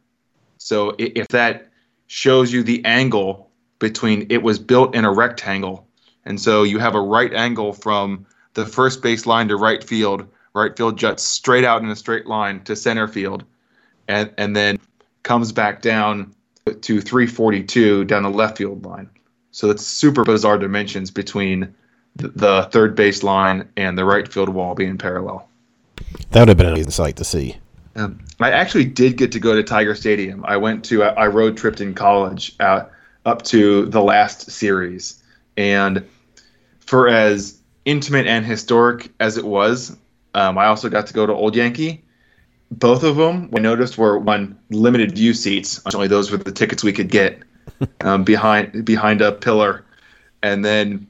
So 0.57 0.95
if 0.97 1.29
that 1.29 1.69
shows 2.07 2.51
you 2.51 2.63
the 2.63 2.83
angle 2.83 3.49
between 3.79 4.27
it 4.29 4.43
was 4.43 4.59
built 4.59 4.95
in 4.95 5.05
a 5.05 5.11
rectangle, 5.11 5.86
and 6.27 6.39
so 6.39 6.63
you 6.63 6.77
have 6.77 6.93
a 6.93 7.01
right 7.01 7.33
angle 7.33 7.71
from 7.71 8.25
the 8.53 8.65
first 8.65 9.01
base 9.01 9.25
line 9.25 9.47
to 9.47 9.55
right 9.55 9.81
field, 9.81 10.27
right 10.53 10.75
field 10.75 10.97
juts 10.97 11.23
straight 11.23 11.63
out 11.63 11.81
in 11.81 11.89
a 11.89 11.95
straight 11.95 12.27
line 12.27 12.61
to 12.65 12.75
center 12.75 13.07
field, 13.07 13.45
and 14.09 14.31
and 14.37 14.55
then 14.55 14.77
comes 15.23 15.53
back 15.53 15.81
down 15.81 16.35
to 16.81 16.99
342 17.01 18.03
down 18.05 18.23
the 18.23 18.29
left 18.29 18.57
field 18.57 18.85
line. 18.85 19.09
So 19.51 19.69
it's 19.69 19.85
super 19.85 20.25
bizarre 20.25 20.57
dimensions 20.57 21.09
between 21.11 21.73
the, 22.15 22.67
third 22.71 22.95
base 22.95 23.23
line 23.23 23.69
and 23.77 23.97
the 23.97 24.03
right 24.03 24.31
field 24.31 24.49
wall 24.49 24.75
being 24.75 24.97
parallel. 24.97 25.47
That 26.31 26.41
would 26.41 26.49
have 26.49 26.57
been 26.57 26.67
an 26.67 26.73
amazing 26.73 26.91
sight 26.91 27.15
to 27.17 27.23
see. 27.23 27.55
Um, 27.95 28.19
I 28.39 28.51
actually 28.51 28.85
did 28.85 29.17
get 29.17 29.31
to 29.31 29.39
go 29.39 29.55
to 29.55 29.63
Tiger 29.63 29.95
Stadium. 29.95 30.43
I 30.45 30.57
went 30.57 30.83
to 30.85 31.03
I 31.03 31.23
I 31.23 31.27
road 31.27 31.55
tripped 31.55 31.79
in 31.79 31.93
college 31.93 32.53
out 32.59 32.91
up 33.25 33.43
to 33.43 33.85
the 33.85 34.01
last 34.01 34.51
series, 34.51 35.23
and 35.55 36.05
for 36.87 37.07
as 37.07 37.61
intimate 37.85 38.25
and 38.25 38.45
historic 38.45 39.11
as 39.19 39.37
it 39.37 39.45
was, 39.45 39.95
um, 40.33 40.57
I 40.57 40.65
also 40.65 40.89
got 40.89 41.05
to 41.07 41.13
go 41.13 41.25
to 41.25 41.33
Old 41.33 41.55
Yankee. 41.55 42.03
Both 42.71 43.03
of 43.03 43.15
them, 43.15 43.49
I 43.55 43.59
noticed, 43.59 43.97
were 43.97 44.17
one 44.17 44.57
limited 44.71 45.13
view 45.13 45.33
seats. 45.33 45.79
Only 45.93 46.07
those 46.07 46.31
were 46.31 46.37
the 46.37 46.51
tickets 46.51 46.83
we 46.83 46.91
could 46.91 47.09
get 47.09 47.39
um, 48.01 48.23
behind 48.23 48.83
behind 48.83 49.21
a 49.21 49.31
pillar, 49.31 49.85
and 50.41 50.65
then 50.65 51.07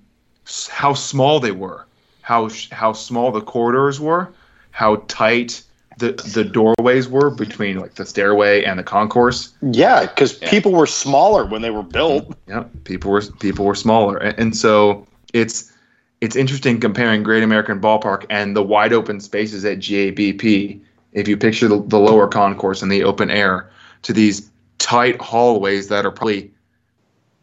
how 0.69 0.93
small 0.93 1.39
they 1.39 1.51
were, 1.51 1.85
how 2.21 2.49
how 2.71 2.93
small 2.93 3.31
the 3.31 3.41
corridors 3.41 3.99
were, 3.99 4.31
how 4.71 4.97
tight 5.07 5.63
the 5.97 6.11
the 6.33 6.43
doorways 6.43 7.07
were 7.07 7.31
between 7.31 7.79
like 7.79 7.95
the 7.95 8.05
stairway 8.05 8.63
and 8.63 8.77
the 8.77 8.83
concourse. 8.83 9.53
yeah, 9.61 10.05
because 10.05 10.33
people 10.33 10.71
were 10.71 10.85
smaller 10.85 11.45
when 11.45 11.63
they 11.63 11.71
were 11.71 11.83
built. 11.83 12.35
Yeah, 12.47 12.65
people 12.83 13.09
were 13.09 13.23
people 13.39 13.65
were 13.65 13.75
smaller, 13.75 14.17
and, 14.17 14.37
and 14.39 14.55
so 14.55 15.07
it's 15.33 15.71
it's 16.19 16.35
interesting 16.35 16.79
comparing 16.79 17.23
Great 17.23 17.43
American 17.43 17.79
Ballpark 17.79 18.25
and 18.29 18.55
the 18.55 18.63
wide 18.63 18.93
open 18.93 19.19
spaces 19.19 19.63
at 19.65 19.77
GABP. 19.77 20.81
If 21.13 21.27
you 21.27 21.37
picture 21.37 21.67
the, 21.67 21.81
the 21.83 21.99
lower 21.99 22.27
concourse 22.27 22.81
and 22.81 22.91
the 22.91 23.03
open 23.03 23.29
air 23.29 23.69
to 24.03 24.13
these 24.13 24.49
tight 24.79 25.21
hallways 25.21 25.89
that 25.89 26.05
are 26.05 26.11
probably 26.11 26.51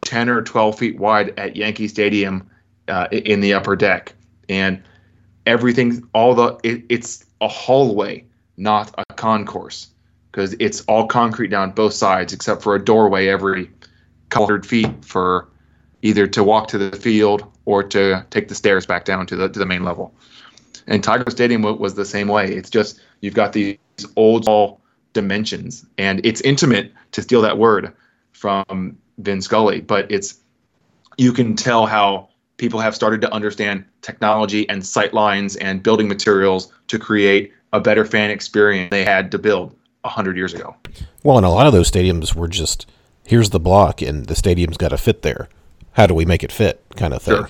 10 0.01 0.29
or 0.29 0.41
12 0.41 0.77
feet 0.77 0.99
wide 0.99 1.37
at 1.39 1.55
Yankee 1.55 1.87
Stadium 1.87 2.49
uh, 2.87 3.07
in 3.11 3.39
the 3.39 3.53
upper 3.53 3.75
deck. 3.75 4.13
And 4.49 4.81
everything, 5.45 6.07
all 6.13 6.35
the, 6.35 6.57
it, 6.63 6.83
it's 6.89 7.25
a 7.41 7.47
hallway, 7.47 8.25
not 8.57 8.93
a 8.97 9.13
concourse, 9.13 9.87
because 10.31 10.55
it's 10.59 10.81
all 10.81 11.07
concrete 11.07 11.47
down 11.47 11.71
both 11.71 11.93
sides 11.93 12.33
except 12.33 12.61
for 12.61 12.75
a 12.75 12.83
doorway 12.83 13.27
every 13.27 13.69
couple 14.29 14.47
hundred 14.47 14.65
feet 14.65 15.05
for 15.05 15.47
either 16.01 16.27
to 16.27 16.43
walk 16.43 16.67
to 16.67 16.77
the 16.77 16.95
field 16.97 17.51
or 17.65 17.83
to 17.83 18.25
take 18.29 18.47
the 18.47 18.55
stairs 18.55 18.85
back 18.85 19.05
down 19.05 19.25
to 19.27 19.35
the, 19.35 19.49
to 19.49 19.59
the 19.59 19.65
main 19.65 19.83
level. 19.83 20.13
And 20.87 21.03
Tiger 21.03 21.29
Stadium 21.29 21.63
was 21.63 21.95
the 21.95 22.05
same 22.05 22.27
way. 22.27 22.53
It's 22.53 22.69
just, 22.69 23.01
you've 23.21 23.33
got 23.33 23.53
these 23.53 23.77
old 24.15 24.79
dimensions, 25.13 25.85
and 25.97 26.23
it's 26.23 26.41
intimate 26.41 26.91
to 27.13 27.21
steal 27.21 27.41
that 27.41 27.57
word 27.57 27.91
from 28.33 28.97
Vin 29.17 29.41
Scully, 29.41 29.81
but 29.81 30.11
it's 30.11 30.35
you 31.17 31.31
can 31.31 31.55
tell 31.55 31.85
how 31.85 32.29
people 32.57 32.79
have 32.79 32.93
started 32.93 33.21
to 33.21 33.33
understand 33.33 33.85
technology 34.01 34.67
and 34.69 34.85
sight 34.85 35.13
lines 35.13 35.55
and 35.55 35.81
building 35.81 36.07
materials 36.07 36.71
to 36.87 36.99
create 36.99 37.51
a 37.73 37.79
better 37.79 38.05
fan 38.05 38.29
experience 38.29 38.89
they 38.91 39.03
had 39.03 39.31
to 39.31 39.39
build 39.39 39.75
a 40.03 40.09
hundred 40.09 40.37
years 40.37 40.53
ago. 40.53 40.75
Well, 41.23 41.37
and 41.37 41.45
a 41.45 41.49
lot 41.49 41.67
of 41.67 41.73
those 41.73 41.89
stadiums 41.89 42.35
were 42.35 42.47
just 42.47 42.85
here's 43.25 43.49
the 43.49 43.59
block, 43.59 44.01
and 44.01 44.27
the 44.27 44.35
stadium's 44.35 44.77
got 44.77 44.89
to 44.89 44.97
fit 44.97 45.21
there. 45.21 45.49
How 45.95 46.07
do 46.07 46.13
we 46.13 46.25
make 46.25 46.43
it 46.43 46.51
fit? 46.51 46.83
Kind 46.95 47.13
of 47.13 47.21
thing. 47.21 47.35
Sure. 47.35 47.49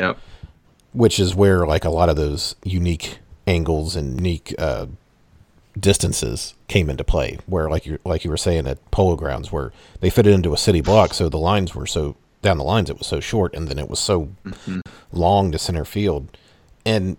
Yep. 0.00 0.18
Which 0.92 1.18
is 1.18 1.34
where 1.34 1.66
like 1.66 1.84
a 1.84 1.90
lot 1.90 2.08
of 2.08 2.16
those 2.16 2.56
unique 2.64 3.18
angles 3.46 3.96
and 3.96 4.16
unique 4.16 4.54
uh, 4.58 4.86
distances 5.78 6.54
came 6.68 6.90
into 6.90 7.04
play. 7.04 7.38
Where 7.46 7.68
like 7.68 7.86
you 7.86 7.98
like 8.04 8.24
you 8.24 8.30
were 8.30 8.36
saying 8.36 8.66
at 8.66 8.90
Polo 8.90 9.16
Grounds, 9.16 9.50
where 9.52 9.72
they 10.00 10.10
fit 10.10 10.26
it 10.26 10.32
into 10.32 10.52
a 10.52 10.58
city 10.58 10.80
block, 10.80 11.14
so 11.14 11.28
the 11.28 11.38
lines 11.38 11.74
were 11.74 11.86
so 11.86 12.16
down 12.42 12.58
the 12.58 12.64
lines 12.64 12.90
it 12.90 12.98
was 12.98 13.06
so 13.06 13.20
short, 13.20 13.54
and 13.54 13.68
then 13.68 13.78
it 13.78 13.88
was 13.88 13.98
so 13.98 14.28
long 15.12 15.50
to 15.50 15.58
center 15.58 15.84
field, 15.84 16.36
and 16.84 17.16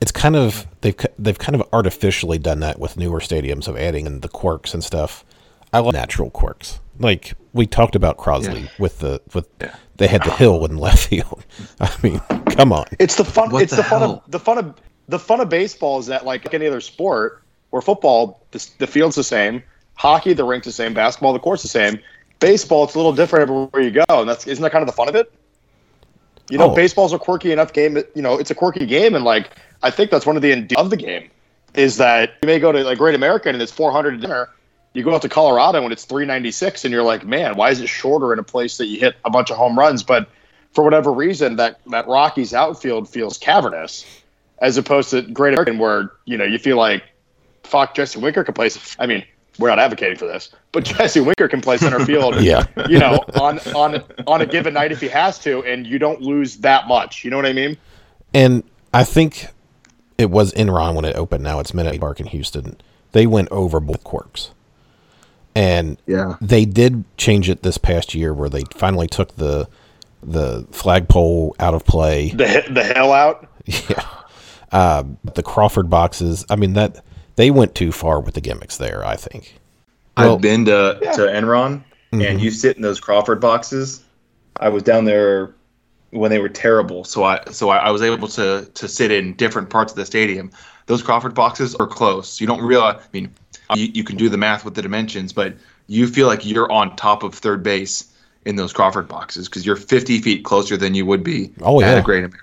it's 0.00 0.12
kind 0.12 0.36
of 0.36 0.66
they've 0.82 0.96
they've 1.18 1.38
kind 1.38 1.54
of 1.54 1.66
artificially 1.72 2.38
done 2.38 2.60
that 2.60 2.78
with 2.78 2.96
newer 2.96 3.20
stadiums 3.20 3.68
of 3.68 3.76
adding 3.76 4.06
in 4.06 4.20
the 4.20 4.28
quirks 4.28 4.74
and 4.74 4.84
stuff. 4.84 5.24
I 5.72 5.80
love 5.80 5.94
natural 5.94 6.30
quirks. 6.30 6.80
Like 6.98 7.34
we 7.52 7.66
talked 7.66 7.94
about 7.94 8.16
Crosley 8.16 8.62
Yeah. 8.64 8.68
with 8.78 8.98
the 9.00 9.20
with 9.34 9.48
Yeah. 9.60 9.74
they 9.96 10.06
had 10.08 10.22
the 10.24 10.32
hill 10.32 10.64
in 10.64 10.76
left 10.76 11.08
field. 11.08 11.44
I 11.80 11.94
mean, 12.02 12.20
come 12.50 12.72
on. 12.72 12.86
It's 12.98 13.16
the 13.16 13.24
fun. 13.24 13.50
What 13.50 13.62
it's 13.62 13.70
the 13.72 13.82
the, 13.82 13.82
fun 13.84 14.02
of 14.02 14.22
the 14.28 14.38
fun 14.40 14.58
of 14.58 14.74
the 15.08 15.18
fun 15.18 15.40
of 15.40 15.48
baseball 15.48 15.98
is 15.98 16.06
that 16.06 16.24
like 16.24 16.52
any 16.52 16.66
other 16.66 16.80
sport, 16.80 17.42
where 17.70 17.82
football 17.82 18.44
the, 18.50 18.68
the 18.78 18.86
field's 18.86 19.16
the 19.16 19.24
same, 19.24 19.62
hockey 19.94 20.32
the 20.32 20.44
rink's 20.44 20.66
the 20.66 20.72
same, 20.72 20.92
basketball 20.94 21.32
the 21.32 21.38
court's 21.38 21.62
the 21.62 21.68
same. 21.68 21.98
Baseball 22.40 22.84
it's 22.84 22.94
a 22.94 22.98
little 22.98 23.12
different 23.12 23.42
everywhere 23.42 23.80
you 23.82 23.90
go, 23.90 24.04
and 24.08 24.28
that's 24.28 24.46
isn't 24.46 24.62
that 24.62 24.70
kind 24.72 24.82
of 24.82 24.86
the 24.86 24.92
fun 24.92 25.08
of 25.08 25.14
it? 25.14 25.32
You 26.50 26.56
know, 26.58 26.70
Oh. 26.70 26.74
baseball's 26.74 27.12
a 27.12 27.18
quirky 27.18 27.52
enough 27.52 27.72
game. 27.74 27.94
that, 27.94 28.10
You 28.14 28.22
know, 28.22 28.38
it's 28.38 28.50
a 28.50 28.54
quirky 28.54 28.86
game, 28.86 29.14
and 29.14 29.24
like 29.24 29.50
I 29.82 29.90
think 29.90 30.10
that's 30.10 30.24
one 30.26 30.36
of 30.36 30.42
the 30.42 30.50
endear- 30.52 30.78
of 30.78 30.90
the 30.90 30.96
game 30.96 31.30
is 31.74 31.96
that 31.98 32.30
you 32.42 32.46
may 32.46 32.58
go 32.58 32.72
to 32.72 32.82
like 32.84 32.98
Great 32.98 33.14
American 33.14 33.54
and 33.54 33.62
it's 33.62 33.70
400 33.72 34.14
a 34.14 34.18
dinner. 34.18 34.48
You 34.98 35.04
go 35.04 35.14
out 35.14 35.22
to 35.22 35.28
Colorado 35.28 35.84
and 35.84 35.92
it's 35.92 36.04
396, 36.04 36.84
and 36.84 36.92
you're 36.92 37.04
like, 37.04 37.24
man, 37.24 37.56
why 37.56 37.70
is 37.70 37.80
it 37.80 37.86
shorter 37.86 38.32
in 38.32 38.40
a 38.40 38.42
place 38.42 38.78
that 38.78 38.86
you 38.86 38.98
hit 38.98 39.14
a 39.24 39.30
bunch 39.30 39.48
of 39.50 39.56
home 39.56 39.78
runs? 39.78 40.02
But 40.02 40.28
for 40.72 40.82
whatever 40.82 41.12
reason, 41.12 41.54
that 41.56 41.80
that 41.86 42.08
Rockies 42.08 42.52
outfield 42.52 43.08
feels 43.08 43.38
cavernous, 43.38 44.04
as 44.60 44.76
opposed 44.76 45.10
to 45.10 45.22
Great 45.22 45.54
American, 45.54 45.78
where 45.78 46.10
you 46.24 46.36
know 46.36 46.44
you 46.44 46.58
feel 46.58 46.76
like, 46.76 47.04
fuck, 47.62 47.94
Jesse 47.94 48.18
Winker 48.18 48.42
can 48.42 48.54
play. 48.54 48.70
I 48.98 49.06
mean, 49.06 49.24
we're 49.60 49.68
not 49.68 49.78
advocating 49.78 50.18
for 50.18 50.26
this, 50.26 50.50
but 50.72 50.84
Jesse 50.96 51.20
Winker 51.20 51.46
can 51.46 51.60
play 51.60 51.76
center 51.76 52.04
field. 52.04 52.34
Yeah. 52.40 52.64
you 52.88 52.98
know, 52.98 53.24
on 53.40 53.60
on 53.74 54.02
on 54.26 54.40
a 54.40 54.46
given 54.46 54.74
night 54.74 54.90
if 54.90 55.00
he 55.00 55.08
has 55.08 55.38
to, 55.40 55.62
and 55.64 55.86
you 55.86 56.00
don't 56.00 56.20
lose 56.20 56.56
that 56.58 56.88
much. 56.88 57.24
You 57.24 57.30
know 57.30 57.36
what 57.36 57.46
I 57.46 57.52
mean? 57.52 57.76
And 58.34 58.64
I 58.92 59.04
think 59.04 59.46
it 60.18 60.30
was 60.30 60.52
Enron 60.54 60.94
when 60.94 61.04
it 61.04 61.14
opened. 61.14 61.44
Now 61.44 61.60
it's 61.60 61.72
Minute 61.72 62.00
Park 62.00 62.18
in 62.18 62.26
Houston. 62.26 62.80
They 63.12 63.26
went 63.26 63.48
over 63.50 63.80
both 63.80 64.04
quirks, 64.04 64.50
and 65.58 65.98
Yeah. 66.06 66.36
they 66.40 66.64
did 66.64 67.04
change 67.16 67.50
it 67.50 67.62
this 67.62 67.78
past 67.78 68.14
year 68.14 68.32
where 68.32 68.48
they 68.48 68.62
finally 68.74 69.08
took 69.08 69.36
the 69.36 69.68
the 70.22 70.66
flagpole 70.72 71.54
out 71.60 71.74
of 71.74 71.84
play. 71.84 72.30
The 72.30 72.64
the 72.70 72.84
hell 72.84 73.12
out. 73.12 73.46
Yeah. 73.66 74.04
Uh, 74.72 75.04
the 75.34 75.42
Crawford 75.42 75.88
boxes. 75.90 76.44
I 76.50 76.56
mean 76.56 76.72
that 76.74 77.04
they 77.36 77.50
went 77.50 77.74
too 77.74 77.92
far 77.92 78.20
with 78.20 78.34
the 78.34 78.40
gimmicks 78.40 78.76
there. 78.78 79.04
I 79.04 79.16
think. 79.16 79.58
Well- 80.16 80.34
I've 80.36 80.40
been 80.40 80.64
to, 80.66 80.98
to 81.00 81.20
Enron, 81.22 81.82
and 82.12 82.40
you 82.40 82.50
sit 82.50 82.76
in 82.76 82.82
those 82.82 82.98
Crawford 83.00 83.40
boxes. 83.40 84.02
I 84.60 84.68
was 84.70 84.82
down 84.82 85.04
there 85.04 85.54
when 86.10 86.30
they 86.30 86.38
were 86.38 86.48
terrible, 86.48 87.04
so 87.04 87.22
I 87.24 87.40
so 87.50 87.68
I, 87.68 87.76
I 87.78 87.90
was 87.90 88.02
able 88.02 88.28
to 88.28 88.68
to 88.74 88.88
sit 88.88 89.10
in 89.10 89.34
different 89.34 89.70
parts 89.70 89.92
of 89.92 89.96
the 89.96 90.06
stadium. 90.06 90.50
Those 90.86 91.02
Crawford 91.02 91.34
boxes 91.34 91.74
are 91.76 91.86
close. 91.86 92.40
You 92.40 92.46
don't 92.46 92.62
realize. 92.62 92.96
I 92.96 93.06
mean, 93.12 93.30
you, 93.74 93.86
you 93.94 94.04
can 94.04 94.16
do 94.16 94.28
the 94.28 94.36
math 94.38 94.64
with 94.64 94.74
the 94.74 94.82
dimensions, 94.82 95.32
but 95.32 95.54
you 95.86 96.06
feel 96.06 96.26
like 96.26 96.44
you're 96.46 96.70
on 96.70 96.94
top 96.96 97.22
of 97.22 97.34
third 97.34 97.62
base 97.62 98.12
in 98.44 98.56
those 98.56 98.72
Crawford 98.72 99.08
boxes 99.08 99.48
because 99.48 99.66
you're 99.66 99.76
50 99.76 100.20
feet 100.22 100.44
closer 100.44 100.76
than 100.76 100.94
you 100.94 101.04
would 101.06 101.22
be 101.24 101.50
Oh, 101.62 101.80
at 101.80 101.88
yeah. 101.94 101.98
a 101.98 102.02
Great 102.02 102.24
American. 102.24 102.40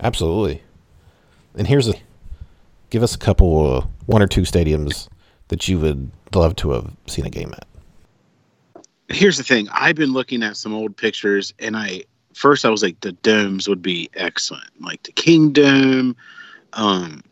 Absolutely. 0.00 0.62
And 1.56 1.66
here's 1.66 1.88
a 1.88 1.94
give 2.90 3.02
us 3.02 3.14
a 3.14 3.18
couple, 3.18 3.76
uh, 3.78 3.86
one 4.06 4.22
or 4.22 4.26
two 4.26 4.42
stadiums 4.42 5.08
that 5.48 5.66
you 5.68 5.78
would 5.78 6.10
love 6.34 6.54
to 6.56 6.70
have 6.70 6.90
seen 7.06 7.26
a 7.26 7.30
game 7.30 7.52
at. 7.54 7.66
here's 9.08 9.36
the 9.36 9.44
thing 9.44 9.68
i've 9.72 9.94
been 9.94 10.12
looking 10.12 10.42
at 10.42 10.56
some 10.56 10.72
old 10.74 10.96
pictures 10.96 11.52
and 11.60 11.76
i 11.76 12.02
first 12.34 12.64
i 12.64 12.70
was 12.70 12.82
like 12.82 12.98
the 13.02 13.12
domes 13.12 13.68
would 13.68 13.82
be 13.82 14.10
excellent 14.14 14.68
like 14.80 15.00
the 15.04 15.12
kingdome 15.12 16.16
um 16.72 17.22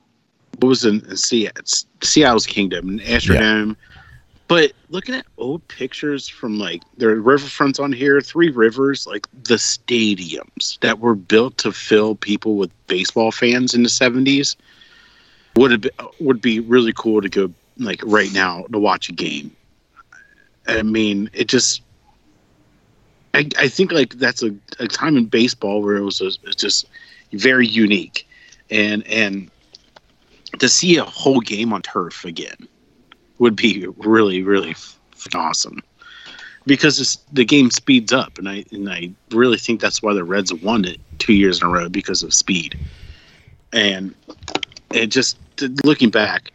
what 0.59 0.69
was 0.69 0.85
in, 0.85 1.05
in 1.09 1.17
Seattle, 1.17 1.63
seattle's 2.03 2.47
kingdome 2.47 2.89
and 2.89 3.01
astrodome 3.01 3.77
but 4.49 4.73
looking 4.91 5.15
at 5.15 5.25
old 5.39 5.67
pictures 5.69 6.29
from 6.29 6.59
like 6.59 6.83
there 6.99 7.11
are 7.11 7.17
riverfronts 7.17 7.83
on 7.83 7.93
here 7.93 8.21
three 8.21 8.51
rivers 8.51 9.07
like 9.07 9.27
the 9.45 9.55
stadiums 9.55 10.79
that 10.81 10.99
were 10.99 11.15
built 11.15 11.57
to 11.59 11.73
fill 11.73 12.15
people 12.15 12.57
with 12.57 12.71
baseball 12.87 13.33
fans 13.33 13.75
in 13.75 13.83
the 13.83 13.89
70s 13.89 14.57
would 15.57 15.81
been, 15.81 15.91
would 16.21 16.41
be 16.41 16.61
really 16.61 16.93
cool 16.95 17.21
to 17.23 17.29
go 17.29 17.53
like 17.79 18.01
right 18.05 18.33
now 18.33 18.63
to 18.73 18.79
watch 18.79 19.09
a 19.09 19.13
game 19.13 19.55
I 20.67 20.83
mean, 20.83 21.31
it 21.33 21.49
just. 21.49 21.83
I, 23.35 23.49
I 23.59 23.69
think 23.69 23.93
like 23.93 24.15
that's 24.15 24.43
a, 24.43 24.55
a 24.79 24.87
time 24.87 25.17
in 25.17 25.27
baseball 25.27 25.83
where 25.83 25.97
it 25.97 26.03
was 26.03 26.21
a, 26.21 26.27
it's 26.45 26.57
just 26.57 26.87
very 27.33 27.67
unique, 27.67 28.29
and 28.71 29.07
and 29.07 29.51
to 30.59 30.69
see 30.69 30.97
a 30.97 31.05
whole 31.05 31.41
game 31.41 31.73
on 31.73 31.83
turf 31.83 32.25
again 32.25 32.69
would 33.39 33.57
be 33.57 33.87
really 33.99 34.43
really 34.43 34.75
awesome. 35.35 35.81
Because 36.65 37.19
the 37.33 37.45
game 37.45 37.73
speeds 37.73 38.13
up, 38.13 38.39
and 38.39 38.49
I 38.49 38.65
and 38.71 38.89
I 38.89 39.11
really 39.33 39.59
think 39.59 39.81
that's 39.81 40.01
why 40.01 40.15
the 40.15 40.23
Reds 40.23 40.55
won 40.55 40.85
it 40.85 41.01
two 41.19 41.33
years 41.33 41.61
in 41.61 41.67
a 41.67 41.71
row 41.71 41.89
because 41.89 42.23
of 42.23 42.33
speed, 42.33 42.79
and 43.73 44.15
it 44.93 45.07
just 45.07 45.39
looking 45.85 46.11
back, 46.11 46.53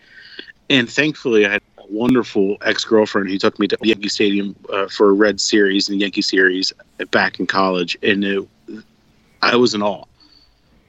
and 0.69 0.89
thankfully 0.89 1.45
I 1.45 1.51
had 1.51 1.61
a 1.77 1.91
wonderful 1.91 2.55
ex 2.61 2.85
girlfriend 2.85 3.29
who 3.29 3.37
took 3.37 3.59
me 3.59 3.67
to 3.67 3.77
Yankee 3.81 4.07
Stadium 4.07 4.55
uh, 4.71 4.87
for 4.87 5.09
a 5.09 5.13
Red 5.13 5.41
Series 5.41 5.89
and 5.89 5.99
Yankee 5.99 6.21
Series 6.21 6.71
back 7.11 7.41
in 7.41 7.45
college, 7.45 7.97
and 8.01 8.23
it, 8.23 8.47
I 9.41 9.57
was 9.57 9.73
in 9.73 9.81
awe 9.81 10.05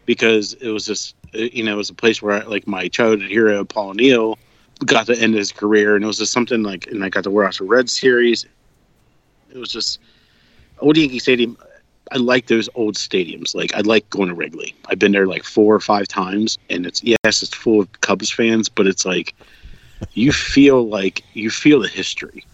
because 0.06 0.52
it 0.54 0.68
was 0.68 0.86
just 0.86 1.16
Uh, 1.34 1.38
you 1.38 1.62
know 1.62 1.74
it 1.74 1.76
was 1.76 1.90
a 1.90 1.94
place 1.94 2.22
where 2.22 2.42
I, 2.42 2.46
like 2.46 2.66
my 2.66 2.88
childhood 2.88 3.28
hero 3.30 3.64
Paul 3.64 3.90
O'Neill 3.90 4.38
got 4.84 5.06
to 5.06 5.18
end 5.18 5.34
his 5.34 5.52
career, 5.52 5.96
and 5.96 6.04
it 6.04 6.06
was 6.06 6.18
just 6.18 6.32
something 6.32 6.62
like, 6.62 6.86
and 6.86 7.04
I 7.04 7.08
got 7.08 7.24
to 7.24 7.30
watch 7.30 7.60
a 7.60 7.64
Red 7.64 7.90
Series. 7.90 8.46
It 9.52 9.58
was 9.58 9.70
just 9.70 9.98
old 10.78 10.96
Yankee 10.96 11.18
Stadium. 11.18 11.56
I 12.12 12.16
like 12.16 12.46
those 12.46 12.68
old 12.74 12.94
stadiums. 12.94 13.54
Like 13.54 13.74
I 13.74 13.80
like 13.80 14.08
going 14.10 14.28
to 14.28 14.34
Wrigley. 14.34 14.74
I've 14.88 14.98
been 14.98 15.12
there 15.12 15.26
like 15.26 15.44
four 15.44 15.74
or 15.74 15.80
five 15.80 16.08
times, 16.08 16.58
and 16.70 16.86
it's 16.86 17.02
yes, 17.02 17.42
it's 17.42 17.54
full 17.54 17.80
of 17.80 18.00
Cubs 18.00 18.30
fans, 18.30 18.68
but 18.68 18.86
it's 18.86 19.04
like 19.04 19.34
you 20.12 20.32
feel 20.32 20.88
like 20.88 21.24
you 21.34 21.50
feel 21.50 21.80
the 21.80 21.88
history, 21.88 22.44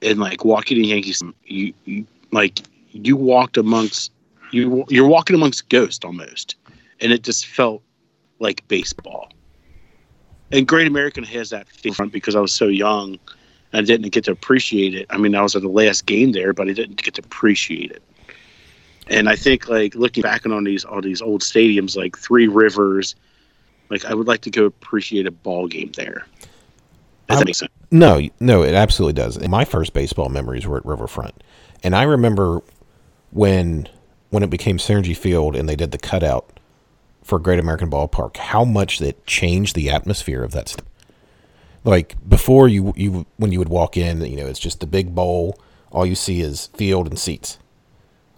and 0.00 0.18
like 0.18 0.44
walking 0.44 0.78
in 0.78 0.84
Yankees, 0.84 1.22
you, 1.44 1.72
you 1.84 2.06
like 2.32 2.60
you 2.90 3.16
walked 3.16 3.56
amongst 3.56 4.10
you. 4.50 4.84
You're 4.88 5.06
walking 5.06 5.36
amongst 5.36 5.68
ghosts 5.68 6.04
almost, 6.04 6.56
and 7.00 7.12
it 7.12 7.22
just 7.22 7.46
felt 7.46 7.82
like 8.42 8.66
baseball. 8.68 9.32
And 10.50 10.68
Great 10.68 10.86
American 10.86 11.24
has 11.24 11.48
that 11.50 11.66
front 11.94 12.12
because 12.12 12.36
I 12.36 12.40
was 12.40 12.52
so 12.52 12.66
young. 12.66 13.18
I 13.72 13.80
didn't 13.80 14.10
get 14.10 14.24
to 14.24 14.32
appreciate 14.32 14.94
it. 14.94 15.06
I 15.08 15.16
mean, 15.16 15.34
I 15.34 15.40
was 15.40 15.56
at 15.56 15.62
the 15.62 15.68
last 15.68 16.04
game 16.04 16.32
there, 16.32 16.52
but 16.52 16.68
I 16.68 16.72
didn't 16.74 17.02
get 17.02 17.14
to 17.14 17.22
appreciate 17.24 17.90
it. 17.90 18.02
And 19.08 19.30
I 19.30 19.36
think, 19.36 19.68
like 19.68 19.94
looking 19.94 20.22
back 20.22 20.44
on 20.44 20.64
these 20.64 20.84
all 20.84 21.00
these 21.00 21.22
old 21.22 21.40
stadiums, 21.40 21.96
like 21.96 22.18
Three 22.18 22.48
Rivers, 22.48 23.14
like 23.88 24.04
I 24.04 24.14
would 24.14 24.26
like 24.26 24.42
to 24.42 24.50
go 24.50 24.66
appreciate 24.66 25.26
a 25.26 25.30
ball 25.30 25.68
game 25.68 25.92
there. 25.96 26.26
I'm- 27.30 27.38
that 27.38 27.46
makes 27.46 27.58
sense. 27.60 27.72
No, 27.90 28.20
no, 28.40 28.62
it 28.62 28.74
absolutely 28.74 29.14
does. 29.14 29.40
My 29.48 29.64
first 29.64 29.94
baseball 29.94 30.28
memories 30.28 30.66
were 30.66 30.76
at 30.76 30.84
Riverfront, 30.84 31.42
and 31.82 31.96
I 31.96 32.02
remember 32.02 32.60
when 33.30 33.88
when 34.30 34.42
it 34.42 34.50
became 34.50 34.78
Cinergy 34.78 35.16
Field 35.16 35.56
and 35.56 35.68
they 35.68 35.76
did 35.76 35.92
the 35.92 35.98
cutout 35.98 36.58
for 37.22 37.38
Great 37.38 37.58
American 37.58 37.90
Ballpark, 37.90 38.36
how 38.36 38.64
much 38.64 38.98
that 38.98 39.24
changed 39.26 39.74
the 39.74 39.90
atmosphere 39.90 40.42
of 40.42 40.52
that. 40.52 40.68
St- 40.68 40.84
like 41.84 42.16
before, 42.28 42.68
you 42.68 42.92
you 42.96 43.26
when 43.36 43.50
you 43.52 43.58
would 43.58 43.68
walk 43.68 43.96
in, 43.96 44.20
you 44.24 44.36
know, 44.36 44.46
it's 44.46 44.58
just 44.60 44.80
the 44.80 44.86
big 44.86 45.14
bowl. 45.14 45.58
All 45.90 46.06
you 46.06 46.14
see 46.14 46.40
is 46.40 46.68
field 46.68 47.06
and 47.08 47.18
seats. 47.18 47.58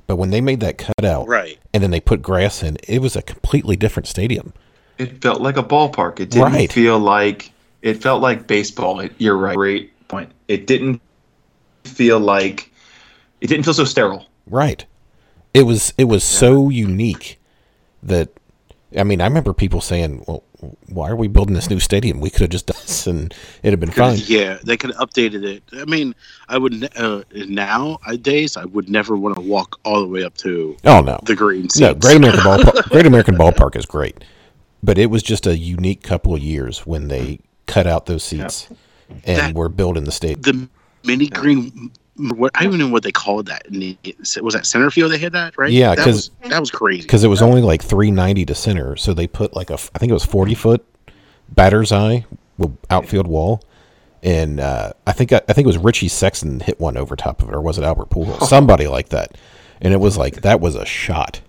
But 0.06 0.16
when 0.16 0.30
they 0.30 0.40
made 0.40 0.60
that 0.60 0.76
cutout, 0.78 1.26
Right. 1.28 1.58
and 1.72 1.82
then 1.82 1.90
they 1.90 2.00
put 2.00 2.20
grass 2.20 2.62
in, 2.62 2.76
it 2.86 3.00
was 3.00 3.16
a 3.16 3.22
completely 3.22 3.76
different 3.76 4.06
stadium. 4.06 4.52
It 4.98 5.22
felt 5.22 5.40
like 5.40 5.56
a 5.56 5.62
ballpark. 5.62 6.20
It 6.20 6.30
didn't 6.30 6.52
Right. 6.52 6.72
feel 6.72 6.98
like 6.98 7.52
it 7.82 8.02
felt 8.02 8.20
like 8.22 8.46
baseball. 8.46 9.00
It, 9.00 9.12
you're 9.18 9.36
right. 9.36 9.56
Great 9.56 10.08
point. 10.08 10.30
It 10.48 10.66
didn't 10.66 11.00
feel 11.84 12.18
like 12.20 12.70
it 13.40 13.46
didn't 13.48 13.64
feel 13.64 13.74
so 13.74 13.84
sterile. 13.84 14.26
Right. 14.48 14.84
It 15.52 15.62
was 15.62 15.92
it 15.98 16.04
was 16.04 16.24
so 16.24 16.68
unique 16.70 17.38
that 18.02 18.30
I 18.96 19.04
mean 19.04 19.20
I 19.20 19.26
remember 19.26 19.52
people 19.52 19.80
saying, 19.80 20.24
"Well, 20.26 20.42
why 20.88 21.10
are 21.10 21.16
we 21.16 21.28
building 21.28 21.54
this 21.54 21.68
new 21.70 21.80
stadium? 21.80 22.20
We 22.20 22.30
could 22.30 22.40
have 22.42 22.50
just 22.50 22.66
done 22.66 22.78
this 22.82 23.06
and 23.06 23.34
it'd 23.62 23.72
have 23.72 23.80
been 23.80 23.90
fine." 23.90 24.18
Yeah, 24.26 24.58
they 24.64 24.76
could 24.76 24.94
have 24.94 25.08
updated 25.08 25.44
it. 25.44 25.62
I 25.72 25.84
mean, 25.84 26.14
I 26.48 26.58
would 26.58 26.90
uh, 26.96 27.22
nowadays 27.34 28.56
I 28.56 28.64
would 28.64 28.88
never 28.88 29.16
want 29.16 29.34
to 29.36 29.40
walk 29.42 29.78
all 29.84 30.00
the 30.00 30.08
way 30.08 30.22
up 30.24 30.36
to 30.38 30.76
Oh 30.84 31.00
no, 31.00 31.18
the 31.24 31.34
green 31.34 31.68
seats. 31.68 31.80
no, 31.80 31.94
Great 31.94 32.16
American 32.16 32.40
Ballpark. 32.40 32.88
Great 32.90 33.06
American 33.06 33.36
Ballpark 33.36 33.76
is 33.76 33.86
great, 33.86 34.22
but 34.82 34.98
it 34.98 35.06
was 35.06 35.22
just 35.22 35.46
a 35.46 35.56
unique 35.56 36.02
couple 36.02 36.34
of 36.34 36.40
years 36.42 36.86
when 36.86 37.08
they 37.08 37.40
cut 37.66 37.86
out 37.86 38.06
those 38.06 38.22
seats 38.24 38.68
and 39.24 39.38
That- 39.38 39.54
were 39.54 39.68
building 39.68 40.04
the 40.04 40.12
stadium. 40.12 40.40
the 40.42 40.68
mini 41.08 41.28
green. 41.28 41.90
What 42.16 42.52
I 42.54 42.62
don't 42.62 42.74
even 42.74 42.86
know 42.86 42.92
what 42.92 43.02
they 43.02 43.10
called 43.10 43.46
that. 43.46 43.66
The- 43.68 43.96
Was 44.40 44.54
that 44.54 44.66
center 44.66 44.90
field? 44.90 45.10
They 45.10 45.18
had 45.18 45.32
that 45.32 45.58
right? 45.58 45.72
Yeah, 45.72 45.94
because 45.94 46.30
was 46.40 46.50
that 46.50 46.60
was 46.60 46.70
crazy. 46.70 47.02
because 47.02 47.24
it 47.24 47.28
was 47.28 47.42
only 47.42 47.60
like 47.60 47.82
390 47.82 48.44
to 48.46 48.54
center 48.54 48.96
so 48.96 49.12
they 49.14 49.26
put 49.26 49.54
like 49.54 49.70
a 49.70 49.74
i 49.94 49.98
think 49.98 50.10
it 50.10 50.14
was 50.14 50.24
40 50.24 50.54
foot 50.54 50.84
batter's 51.48 51.90
eye 51.92 52.24
with 52.58 52.76
outfield 52.90 53.26
wall 53.26 53.62
and 54.22 54.60
uh, 54.60 54.92
i 55.06 55.12
think 55.12 55.32
I, 55.32 55.40
think 55.40 55.60
it 55.60 55.66
was 55.66 55.78
richie 55.78 56.08
sexson 56.08 56.62
hit 56.62 56.78
one 56.78 56.96
over 56.96 57.16
top 57.16 57.42
of 57.42 57.48
it 57.48 57.54
or 57.54 57.60
was 57.60 57.78
it 57.78 57.84
albert 57.84 58.10
Pujols? 58.10 58.46
somebody 58.48 58.86
like 58.86 59.08
that 59.08 59.36
and 59.80 59.92
it 59.92 59.98
was 59.98 60.16
like 60.16 60.42
that 60.42 60.60
was 60.60 60.74
a 60.76 60.86
shot 60.86 61.40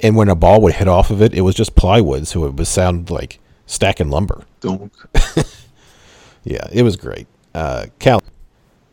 and 0.00 0.14
when 0.16 0.28
a 0.28 0.34
ball 0.36 0.60
would 0.60 0.74
hit 0.74 0.88
off 0.88 1.10
of 1.10 1.20
it 1.20 1.34
it 1.34 1.40
was 1.40 1.54
just 1.54 1.74
plywood 1.74 2.26
so 2.26 2.44
it 2.44 2.54
would 2.54 2.66
sound 2.66 3.10
like 3.10 3.40
stacking 3.66 4.10
lumber 4.10 4.44
Don't. 4.60 4.92
yeah 6.44 6.66
it 6.72 6.82
was 6.82 6.96
great 6.96 7.26
uh, 7.54 7.86
cal 7.98 8.22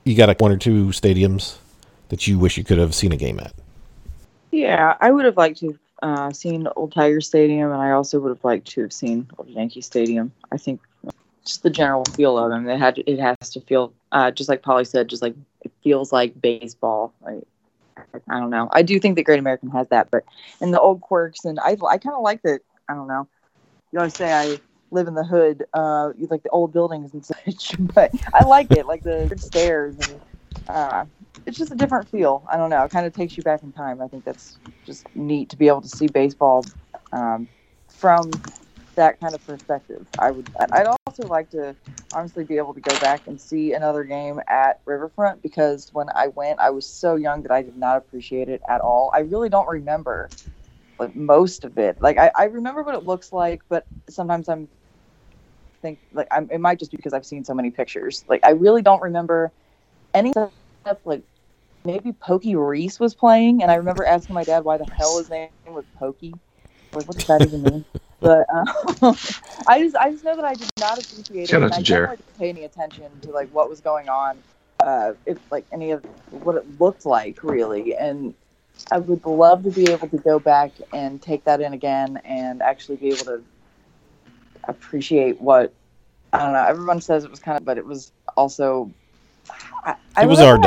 you 0.04 0.16
got 0.16 0.30
a, 0.30 0.36
one 0.40 0.52
or 0.52 0.58
two 0.58 0.88
stadiums 0.88 1.58
that 2.10 2.28
you 2.28 2.38
wish 2.38 2.58
you 2.58 2.64
could 2.64 2.78
have 2.78 2.94
seen 2.94 3.12
a 3.12 3.18
game 3.18 3.40
at 3.40 3.54
Yeah, 4.52 4.98
I 5.00 5.12
would 5.12 5.26
have 5.26 5.38
liked 5.38 5.60
to 5.60 5.68
have 5.68 5.80
uh, 6.02 6.32
seen 6.32 6.68
Old 6.76 6.94
Tiger 6.94 7.22
Stadium, 7.22 7.72
and 7.72 7.82
I 7.82 7.92
also 7.92 8.20
would 8.20 8.30
have 8.30 8.44
liked 8.44 8.68
to 8.72 8.82
have 8.82 8.94
seen 8.94 9.30
Old 9.38 9.50
Yankee 9.50 9.82
Stadium. 9.82 10.32
I 10.52 10.58
think 10.58 10.82
just 11.46 11.64
the 11.64 11.70
general 11.70 12.04
feel 12.06 12.38
of 12.38 12.50
them. 12.50 12.68
It 12.68 12.80
had 12.80 12.98
it 13.06 13.20
has 13.20 13.50
to 13.52 13.62
feel 13.62 13.94
uh, 14.12 14.32
just 14.32 14.50
like 14.50 14.62
Paulie 14.62 14.88
said, 14.88 15.08
just 15.08 15.22
like 15.22 15.36
it 15.62 15.72
feels 15.84 16.12
like 16.12 16.40
baseball. 16.42 17.14
Like, 17.22 17.44
I 18.30 18.40
don't 18.40 18.50
know. 18.50 18.70
I 18.72 18.82
do 18.82 19.00
think 19.00 19.16
that 19.16 19.24
Great 19.24 19.40
American 19.40 19.70
has 19.72 19.88
that, 19.90 20.10
but 20.12 20.24
and 20.60 20.74
the 20.74 20.80
old 20.80 21.02
quirks, 21.02 21.46
and 21.46 21.60
I 21.60 21.78
I 21.88 21.98
kind 21.98 22.16
of 22.16 22.22
like 22.22 22.42
that. 22.44 22.62
I 22.90 22.94
don't 22.94 23.08
know. 23.08 23.28
You 23.92 24.00
always 24.00 24.16
say 24.16 24.34
I 24.34 24.60
live 24.92 25.08
in 25.08 25.16
the 25.16 25.24
hood, 25.24 25.66
uh, 25.74 26.12
like 26.30 26.44
the 26.44 26.50
old 26.50 26.74
buildings 26.74 27.14
and 27.14 27.26
such, 27.48 27.76
but 27.80 28.12
I 28.34 28.44
like 28.44 28.72
it, 28.72 28.86
like 28.86 29.04
the 29.04 29.34
stairs 29.38 29.98
and. 29.98 30.22
Uh, 30.68 31.06
it's 31.46 31.58
just 31.58 31.72
a 31.72 31.76
different 31.76 32.08
feel. 32.10 32.46
I 32.50 32.56
don't 32.58 32.70
know. 32.70 32.84
It 32.84 32.92
kind 32.92 33.06
of 33.06 33.14
takes 33.14 33.36
you 33.36 33.44
back 33.44 33.64
in 33.64 33.72
time. 33.72 34.02
I 34.02 34.08
think 34.08 34.24
that's 34.24 34.58
just 34.86 35.06
neat 35.16 35.50
to 35.50 35.58
be 35.58 35.68
able 35.68 35.82
to 35.82 35.90
see 35.90 36.08
baseball 36.08 36.66
um, 37.12 37.48
from 37.90 38.32
that 38.96 39.20
kind 39.20 39.34
of 39.34 39.46
perspective. 39.46 40.06
I 40.20 40.32
would. 40.32 40.48
I'd 40.72 40.86
also 40.86 41.24
like 41.28 41.50
to 41.52 41.76
honestly 42.14 42.44
be 42.44 42.58
able 42.58 42.74
to 42.74 42.82
go 42.82 42.98
back 43.00 43.26
and 43.28 43.40
see 43.40 43.74
another 43.74 44.04
game 44.04 44.40
at 44.48 44.82
Riverfront 44.86 45.42
because 45.42 45.90
when 45.94 46.08
I 46.14 46.28
went, 46.28 46.60
I 46.60 46.70
was 46.70 46.86
so 46.86 47.16
young 47.16 47.42
that 47.44 47.52
I 47.52 47.62
did 47.62 47.78
not 47.78 47.98
appreciate 47.98 48.50
it 48.50 48.62
at 48.70 48.82
all. 48.82 49.12
I 49.14 49.20
really 49.20 49.50
don't 49.50 49.68
remember 49.68 50.30
like 51.00 51.16
most 51.16 51.64
of 51.64 51.78
it. 51.78 52.02
Like 52.02 52.18
I, 52.18 52.32
I 52.36 52.44
remember 52.46 52.84
what 52.84 52.96
it 52.96 53.06
looks 53.06 53.32
like, 53.32 53.62
but 53.70 53.88
sometimes 54.10 54.50
I'm 54.50 54.68
think 55.82 56.00
like 56.14 56.28
I'm, 56.32 56.50
it 56.52 56.60
might 56.60 56.80
just 56.80 56.92
be 56.92 56.98
because 56.98 57.14
I've 57.14 57.26
seen 57.26 57.44
so 57.44 57.54
many 57.54 57.72
pictures. 57.72 58.24
Like 58.28 58.46
I 58.46 58.52
really 58.52 58.82
don't 58.82 59.02
remember 59.02 59.52
any 60.14 60.32
stuff 60.32 60.52
like 61.06 61.24
maybe 61.86 62.12
Pokey 62.14 62.56
Reese 62.56 63.00
was 63.00 63.14
playing, 63.14 63.62
and 63.62 63.72
I 63.72 63.76
remember 63.76 64.06
asking 64.06 64.36
my 64.36 64.44
dad 64.44 64.64
why 64.64 64.78
the 64.78 64.86
hell 64.86 65.18
his 65.18 65.30
name 65.30 65.50
was 65.68 65.86
Pokey. 65.98 66.34
Like, 66.94 67.08
what 67.08 67.18
does 67.18 67.28
that 67.28 67.42
even 67.46 67.64
mean? 67.64 67.86
But 68.22 68.46
uh, 68.54 68.66
I 69.66 69.82
just, 69.82 69.96
I 69.96 70.12
just 70.12 70.24
know 70.24 70.36
that 70.36 70.46
I 70.46 70.54
did 70.54 70.70
not 70.80 71.04
appreciate 71.04 71.50
Shout 71.50 71.64
it. 71.64 71.72
out 71.72 71.72
and 71.72 71.74
to 71.74 71.80
I 71.80 71.82
Jer. 71.82 71.96
didn't 71.96 72.10
like 72.10 72.38
pay 72.38 72.50
any 72.50 72.66
attention 72.66 73.10
to 73.22 73.32
like 73.32 73.50
what 73.50 73.68
was 73.68 73.82
going 73.82 74.10
on, 74.10 74.38
uh, 74.80 75.14
if 75.26 75.40
like 75.52 75.66
any 75.72 75.90
of 75.90 76.06
what 76.30 76.56
it 76.56 76.80
looked 76.80 77.08
like 77.08 77.44
really, 77.44 77.96
and 77.96 78.36
I 78.92 79.00
would 79.00 79.26
love 79.26 79.64
to 79.64 79.72
be 79.72 79.92
able 79.92 80.08
to 80.08 80.18
go 80.18 80.38
back 80.38 80.72
and 80.94 81.20
take 81.20 81.44
that 81.46 81.62
in 81.62 81.74
again 81.74 82.22
and 82.24 82.62
actually 82.62 82.98
be 82.98 83.08
able 83.08 83.26
to 83.26 83.44
appreciate 84.68 85.40
what 85.42 85.74
I 86.34 86.40
don't 86.40 86.54
know. 86.54 86.64
Everyone 86.64 87.02
says 87.02 87.24
it 87.24 87.30
was 87.30 87.40
kind 87.40 87.58
of, 87.58 87.66
but 87.66 87.78
it 87.78 87.86
was 87.86 88.12
also. 88.38 88.92
I, 89.84 89.96
I 90.16 90.24
It 90.24 90.28
was 90.28 90.40
our 90.40 90.58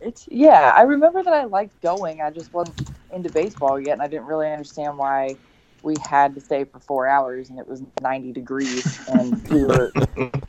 it. 0.00 0.24
Yeah, 0.28 0.72
I 0.76 0.82
remember 0.82 1.22
that 1.22 1.32
I 1.32 1.44
liked 1.44 1.80
going. 1.82 2.20
I 2.20 2.30
just 2.30 2.52
wasn't 2.52 2.88
into 3.12 3.30
baseball 3.30 3.80
yet, 3.80 3.94
and 3.94 4.02
I 4.02 4.08
didn't 4.08 4.26
really 4.26 4.50
understand 4.50 4.98
why 4.98 5.36
we 5.84 5.94
had 6.02 6.34
to 6.34 6.40
stay 6.40 6.64
for 6.64 6.80
four 6.80 7.06
hours 7.06 7.50
and 7.50 7.58
it 7.58 7.68
was 7.68 7.82
90 8.02 8.32
degrees 8.32 8.98
and 9.06 9.40
we 9.50 9.64
were 9.64 9.92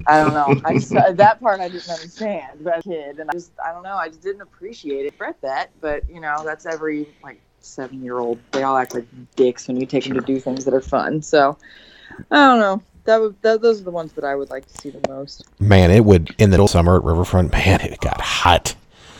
i 0.07 0.17
don't 0.17 0.33
know 0.33 0.59
i 0.63 0.73
just 0.73 0.95
uh, 0.95 1.11
that 1.11 1.39
part 1.41 1.59
i 1.59 1.67
didn't 1.67 1.89
understand 1.89 2.59
but 2.61 2.77
as 2.77 2.85
a 2.85 2.89
kid 2.89 3.19
and 3.19 3.29
i 3.29 3.33
just 3.33 3.51
i 3.63 3.71
don't 3.71 3.83
know 3.83 3.95
i 3.95 4.07
just 4.07 4.21
didn't 4.21 4.41
appreciate 4.41 5.05
it 5.05 5.13
regret 5.13 5.35
that 5.41 5.69
but 5.81 6.09
you 6.09 6.21
know 6.21 6.41
that's 6.45 6.65
every 6.65 7.05
like 7.21 7.41
seven 7.59 8.01
year 8.01 8.19
old 8.19 8.39
they 8.51 8.63
all 8.63 8.77
act 8.77 8.93
like 8.93 9.05
dicks 9.35 9.67
when 9.67 9.77
you 9.79 9.85
take 9.85 10.03
them 10.05 10.13
to 10.13 10.21
do 10.21 10.39
things 10.39 10.63
that 10.65 10.73
are 10.73 10.81
fun 10.81 11.21
so 11.21 11.57
i 12.31 12.35
don't 12.35 12.59
know 12.59 12.81
that 13.05 13.17
would 13.21 13.39
that, 13.41 13.61
those 13.61 13.81
are 13.81 13.83
the 13.83 13.91
ones 13.91 14.13
that 14.13 14.23
i 14.23 14.35
would 14.35 14.49
like 14.49 14.65
to 14.65 14.81
see 14.81 14.89
the 14.89 15.07
most 15.09 15.45
man 15.59 15.91
it 15.91 16.03
would 16.05 16.33
in 16.37 16.49
the 16.49 16.53
middle 16.55 16.65
of 16.65 16.71
summer 16.71 16.95
at 16.97 17.03
riverfront 17.03 17.51
man 17.51 17.79
it 17.81 17.99
got 18.01 18.19
hot 18.21 18.75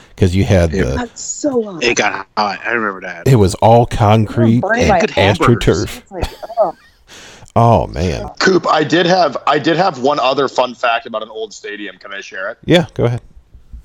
because 0.10 0.36
you 0.36 0.44
had 0.44 0.72
Yeah. 0.72 0.84
the 0.86 0.96
that's 0.96 1.22
so 1.22 1.62
hot. 1.64 1.84
It 1.84 1.98
got 1.98 2.26
hot. 2.38 2.60
I 2.66 2.72
remember 2.72 3.02
that. 3.02 3.28
it 3.28 3.36
was 3.36 3.54
all 3.56 3.86
concrete 3.86 4.62
Burn 4.62 4.80
and 4.80 5.10
astroturf 5.10 6.10
like 6.10 6.26
oh 6.58 6.74
oh 7.58 7.88
man 7.88 8.30
Coop, 8.40 8.66
I 8.68 8.84
did 8.84 9.06
have 9.06 9.36
I 9.46 9.60
did 9.60 9.76
have 9.78 10.00
one 10.02 10.20
other 10.20 10.48
fun 10.48 10.74
fact 10.74 11.06
about 11.06 11.22
an 11.24 11.30
old 11.30 11.54
stadium. 11.54 11.98
Can 11.98 12.14
I 12.14 12.22
share 12.22 12.50
it? 12.50 12.58
yeah 12.66 12.88
go 12.94 13.06
ahead 13.06 13.22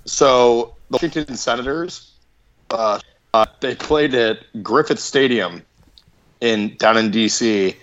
So 0.06 0.74
the 0.90 0.96
Washington 0.96 1.36
Senators, 1.36 2.12
uh, 2.70 2.98
uh, 3.34 3.46
they 3.61 3.74
played 3.76 4.12
at 4.14 4.38
Griffith 4.62 4.98
Stadium 4.98 5.62
in 6.40 6.76
down 6.78 6.96
in 6.96 7.11
DC, 7.12 7.76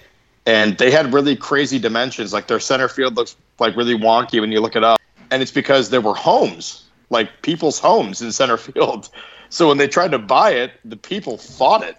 and 0.47 0.77
they 0.77 0.89
had 0.89 1.13
really 1.13 1.35
crazy 1.35 1.77
dimensions. 1.77 2.33
Like 2.33 2.47
their 2.47 2.59
center 2.59 2.87
field 2.87 3.15
looks 3.15 3.35
like 3.59 3.75
really 3.75 3.95
wonky 3.95 4.39
when 4.39 4.51
you 4.51 4.61
look 4.61 4.75
it 4.75 4.83
up, 4.83 4.99
and 5.29 5.43
it's 5.43 5.51
because 5.51 5.91
there 5.91 6.01
were 6.01 6.15
homes, 6.15 6.85
like 7.11 7.41
people's 7.43 7.77
homes 7.77 8.21
in 8.21 8.31
center 8.31 8.57
field. 8.57 9.09
So 9.49 9.67
when 9.67 9.77
they 9.77 9.87
tried 9.87 10.11
to 10.11 10.19
buy 10.19 10.51
it, 10.51 10.71
the 10.83 10.97
people 10.97 11.37
fought 11.37 11.83
it, 11.83 11.97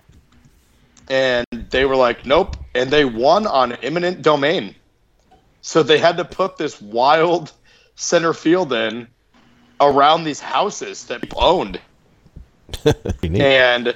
and 1.09 1.47
they 1.71 1.85
were 1.85 1.97
like, 1.97 2.27
"Nope," 2.27 2.57
and 2.75 2.91
they 2.91 3.05
won 3.05 3.47
on 3.47 3.73
eminent 3.75 4.23
domain. 4.23 4.75
So 5.61 5.83
they 5.83 5.99
had 5.99 6.17
to 6.17 6.25
put 6.25 6.57
this 6.57 6.81
wild 6.81 7.53
center 7.97 8.33
field 8.33 8.73
in 8.73 9.09
around 9.81 10.25
these 10.25 10.41
houses 10.41 11.05
that 11.07 11.21
people 11.21 11.45
owned. 11.45 11.81
And 13.23 13.95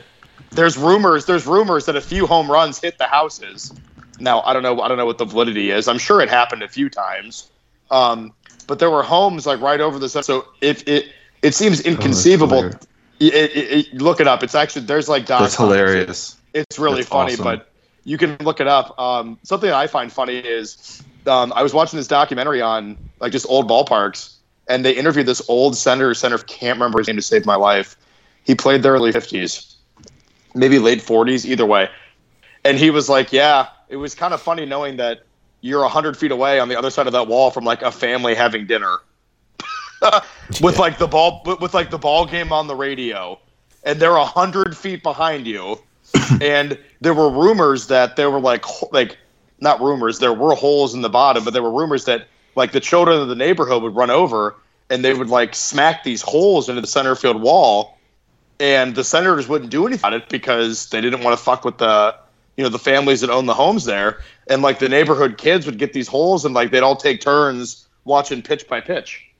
there's 0.50 0.76
rumors, 0.76 1.24
there's 1.24 1.46
rumors 1.46 1.86
that 1.86 1.96
a 1.96 2.00
few 2.00 2.26
home 2.26 2.50
runs 2.50 2.78
hit 2.78 2.98
the 2.98 3.06
houses. 3.06 3.72
Now 4.22 4.40
I 4.42 4.52
don't 4.52 4.62
know, 4.62 4.80
I 4.80 4.88
don't 4.88 4.96
know 4.96 5.06
what 5.06 5.18
the 5.18 5.24
validity 5.24 5.70
is. 5.70 5.88
I'm 5.88 5.98
sure 5.98 6.20
it 6.20 6.28
happened 6.28 6.62
a 6.62 6.68
few 6.68 6.88
times, 6.88 7.50
um, 7.90 8.32
but 8.66 8.78
there 8.78 8.90
were 8.90 9.02
homes 9.02 9.46
like 9.46 9.60
right 9.60 9.80
over 9.80 9.98
the. 9.98 10.08
So 10.08 10.46
if 10.60 10.86
it, 10.86 11.12
it 11.42 11.54
seems 11.54 11.80
inconceivable. 11.80 12.56
hilarious. 12.58 12.86
it, 13.20 13.34
it, 13.34 13.86
it- 13.92 13.94
look 14.00 14.20
it 14.20 14.28
up. 14.28 14.42
It's 14.42 14.54
actually 14.54 14.86
there's 14.86 15.08
like 15.08 15.26
That's 15.26 15.56
hilarious. 15.56 16.36
It's 16.54 16.78
really 16.78 16.98
That's 17.02 17.08
funny, 17.08 17.32
awesome. 17.32 17.44
but 17.44 17.68
you 18.04 18.16
can 18.16 18.36
look 18.40 18.60
it 18.60 18.68
up. 18.68 18.98
Um, 18.98 19.38
something 19.42 19.70
I 19.70 19.86
find 19.88 20.12
funny 20.12 20.38
is 20.38 21.02
um, 21.26 21.52
I 21.56 21.62
was 21.62 21.72
watching 21.74 21.96
this 21.96 22.06
documentary 22.08 22.60
on 22.62 22.96
like 23.20 23.32
just 23.32 23.46
old 23.48 23.68
ballparks, 23.68 24.34
and 24.68 24.84
they 24.84 24.92
interviewed 24.92 25.26
this 25.26 25.42
old 25.48 25.76
center 25.76 26.14
center. 26.14 26.38
Can't 26.38 26.76
remember 26.76 26.98
his 26.98 27.08
name 27.08 27.16
to 27.16 27.22
save 27.22 27.44
my 27.46 27.56
life. 27.56 27.96
He 28.44 28.54
played 28.54 28.82
there 28.82 28.92
early 28.92 29.12
fifties, 29.12 29.76
maybe 30.54 30.78
late 30.78 31.02
forties, 31.02 31.44
either 31.46 31.66
way. 31.66 31.88
And 32.64 32.78
he 32.78 32.90
was 32.90 33.08
like, 33.08 33.32
"Yeah, 33.32 33.66
it 33.92 33.96
was 33.96 34.14
kind 34.14 34.34
of 34.34 34.40
funny 34.40 34.64
knowing 34.66 34.96
that 34.96 35.22
you're 35.60 35.86
hundred 35.88 36.16
feet 36.16 36.32
away 36.32 36.58
on 36.58 36.68
the 36.68 36.76
other 36.76 36.90
side 36.90 37.06
of 37.06 37.12
that 37.12 37.28
wall 37.28 37.50
from 37.50 37.64
like 37.64 37.82
a 37.82 37.92
family 37.92 38.34
having 38.34 38.66
dinner." 38.66 38.98
with 40.60 40.78
Yeah. 40.78 40.78
like 40.78 40.98
the 40.98 41.06
ball 41.06 41.42
with, 41.44 41.74
like 41.74 41.90
the 41.90 41.98
ball 41.98 42.26
game 42.26 42.52
on 42.52 42.66
the 42.66 42.74
radio, 42.74 43.38
and 43.84 44.00
they're 44.00 44.16
a 44.16 44.24
hundred 44.24 44.76
feet 44.76 45.02
behind 45.02 45.46
you, 45.46 45.78
and 46.40 46.78
there 47.00 47.14
were 47.14 47.30
rumors 47.30 47.88
that 47.88 48.16
there 48.16 48.30
were 48.30 48.40
like 48.40 48.64
like 48.92 49.18
not 49.60 49.80
rumors 49.80 50.18
there 50.18 50.32
were 50.32 50.54
holes 50.54 50.94
in 50.94 51.02
the 51.02 51.10
bottom, 51.10 51.44
but 51.44 51.52
there 51.52 51.62
were 51.62 51.70
rumors 51.70 52.06
that 52.06 52.26
like 52.56 52.72
the 52.72 52.80
children 52.80 53.20
of 53.20 53.28
the 53.28 53.36
neighborhood 53.36 53.82
would 53.82 53.94
run 53.94 54.10
over 54.10 54.56
and 54.90 55.04
they 55.04 55.14
would 55.14 55.28
like 55.28 55.54
smack 55.54 56.02
these 56.04 56.20
holes 56.20 56.68
into 56.68 56.80
the 56.80 56.86
center 56.86 57.14
field 57.14 57.40
wall, 57.40 57.98
and 58.58 58.94
the 58.94 59.04
senators 59.04 59.48
wouldn't 59.48 59.70
do 59.70 59.86
anything 59.86 60.00
about 60.00 60.14
it 60.14 60.28
because 60.28 60.88
they 60.90 61.00
didn't 61.00 61.22
want 61.22 61.38
to 61.38 61.42
fuck 61.42 61.64
with 61.64 61.78
the 61.78 62.14
you 62.56 62.64
know 62.64 62.70
the 62.70 62.78
families 62.78 63.20
that 63.22 63.30
own 63.30 63.46
the 63.46 63.54
homes 63.54 63.84
there, 63.84 64.20
and 64.48 64.62
like 64.62 64.78
the 64.78 64.88
neighborhood 64.88 65.38
kids 65.38 65.66
would 65.66 65.78
get 65.78 65.92
these 65.92 66.08
holes 66.08 66.44
and 66.44 66.54
like 66.54 66.70
they'd 66.70 66.82
all 66.82 66.96
take 66.96 67.20
turns 67.20 67.86
watching 68.04 68.42
pitch 68.42 68.68
by 68.68 68.80
pitch 68.80 69.32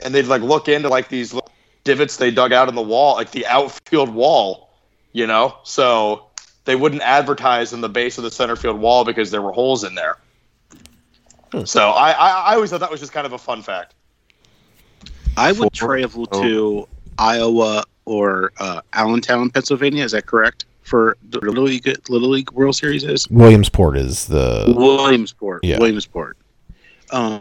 and 0.00 0.14
they'd 0.14 0.26
like 0.26 0.42
look 0.42 0.68
into 0.68 0.88
like 0.88 1.08
these 1.08 1.32
little 1.32 1.50
divots 1.84 2.16
they 2.16 2.30
dug 2.30 2.52
out 2.52 2.68
in 2.68 2.74
the 2.74 2.82
wall, 2.82 3.14
like 3.14 3.30
the 3.30 3.46
outfield 3.46 4.12
wall, 4.12 4.70
you 5.12 5.26
know. 5.26 5.56
So 5.62 6.26
they 6.64 6.76
wouldn't 6.76 7.02
advertise 7.02 7.72
in 7.72 7.80
the 7.80 7.88
base 7.88 8.18
of 8.18 8.24
the 8.24 8.30
center 8.30 8.56
field 8.56 8.78
wall 8.78 9.04
because 9.04 9.30
there 9.30 9.42
were 9.42 9.52
holes 9.52 9.84
in 9.84 9.94
there. 9.94 10.18
So 11.64 11.90
I, 11.90 12.12
I, 12.12 12.30
I 12.30 12.54
always 12.54 12.70
thought 12.70 12.80
that 12.80 12.90
was 12.90 13.00
just 13.00 13.12
kind 13.12 13.26
of 13.26 13.32
a 13.32 13.38
fun 13.38 13.62
fact. 13.62 13.94
I 15.36 15.52
would 15.52 15.76
For- 15.76 15.86
travel 15.86 16.28
oh. 16.30 16.42
to 16.42 16.88
Iowa 17.18 17.84
or 18.04 18.52
uh, 18.58 18.82
Allentown, 18.92 19.50
Pennsylvania. 19.50 20.04
Is 20.04 20.12
that 20.12 20.26
correct? 20.26 20.64
For 20.90 21.16
the 21.30 21.38
Little 21.38 21.62
League, 21.62 21.86
Little 22.08 22.30
League 22.30 22.50
World 22.50 22.74
Series 22.74 23.04
is 23.04 23.28
Williamsport 23.30 23.96
is 23.96 24.26
the 24.26 24.74
Williamsport. 24.76 25.62
Yeah. 25.62 25.78
Williamsport. 25.78 26.36
Um, 27.12 27.40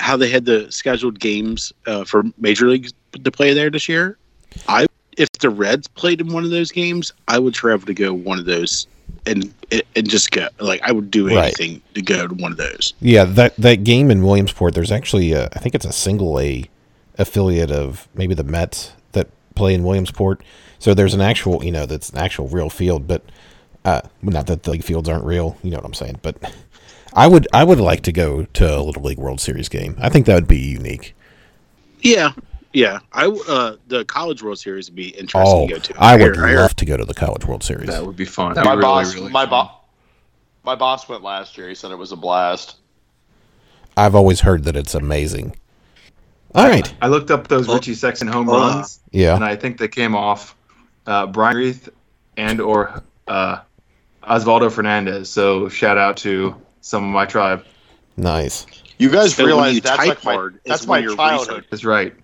how 0.00 0.16
they 0.16 0.30
had 0.30 0.46
the 0.46 0.72
scheduled 0.72 1.20
games 1.20 1.74
uh, 1.86 2.04
for 2.04 2.22
Major 2.38 2.68
League 2.68 2.88
to 3.22 3.30
play 3.30 3.52
there 3.52 3.68
this 3.68 3.86
year. 3.86 4.16
I 4.66 4.86
if 5.18 5.28
the 5.32 5.50
Reds 5.50 5.88
played 5.88 6.22
in 6.22 6.32
one 6.32 6.42
of 6.44 6.50
those 6.50 6.72
games, 6.72 7.12
I 7.28 7.38
would 7.38 7.52
travel 7.52 7.84
to 7.86 7.92
go 7.92 8.14
one 8.14 8.38
of 8.38 8.46
those 8.46 8.86
and 9.26 9.52
and 9.94 10.08
just 10.08 10.30
go. 10.30 10.48
Like 10.58 10.80
I 10.82 10.92
would 10.92 11.10
do 11.10 11.26
Right. 11.26 11.54
anything 11.58 11.82
to 11.94 12.00
go 12.00 12.26
to 12.26 12.34
one 12.34 12.50
of 12.52 12.56
those. 12.56 12.94
yeah 13.00 13.24
that 13.24 13.54
that 13.56 13.84
game 13.84 14.10
in 14.10 14.22
Williamsport. 14.24 14.74
There's 14.74 14.90
actually 14.92 15.32
a, 15.32 15.50
I 15.52 15.58
think 15.58 15.74
it's 15.74 15.84
a 15.84 15.92
single 15.92 16.40
A 16.40 16.64
affiliate 17.18 17.70
of 17.70 18.08
maybe 18.14 18.32
the 18.34 18.44
Mets 18.44 18.92
play 19.56 19.74
in 19.74 19.82
Williamsport. 19.82 20.42
So 20.78 20.94
there's 20.94 21.14
an 21.14 21.20
actual 21.20 21.64
you 21.64 21.72
know 21.72 21.86
that's 21.86 22.10
an 22.10 22.18
actual 22.18 22.46
real 22.48 22.70
field, 22.70 23.08
but 23.08 23.22
uh, 23.84 24.02
not 24.22 24.46
that 24.46 24.62
the 24.62 24.70
league 24.72 24.84
fields 24.84 25.08
aren't 25.08 25.24
real. 25.24 25.56
You 25.62 25.70
know 25.70 25.78
what 25.78 25.86
I'm 25.86 25.94
saying? 25.94 26.20
But 26.22 26.36
I 27.14 27.26
would 27.26 27.48
I 27.52 27.64
would 27.64 27.80
like 27.80 28.02
to 28.02 28.12
go 28.12 28.44
to 28.44 28.76
a 28.78 28.80
Little 28.82 29.02
League 29.02 29.18
World 29.18 29.40
Series 29.40 29.68
game. 29.68 29.96
I 29.98 30.08
think 30.10 30.26
that 30.26 30.34
would 30.34 30.46
be 30.48 30.58
unique. 30.58 31.14
Yeah, 32.02 32.32
yeah. 32.72 32.98
I 33.12 33.26
uh, 33.26 33.76
the 33.88 34.04
College 34.04 34.42
World 34.42 34.58
Series 34.58 34.88
would 34.90 34.96
be 34.96 35.08
interesting 35.08 35.42
Oh, 35.46 35.66
to 35.66 35.72
go 35.72 35.78
to. 35.80 35.94
I 35.98 36.16
would 36.16 36.36
hear- 36.36 36.46
hear- 36.46 36.56
love 36.58 36.76
to 36.76 36.84
go 36.84 36.96
to 36.96 37.04
the 37.04 37.14
College 37.14 37.46
World 37.46 37.64
Series. 37.64 37.88
That 37.88 38.04
would 38.04 38.16
be 38.16 38.26
fun. 38.26 38.52
That'd 38.54 38.68
my 38.68 38.74
be 38.74 38.78
really, 38.80 38.82
boss, 38.82 39.14
really 39.14 39.30
my 39.32 39.46
boss, 39.46 39.72
my 40.62 40.74
boss 40.74 41.08
went 41.08 41.22
last 41.22 41.56
year. 41.56 41.68
He 41.68 41.74
said 41.74 41.90
it 41.90 41.96
was 41.96 42.12
a 42.12 42.16
blast. 42.16 42.76
I've 43.96 44.14
always 44.14 44.40
heard 44.40 44.64
that 44.64 44.76
it's 44.76 44.94
amazing. 44.94 45.56
All 46.56 46.66
right. 46.68 46.92
I 47.02 47.08
looked 47.08 47.30
up 47.30 47.48
those 47.48 47.68
Richie 47.68 47.92
Sexson 47.94 48.32
home 48.32 48.48
uh, 48.48 48.52
runs, 48.58 49.00
and 49.12 49.20
Yeah. 49.22 49.38
I 49.40 49.56
think 49.56 49.78
they 49.78 49.88
came 49.88 50.14
off 50.16 50.56
uh, 51.06 51.26
Brian 51.26 51.56
Reith 51.56 51.88
and 52.36 52.60
or 52.60 53.02
uh, 53.28 53.58
Osvaldo 54.22 54.72
Fernandez. 54.72 55.28
So 55.28 55.68
shout 55.68 55.98
out 55.98 56.16
to 56.18 56.54
some 56.80 57.04
of 57.04 57.10
my 57.10 57.26
tribe. 57.26 57.64
Nice. 58.16 58.66
You 58.98 59.10
guys 59.10 59.34
So 59.34 59.44
realize 59.44 59.74
you 59.74 59.80
that's 59.82 60.06
like 60.06 60.24
my 60.24 60.32
hard 60.34 60.54
is 60.56 60.60
that's 60.64 60.86
my 60.86 61.02
childhood. 61.04 61.48
researching. 61.48 61.68
That's 61.70 61.84
right. 61.84 62.14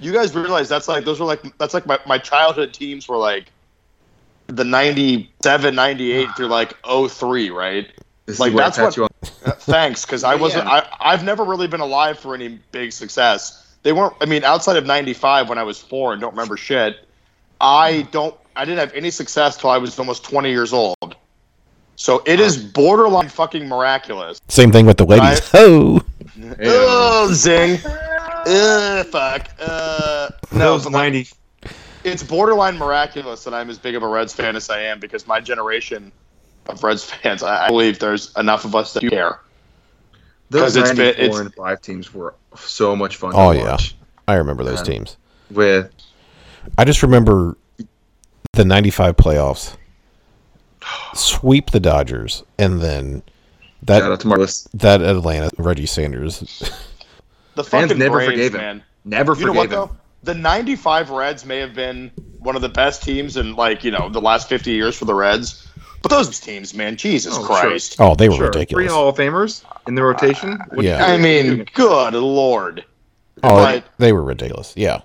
You 0.00 0.12
guys 0.12 0.34
realize 0.34 0.68
that's 0.68 0.86
like 0.86 1.04
those 1.04 1.18
were 1.18 1.26
like 1.26 1.56
that's 1.58 1.72
like 1.74 1.86
my, 1.86 1.98
my 2.06 2.18
childhood 2.18 2.72
teams 2.74 3.08
were 3.08 3.16
like 3.16 3.50
the 4.48 4.64
97, 4.64 5.74
98 5.74 6.28
through 6.36 6.46
like 6.46 6.74
03, 6.86 7.50
right? 7.50 7.88
This 8.26 8.38
Like, 8.38 8.50
is 8.50 8.54
where 8.54 8.64
that's 8.64 8.78
I 8.78 8.82
what- 8.84 9.07
catch 9.22 9.30
you 9.40 9.46
on. 9.46 9.52
Uh, 9.52 9.56
Thanks, 9.56 10.04
because 10.04 10.24
I 10.24 10.34
wasn't. 10.34 10.66
I 10.66 10.88
I've 11.00 11.24
never 11.24 11.44
really 11.44 11.68
been 11.68 11.80
alive 11.80 12.18
for 12.18 12.34
any 12.34 12.60
big 12.72 12.92
success. 12.92 13.76
They 13.82 13.92
weren't. 13.92 14.14
I 14.20 14.26
mean, 14.26 14.44
outside 14.44 14.76
of 14.76 14.86
'95 14.86 15.48
when 15.48 15.58
I 15.58 15.62
was 15.62 15.80
four 15.80 16.12
and 16.12 16.20
don't 16.20 16.32
remember 16.32 16.56
shit. 16.56 16.96
I 17.60 18.02
don't. 18.10 18.34
I 18.56 18.64
didn't 18.64 18.80
have 18.80 18.94
any 18.94 19.10
success 19.10 19.56
till 19.56 19.70
I 19.70 19.78
was 19.78 19.98
almost 19.98 20.24
20 20.24 20.50
years 20.50 20.72
old. 20.72 21.16
So 21.94 22.22
it 22.26 22.40
is 22.40 22.56
borderline 22.56 23.28
fucking 23.28 23.68
miraculous. 23.68 24.40
Same 24.48 24.72
thing 24.72 24.86
with 24.86 24.96
the 24.98 25.04
ladies. 25.04 25.40
Oh, 25.54 26.00
Oh, 26.60 27.32
zing. 27.32 27.78
Ugh, 27.84 29.06
fuck. 29.06 29.48
Uh, 29.60 30.28
no, 30.52 30.72
Those 30.72 30.84
but 30.84 30.92
like, 30.92 31.12
90 31.12 31.28
it's 32.04 32.22
borderline 32.22 32.78
miraculous 32.78 33.44
that 33.44 33.54
I'm 33.54 33.70
as 33.70 33.78
big 33.78 33.94
of 33.94 34.02
a 34.02 34.08
Reds 34.08 34.32
fan 34.32 34.56
as 34.56 34.70
I 34.70 34.82
am 34.82 35.00
because 35.00 35.26
my 35.26 35.40
generation 35.40 36.12
of 36.68 36.82
Reds 36.82 37.04
fans, 37.04 37.42
I, 37.42 37.66
I 37.66 37.68
believe 37.68 37.98
there's 37.98 38.34
enough 38.36 38.64
of 38.64 38.74
us 38.74 38.92
that 38.94 39.00
care. 39.08 39.40
Those 40.50 40.74
'Cause 40.74 40.76
it's 40.76 40.88
been- 40.90 40.98
94 41.16 41.24
it's- 41.24 41.40
and 41.40 41.54
5 41.54 41.82
teams 41.82 42.14
were 42.14 42.34
so 42.56 42.94
much 42.96 43.16
fun 43.16 43.32
Oh, 43.34 43.52
to 43.52 43.58
yeah. 43.58 43.70
watch. 43.72 43.94
I 44.26 44.34
remember 44.34 44.64
those 44.64 44.78
Yeah. 44.80 44.94
teams. 44.94 45.16
With 45.50 45.90
I 46.76 46.84
just 46.84 47.02
remember 47.02 47.56
the 48.52 48.64
95 48.64 49.16
playoffs 49.16 49.76
sweep 51.14 51.70
the 51.70 51.80
Dodgers 51.80 52.42
and 52.58 52.80
then 52.80 53.22
that 53.82 54.00
that 54.74 55.00
Atlanta 55.00 55.50
Reggie 55.58 55.86
Sanders. 55.86 56.40
The 57.54 57.64
Fans 57.64 57.94
never 57.96 58.16
Braves, 58.18 58.30
forgave 58.32 58.54
him. 58.54 58.60
man. 58.60 58.82
Never 59.04 59.34
You 59.34 59.46
know 59.46 59.52
what 59.52 59.70
forgave 59.70 59.78
him. 59.78 59.88
though? 59.88 59.96
The 60.24 60.34
'95 60.34 61.10
Reds 61.10 61.44
may 61.44 61.58
have 61.58 61.74
been 61.74 62.10
one 62.38 62.56
of 62.56 62.62
the 62.62 62.68
best 62.68 63.02
teams 63.02 63.36
in 63.36 63.54
like 63.56 63.84
you 63.84 63.90
know 63.90 64.08
the 64.10 64.20
last 64.20 64.48
50 64.48 64.72
years 64.72 64.96
for 64.96 65.04
the 65.06 65.14
Reds, 65.14 65.66
but 66.02 66.10
those 66.10 66.38
teams, 66.40 66.74
man, 66.74 66.96
Jesus 66.96 67.34
Oh, 67.36 67.38
sure. 67.38 67.46
Christ! 67.46 67.96
Oh, 67.98 68.14
they 68.14 68.28
were 68.28 68.36
Sure. 68.36 68.46
ridiculous. 68.46 68.84
Three 68.86 68.92
Hall 68.92 69.08
of 69.08 69.16
Famers 69.16 69.64
in 69.86 69.94
the 69.94 70.02
rotation. 70.02 70.52
Uh, 70.54 70.64
what- 70.70 70.84
Yeah. 70.84 71.04
I 71.04 71.16
mean, 71.16 71.66
good 71.74 72.14
lord, 72.14 72.84
Oh, 73.42 73.56
but- 73.56 73.84
they 73.98 74.12
were 74.12 74.22
ridiculous. 74.22 74.72
Yeah. 74.76 75.00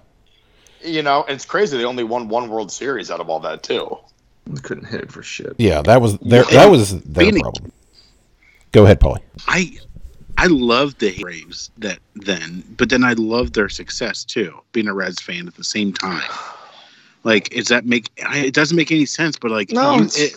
you 0.85 1.01
know, 1.01 1.23
and 1.23 1.35
it's 1.35 1.45
crazy 1.45 1.77
they 1.77 1.85
only 1.85 2.03
won 2.03 2.27
one 2.27 2.49
World 2.49 2.69
Series 2.71 3.09
out 3.09 3.21
of 3.21 3.29
all 3.29 3.39
that 3.39 3.63
too. 3.63 3.97
They 4.47 4.59
couldn't 4.61 4.83
hit 4.85 4.99
it 4.99 5.11
for 5.11 5.23
shit. 5.23 5.53
Yeah, 5.57 5.81
that 5.83 6.01
was 6.01 6.17
their 6.17 6.43
Yeah. 6.51 6.63
that 6.65 6.71
was 6.71 6.99
their 7.03 7.23
Being 7.23 7.37
a- 7.37 7.39
problem. 7.41 7.71
Go 8.73 8.83
ahead, 8.83 8.99
Paulie. 8.99 9.21
I 9.47 9.77
I 10.37 10.47
loved 10.47 10.99
the 10.99 11.17
Braves 11.21 11.69
that 11.77 11.99
then, 12.15 12.63
but 12.75 12.89
then 12.89 13.03
I 13.05 13.13
loved 13.13 13.53
their 13.53 13.69
success 13.69 14.25
too. 14.25 14.51
Being 14.73 14.87
a 14.89 14.93
Reds 14.93 15.21
fan 15.21 15.47
at 15.47 15.55
the 15.55 15.63
same 15.63 15.93
time, 15.93 16.23
like, 17.23 17.51
does 17.51 17.67
that 17.67 17.85
make? 17.85 18.09
I, 18.27 18.39
it 18.39 18.53
doesn't 18.53 18.75
make 18.75 18.91
any 18.91 19.05
sense. 19.05 19.37
But 19.39 19.51
like, 19.51 19.71
No, 19.71 19.91
you, 19.95 20.01
it's- 20.03 20.17
it, 20.19 20.33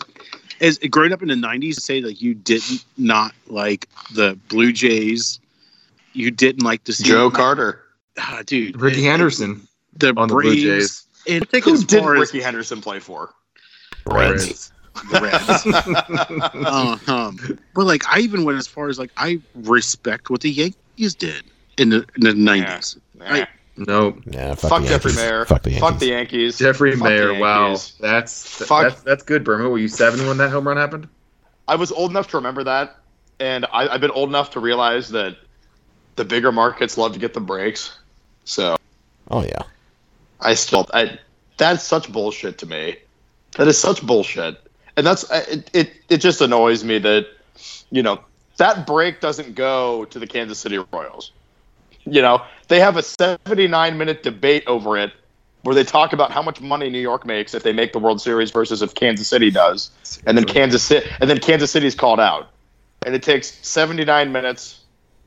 as 0.61 0.77
growing 0.79 1.13
up 1.13 1.21
in 1.21 1.27
the 1.27 1.35
'90s, 1.35 1.75
to 1.75 1.81
say 1.81 2.01
like 2.01 2.21
you 2.21 2.33
didn't 2.33 2.83
not 2.97 3.33
like 3.47 3.87
the 4.13 4.37
Blue 4.49 4.71
Jays, 4.71 5.39
you 6.13 6.31
didn't 6.31 6.63
like 6.63 6.83
the 6.85 6.93
Joe 6.93 7.29
Carter. 7.29 7.81
ah, 8.19 8.41
dude, 8.45 8.79
Ricky 8.79 9.05
it- 9.05 9.09
Henderson 9.09 9.67
the 9.95 10.13
on 10.15 10.27
the 10.27 10.35
Braves. 10.35 10.55
Blue 10.55 10.79
Jays. 10.79 11.03
And 11.27 11.43
I 11.43 11.45
think 11.45 11.65
Who 11.65 11.77
did 11.83 11.99
far 12.01 12.15
as 12.15 12.21
Rickey 12.21 12.41
Henderson 12.41 12.81
play 12.81 12.99
for? 12.99 13.33
Reds. 14.05 14.71
the 15.11 15.19
Reds. 15.21 16.47
uh, 16.65 16.97
um, 17.11 17.59
but 17.73 17.85
like 17.85 18.03
I 18.07 18.19
even 18.19 18.45
went 18.45 18.57
as 18.57 18.67
far 18.67 18.87
as 18.87 18.97
like 18.97 19.11
I 19.17 19.41
respect 19.55 20.29
what 20.29 20.41
the 20.41 20.49
Yankees 20.49 21.13
did 21.15 21.43
in 21.77 21.89
the 21.89 21.97
in 22.15 22.21
the 22.21 22.33
nineties. 22.33 22.97
Nah. 23.15 23.45
No, 23.77 24.17
Yeah, 24.25 24.55
fuck, 24.55 24.69
Fuck 24.71 24.83
Jeffrey 24.83 25.11
Yankees. 25.11 25.17
Maier. 25.17 25.47
Fuck 25.47 25.63
the 25.63 25.69
Yankees. 25.71 25.89
Fuck 25.89 25.99
the 25.99 26.07
Yankees. 26.07 26.57
Jeffrey 26.57 26.91
Fuck 26.93 27.03
the 27.03 27.09
Maier. 27.09 27.39
Wow, 27.39 27.77
that's 27.99 28.65
Fuck. 28.65 28.83
that's 28.83 29.01
that's 29.01 29.23
good. 29.23 29.43
Burma, 29.43 29.69
were 29.69 29.77
you 29.77 29.87
seven 29.87 30.25
when 30.27 30.37
that 30.37 30.49
home 30.49 30.67
run 30.67 30.77
happened? 30.77 31.07
I 31.67 31.75
was 31.75 31.91
old 31.91 32.09
enough 32.11 32.29
to 32.29 32.37
remember 32.37 32.63
that, 32.63 32.95
and 33.39 33.65
I, 33.71 33.87
I've 33.89 34.01
been 34.01 34.11
old 34.11 34.29
enough 34.29 34.51
to 34.51 34.59
realize 34.59 35.09
that 35.09 35.37
the 36.15 36.25
bigger 36.25 36.51
markets 36.51 36.97
love 36.97 37.13
to 37.13 37.19
get 37.19 37.33
the 37.33 37.39
breaks. 37.39 37.97
So 38.45 38.77
Oh 39.29 39.43
yeah. 39.43 39.61
I 40.39 40.53
still, 40.53 40.87
I, 40.93 41.17
that's 41.57 41.83
such 41.83 42.11
bullshit 42.11 42.57
to 42.59 42.65
me. 42.65 42.97
That 43.57 43.67
is 43.67 43.77
such 43.79 44.05
bullshit, 44.05 44.55
and 44.95 45.05
that's 45.05 45.29
it. 45.31 45.69
It, 45.73 45.91
it 46.09 46.17
just 46.17 46.41
annoys 46.41 46.83
me 46.83 46.99
that 46.99 47.27
you 47.89 48.03
know 48.03 48.19
that 48.57 48.85
break 48.85 49.19
doesn't 49.19 49.55
go 49.55 50.05
to 50.05 50.19
the 50.19 50.27
Kansas 50.27 50.59
City 50.59 50.77
Royals. 50.93 51.31
You 52.05 52.21
know 52.21 52.41
they 52.67 52.79
have 52.79 52.97
a 52.97 53.03
79 53.03 53.97
minute 53.97 54.23
debate 54.23 54.63
over 54.67 54.97
it, 54.97 55.11
where 55.63 55.75
they 55.75 55.83
talk 55.83 56.13
about 56.13 56.31
how 56.31 56.41
much 56.41 56.61
money 56.61 56.89
New 56.89 56.99
York 56.99 57.25
makes 57.25 57.53
if 57.53 57.63
they 57.63 57.73
make 57.73 57.93
the 57.93 57.99
World 57.99 58.21
Series 58.21 58.51
versus 58.51 58.81
if 58.81 58.93
Kansas 58.95 59.27
City 59.27 59.51
does, 59.51 59.91
and 60.25 60.37
then 60.37 60.45
Kansas 60.45 60.83
City, 60.83 61.07
and 61.19 61.29
then 61.29 61.39
Kansas 61.39 61.71
City's 61.71 61.95
called 61.95 62.19
out, 62.19 62.49
and 63.05 63.15
it 63.15 63.23
takes 63.23 63.51
79 63.67 64.31
minutes, 64.31 64.81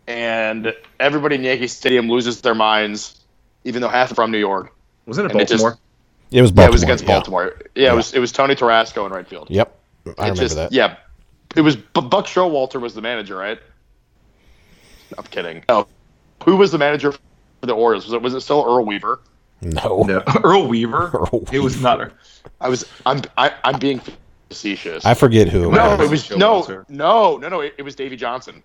and 0.06 0.74
everybody 0.98 1.36
in 1.36 1.42
Yankee 1.44 1.66
Stadium 1.66 2.08
loses 2.08 2.40
their 2.40 2.54
minds, 2.54 3.20
even 3.64 3.82
though 3.82 3.88
half 3.88 4.12
are 4.12 4.14
from 4.14 4.30
New 4.30 4.38
York. 4.38 4.74
Wasn't 5.06 5.26
it 5.26 5.32
And 5.32 5.40
it 5.40 5.48
just- 5.48 5.62
Baltimore? 5.62 5.78
It 6.32 6.42
was 6.42 6.50
Yeah, 6.50 6.54
Baltimore. 6.54 6.68
it 6.68 6.72
was 6.72 6.82
against 6.84 7.04
yeah. 7.04 7.08
Baltimore. 7.08 7.56
Yeah, 7.74 7.92
it 7.92 7.96
was 7.96 8.14
it 8.14 8.20
was 8.20 8.30
Tony 8.32 8.54
Tarasco 8.54 9.04
in 9.04 9.12
right 9.12 9.26
field. 9.26 9.48
Yep. 9.50 9.76
I 10.06 10.10
It 10.10 10.16
remember 10.18 10.40
just- 10.42 10.54
that. 10.56 10.72
Yeah, 10.72 10.96
it 11.56 11.62
was 11.62 11.74
but 11.76 12.02
Buck 12.02 12.26
Showalter 12.26 12.80
was 12.80 12.94
the 12.94 13.00
manager, 13.02 13.36
right? 13.36 13.58
I'm 15.18 15.24
kidding. 15.24 15.64
No, 15.68 15.88
who 16.44 16.56
was 16.56 16.70
the 16.70 16.78
manager 16.78 17.12
the 17.60 17.74
Orioles? 17.74 18.04
Was 18.06 18.12
it 18.14 18.22
was 18.22 18.34
it 18.34 18.40
still 18.40 18.64
Earl 18.66 18.84
Weaver? 18.84 19.20
No. 19.62 20.02
No, 20.02 20.22
Earl 20.44 20.66
Weaver. 20.66 21.10
Earl 21.12 21.44
It 21.52 21.60
was 21.60 21.80
not. 21.80 22.12
I 22.60 22.68
was 22.68 22.84
I'm 23.04 23.22
I, 23.36 23.54
I'm 23.64 23.78
being 23.78 24.00
facetious. 24.48 25.04
I 25.04 25.14
forget 25.14 25.48
who 25.48 25.70
it 25.70 25.74
no, 25.74 25.96
was. 25.96 26.00
it 26.00 26.10
was 26.10 26.30
no, 26.30 26.84
no, 26.88 27.36
no, 27.36 27.48
no. 27.48 27.60
It, 27.60 27.74
it 27.78 27.82
was 27.82 27.94
Davey 27.94 28.16
Johnson. 28.16 28.62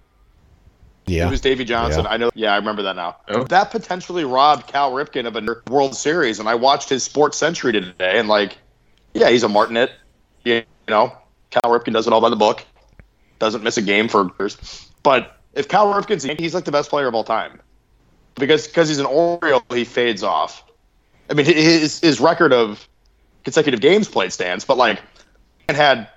Yeah. 1.07 1.27
It 1.27 1.31
was 1.31 1.41
Davey 1.41 1.65
Johnson. 1.65 2.03
Yeah. 2.03 2.09
I 2.09 2.17
know. 2.17 2.31
Yeah, 2.33 2.53
I 2.53 2.57
remember 2.57 2.81
that 2.83 2.95
now. 2.95 3.17
Oh. 3.27 3.43
That 3.43 3.71
potentially 3.71 4.25
robbed 4.25 4.67
Cal 4.67 4.91
Ripken 4.91 5.27
of 5.27 5.35
a 5.35 5.71
World 5.71 5.95
Series, 5.95 6.39
and 6.39 6.49
I 6.49 6.55
watched 6.55 6.89
his 6.89 7.03
Sports 7.03 7.37
Century 7.37 7.71
today, 7.73 8.17
and 8.17 8.27
like, 8.27 8.57
yeah, 9.13 9.29
he's 9.29 9.43
a 9.43 9.49
Martinet. 9.49 9.91
You 10.43 10.63
know, 10.87 11.15
Cal 11.51 11.71
Ripken 11.71 11.93
does 11.93 12.07
it 12.07 12.13
all 12.13 12.21
by 12.21 12.29
the 12.29 12.35
book. 12.35 12.65
Doesn't 13.37 13.63
miss 13.63 13.77
a 13.77 13.81
game 13.81 14.07
for 14.07 14.31
years. 14.39 14.89
But 15.03 15.39
if 15.53 15.67
Cal 15.67 15.93
Ripken's 15.93 16.23
he's 16.39 16.55
like 16.55 16.65
the 16.65 16.71
best 16.71 16.89
player 16.89 17.07
of 17.07 17.13
all 17.13 17.23
time, 17.23 17.61
because 18.35 18.67
because 18.67 18.89
he's 18.89 18.99
an 18.99 19.05
Oriole, 19.05 19.63
he 19.69 19.85
fades 19.85 20.23
off. 20.23 20.63
I 21.29 21.33
mean, 21.33 21.45
his 21.45 21.99
his 21.99 22.19
record 22.19 22.53
of 22.53 22.87
consecutive 23.43 23.81
games 23.81 24.07
played 24.07 24.31
stands, 24.31 24.65
but 24.65 24.77
like, 24.77 25.01
and 25.67 25.77
had 25.77 26.07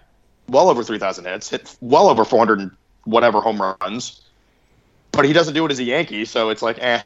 well 0.49 0.69
over 0.69 0.83
three 0.83 0.99
thousand 0.99 1.25
hits, 1.25 1.51
hit 1.51 1.77
well 1.81 2.09
over 2.09 2.25
four 2.25 2.39
hundred 2.39 2.61
and 2.61 2.71
whatever 3.05 3.41
home 3.41 3.61
runs 3.81 4.23
but 5.19 5.25
he 5.25 5.33
doesn't 5.33 5.55
do 5.55 5.65
it 5.67 5.73
as 5.73 5.81
a 5.81 5.85
Yankee, 5.85 6.25
so 6.25 6.51
it's 6.51 6.63
like, 6.63 6.79
eh. 6.81 7.03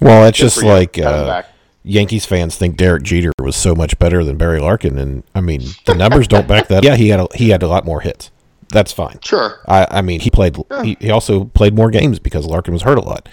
well, 0.00 0.26
it's 0.26 0.38
good 0.38 0.44
just 0.44 0.62
like 0.62 0.98
uh. 0.98 1.42
Yankees 1.84 2.26
fans 2.26 2.56
think 2.56 2.76
Derek 2.76 3.04
Jeter 3.04 3.30
was 3.40 3.54
so 3.54 3.72
much 3.72 3.96
better 4.00 4.24
than 4.24 4.36
Barry 4.36 4.58
Larkin, 4.58 4.98
and 4.98 5.22
I 5.36 5.40
mean 5.40 5.62
the 5.84 5.94
numbers 5.94 6.26
don't 6.26 6.48
back 6.48 6.66
that. 6.66 6.82
Yeah, 6.82 6.96
he 6.96 7.10
had 7.10 7.20
a, 7.20 7.28
he 7.36 7.50
had 7.50 7.62
a 7.62 7.68
lot 7.68 7.84
more 7.84 8.00
hits. 8.00 8.32
That's 8.70 8.92
fine. 8.92 9.20
Sure. 9.22 9.60
I, 9.68 9.86
I 9.88 10.02
mean 10.02 10.18
he 10.18 10.28
played. 10.28 10.56
He, 10.82 10.96
he 10.98 11.10
also 11.12 11.44
played 11.44 11.74
more 11.74 11.92
games 11.92 12.18
because 12.18 12.44
Larkin 12.44 12.74
was 12.74 12.82
hurt 12.82 12.98
a 12.98 13.02
lot. 13.02 13.28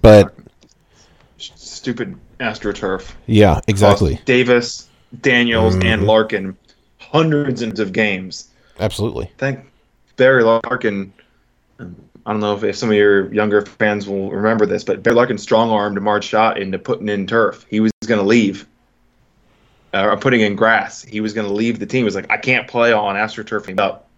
But 0.00 0.34
Stupid 1.56 2.16
AstroTurf. 2.40 3.12
yeah, 3.26 3.60
exactly, 3.68 4.20
Davis, 4.24 4.88
Daniels, 5.20 5.76
Mhm. 5.76 5.84
and 5.84 6.04
Larkin 6.06 6.56
hundreds 6.98 7.62
of 7.80 7.92
games. 7.92 8.48
absolutely. 8.80 9.30
Thank 9.38 9.60
Barry 10.16 10.42
Larkin. 10.44 11.12
I 11.80 12.30
don't 12.30 12.40
know 12.40 12.54
if, 12.54 12.62
if 12.62 12.76
some 12.76 12.88
of 12.90 12.94
your 12.94 13.32
younger 13.34 13.62
fans 13.62 14.06
will 14.08 14.30
remember 14.30 14.64
this, 14.66 14.84
but 14.84 15.02
Barry 15.02 15.16
Larkin 15.16 15.38
strong 15.38 15.70
armed 15.70 16.00
Marge 16.00 16.24
Schott 16.24 16.58
into 16.58 16.78
putting 16.78 17.08
in 17.08 17.26
turf. 17.26 17.66
He 17.68 17.80
was 17.80 17.90
going 18.06 18.20
to 18.20 18.26
leave, 18.26 18.66
uh, 19.92 20.04
or 20.04 20.16
putting 20.16 20.40
in 20.40 20.54
grass. 20.54 21.02
He 21.02 21.20
was 21.20 21.32
going 21.32 21.48
to 21.48 21.52
leave 21.52 21.80
the 21.80 21.86
team. 21.86 21.98
He 21.98 22.04
was 22.04 22.14
like, 22.14 22.30
I 22.30 22.36
can't 22.36 22.68
play 22.68 22.92
on 22.92 23.16
AstroTurf 23.16 23.78
up. 23.80 24.08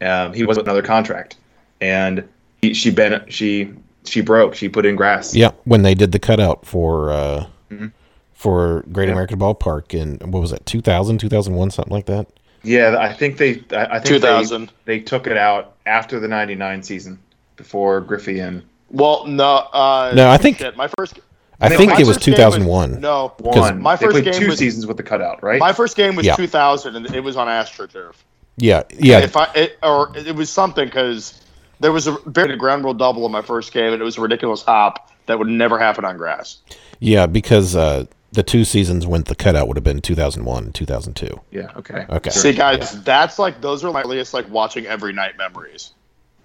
Um, 0.00 0.32
he 0.32 0.44
was 0.44 0.56
with 0.56 0.66
another 0.66 0.82
contract, 0.82 1.36
and 1.82 2.26
he, 2.62 2.72
she 2.72 2.90
bent 2.90 3.30
she 3.30 3.70
she 4.04 4.20
broke. 4.20 4.54
She 4.54 4.68
put 4.68 4.86
in 4.86 4.96
grass. 4.96 5.34
Yeah, 5.34 5.50
when 5.64 5.82
they 5.82 5.94
did 5.94 6.12
the 6.12 6.18
cutout 6.18 6.64
for 6.66 7.10
uh, 7.12 7.46
Mhm. 7.70 7.92
for 8.34 8.84
Great 8.92 9.06
Yeah. 9.06 9.12
American 9.12 9.38
Ballpark 9.38 9.94
in 9.94 10.18
what 10.30 10.40
was 10.40 10.52
it 10.52 10.64
2000, 10.66 11.18
2001, 11.18 11.70
something 11.70 11.92
like 11.92 12.06
that. 12.06 12.26
Yeah, 12.62 12.96
I 12.98 13.12
think 13.12 13.38
they. 13.38 13.62
I, 13.72 13.84
I 13.96 13.98
think 14.00 14.06
2000. 14.22 14.72
they, 14.84 14.98
they 14.98 15.02
took 15.02 15.26
it 15.26 15.36
out 15.36 15.74
after 15.86 16.20
the 16.20 16.28
'99 16.28 16.82
season, 16.82 17.18
before 17.56 18.00
Griffey 18.00 18.40
and 18.40 18.62
Well, 18.90 19.24
no. 19.26 19.46
Uh, 19.72 20.12
No, 20.14 20.28
I 20.30 20.36
think- 20.36 20.58
shit, 20.58 20.76
my 20.76 20.88
first. 20.98 21.20
I 21.62 21.68
No, 21.68 21.76
think 21.76 21.92
it 21.92 22.06
was 22.06 22.16
first 22.16 22.24
game 22.26 22.34
2001. 22.36 23.00
no, 23.00 23.34
one. 23.38 23.82
my 23.82 23.94
first 23.96 24.12
played 24.12 24.24
game 24.24 24.32
two 24.32 24.48
was- 24.48 24.58
seasons 24.58 24.86
with 24.86 24.96
the 24.96 25.02
cutout, 25.02 25.42
right? 25.42 25.60
my 25.60 25.72
first 25.74 25.94
game 25.96 26.16
was 26.16 26.24
Yeah. 26.24 26.34
2000, 26.34 26.96
and 26.96 27.14
it 27.14 27.20
was 27.22 27.36
on 27.36 27.48
AstroTurf. 27.48 28.14
Yeah, 28.56 28.82
yeah, 28.98 29.18
If 29.18 29.36
I 29.36 29.46
it, 29.54 29.78
or 29.82 30.10
it 30.16 30.34
was 30.34 30.48
something 30.50 30.86
because 30.86 31.34
there 31.80 31.92
was 31.92 32.06
a 32.06 32.12
buried 32.12 32.50
a 32.52 32.56
ground 32.56 32.84
rule 32.84 32.94
double 32.94 33.26
in 33.26 33.32
my 33.32 33.42
first 33.42 33.72
game, 33.72 33.92
and 33.92 34.00
it 34.00 34.04
was 34.04 34.18
a 34.18 34.20
ridiculous 34.20 34.62
hop 34.62 35.10
that 35.26 35.38
would 35.38 35.48
never 35.48 35.78
happen 35.78 36.04
on 36.04 36.16
grass. 36.16 36.58
yeah, 36.98 37.26
because 37.26 37.74
uh, 37.76 38.04
the 38.32 38.42
two 38.42 38.64
seasons 38.64 39.06
when 39.06 39.22
the 39.22 39.34
cutout 39.34 39.66
would 39.68 39.76
have 39.76 39.84
been 39.84 40.00
2001 40.00 40.64
and 40.64 40.74
2002. 40.74 41.40
yeah. 41.50 41.68
Okay. 41.76 42.06
Okay. 42.08 42.30
See, 42.30 42.52
guys, 42.52 43.02
that's 43.02 43.38
like 43.38 43.60
those 43.60 43.82
are 43.84 43.92
my 43.92 44.02
earliest 44.02 44.34
like 44.34 44.48
watching 44.50 44.86
every 44.86 45.12
night 45.12 45.36
memories. 45.36 45.92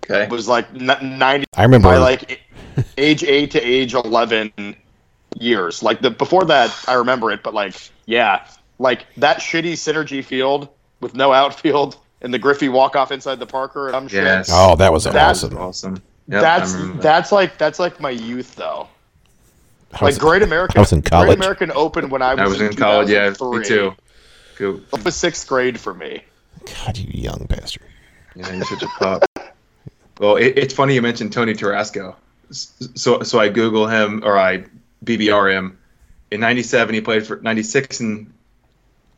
Okay. 0.04 0.24
It 0.24 0.30
was 0.30 0.48
like 0.48 0.72
90 0.74 1.46
I 1.56 1.64
remember. 1.64 1.90
by 1.90 1.98
like 1.98 2.42
age 2.98 3.24
eight 3.24 3.52
to 3.52 3.62
age 3.62 3.94
eleven 3.94 4.76
years. 5.40 5.82
Like 5.84 6.02
the 6.02 6.12
before 6.12 6.46
that, 6.46 6.74
I 6.88 6.94
remember 6.94 7.32
it, 7.32 7.44
but 7.44 7.54
like 7.54 7.76
yeah, 8.06 8.48
like 8.80 9.06
that 9.18 9.38
shitty 9.40 9.74
Cinergy 9.74 10.24
field 10.24 10.70
with 11.02 11.16
no 11.16 11.34
outfield 11.34 11.98
and 12.26 12.34
the 12.34 12.40
Griffey 12.40 12.68
walk 12.70 12.96
off 12.98 13.12
inside 13.12 13.40
the 13.40 13.46
Parker 13.46 13.88
and 13.88 13.96
I'm 13.96 14.08
Yes. 14.10 14.50
oh, 14.52 14.76
that 14.76 14.92
was 14.92 15.06
That's- 15.06 15.44
awesome. 15.44 15.58
Awesome. 15.58 16.02
Yep, 16.28 16.42
that's 16.42 16.74
I 16.74 16.78
remember 16.78 16.94
that. 16.98 17.04
that's 17.04 17.32
like 17.32 17.58
that's 17.60 17.78
like 17.80 18.00
my 18.00 18.10
youth 18.10 18.56
though. 18.56 18.88
I 19.94 19.96
Like 19.98 20.02
was- 20.02 20.18
Great 20.18 20.42
American. 20.42 20.78
I 20.78 20.82
was 20.82 20.92
in 20.92 21.04
college. 21.04 21.28
Great 21.28 21.38
American 21.38 21.72
Open 21.72 22.10
when 22.10 22.22
I 22.24 22.34
was, 22.34 22.42
I 22.42 22.48
was 22.48 22.62
in 22.62 22.76
college. 22.76 23.10
Yeah, 23.10 23.30
me 23.30 23.36
2003. 23.36 23.66
too. 23.66 23.96
Go. 24.58 24.82
It 24.98 25.06
was 25.06 25.16
sixth 25.16 25.48
grade 25.48 25.80
for 25.80 25.94
me. 25.94 26.24
God, 26.84 26.98
you 26.98 27.10
young 27.14 27.46
bastard. 27.48 27.84
Yeah, 28.36 28.52
you're 28.54 28.66
such 28.66 28.82
a 28.82 28.88
pup. 28.88 29.24
well, 30.20 30.38
it, 30.38 30.58
it's 30.58 30.74
funny 30.74 30.96
you 30.96 31.02
mentioned 31.04 31.32
Tony 31.32 31.54
Tarasco. 31.54 32.16
So, 32.52 33.22
so 33.22 33.40
I 33.40 33.50
Google 33.50 33.88
him 33.88 34.22
or 34.26 34.38
I 34.38 34.66
BBR 35.06 35.54
him. 35.54 35.78
In 36.32 36.40
'97, 36.40 36.96
he 36.96 37.02
played 37.02 37.26
for 37.28 37.38
'96 37.38 38.02
in 38.02 38.34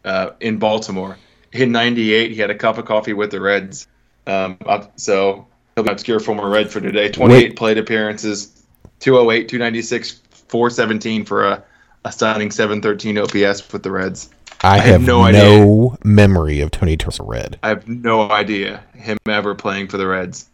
uh, 0.04 0.32
in 0.42 0.58
Baltimore. 0.58 1.18
In 1.54 1.72
'98, 1.72 2.32
he 2.32 2.38
had 2.38 2.50
a 2.50 2.56
cup 2.56 2.78
of 2.78 2.86
coffee 2.86 3.14
with 3.14 3.32
the 3.32 3.40
Reds. 3.42 3.88
Um, 4.26 4.58
so 4.98 5.48
he'll 5.76 5.84
be 5.84 5.92
obscure 5.92 6.20
former 6.20 6.50
Red 6.50 6.70
for 6.70 6.82
today. 6.82 7.10
28 7.10 7.36
Wait. 7.36 7.56
plate 7.56 7.78
appearances, 7.78 8.64
208, 9.00 9.48
296, 9.48 10.22
417 10.50 11.26
for 11.26 11.46
a, 11.48 11.64
a 12.04 12.12
stunning 12.12 12.52
713 12.52 13.18
OPS 13.18 13.72
with 13.72 13.84
the 13.84 13.92
Reds. 13.92 14.30
I, 14.62 14.78
have 14.80 14.86
have, 14.86 15.02
no 15.04 15.20
no, 15.30 15.92
idea. 15.92 15.98
memory 16.04 16.62
of 16.62 16.72
Tony 16.72 16.98
Turner 16.98 17.26
Red. 17.26 17.60
I 17.64 17.70
have 17.70 17.88
no 17.88 18.30
idea 18.30 18.84
him 18.96 19.18
ever 19.28 19.54
playing 19.56 19.88
for 19.88 19.98
the 19.98 20.08
Reds. 20.08 20.50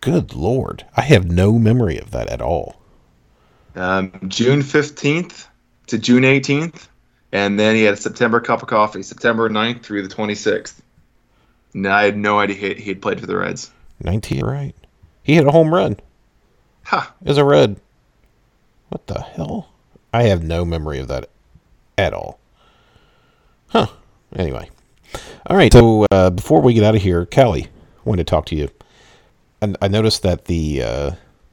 Good 0.00 0.34
lord, 0.34 0.84
I 0.96 1.00
have 1.02 1.24
no 1.30 1.58
memory 1.58 1.98
of 1.98 2.12
that 2.12 2.28
at 2.28 2.40
all. 2.40 2.76
um, 3.74 4.12
June 4.28 4.60
15th 4.60 5.46
to 5.88 5.98
June 5.98 6.22
18th. 6.22 6.86
And 7.32 7.58
then 7.58 7.76
he 7.76 7.82
had 7.82 7.94
a 7.94 7.98
September 7.98 8.40
cup 8.40 8.62
of 8.62 8.68
coffee, 8.68 9.02
September 9.02 9.48
9th 9.50 9.82
through 9.82 10.06
the 10.06 10.14
26th. 10.14 10.80
And 11.74 11.86
I 11.86 12.04
had 12.04 12.16
no 12.16 12.38
idea 12.38 12.56
he, 12.56 12.74
he 12.74 12.88
had 12.88 13.02
played 13.02 13.20
for 13.20 13.26
the 13.26 13.36
Reds. 13.36 13.70
19, 14.02 14.44
right? 14.44 14.74
He 15.22 15.34
hit 15.34 15.46
a 15.46 15.50
home 15.50 15.74
run 15.74 15.98
Ha! 16.84 17.14
as 17.24 17.36
a 17.36 17.44
Red. 17.44 17.78
What 18.88 19.06
the 19.06 19.20
hell? 19.20 19.68
I 20.12 20.24
have 20.24 20.42
no 20.42 20.64
memory 20.64 20.98
of 20.98 21.08
that 21.08 21.28
at 21.98 22.14
all. 22.14 22.38
Huh. 23.68 23.88
Anyway. 24.34 24.70
All 25.46 25.56
right. 25.56 25.72
So 25.72 26.06
uh, 26.10 26.30
before 26.30 26.62
we 26.62 26.72
get 26.72 26.84
out 26.84 26.94
of 26.94 27.02
here, 27.02 27.26
Calli, 27.26 27.66
I 27.66 27.68
wanted 28.04 28.26
to 28.26 28.30
talk 28.30 28.46
to 28.46 28.56
you. 28.56 28.70
And 29.60 29.76
I 29.82 29.88
noticed 29.88 30.22
that 30.22 30.46
the 30.46 30.82
uh, 30.82 31.10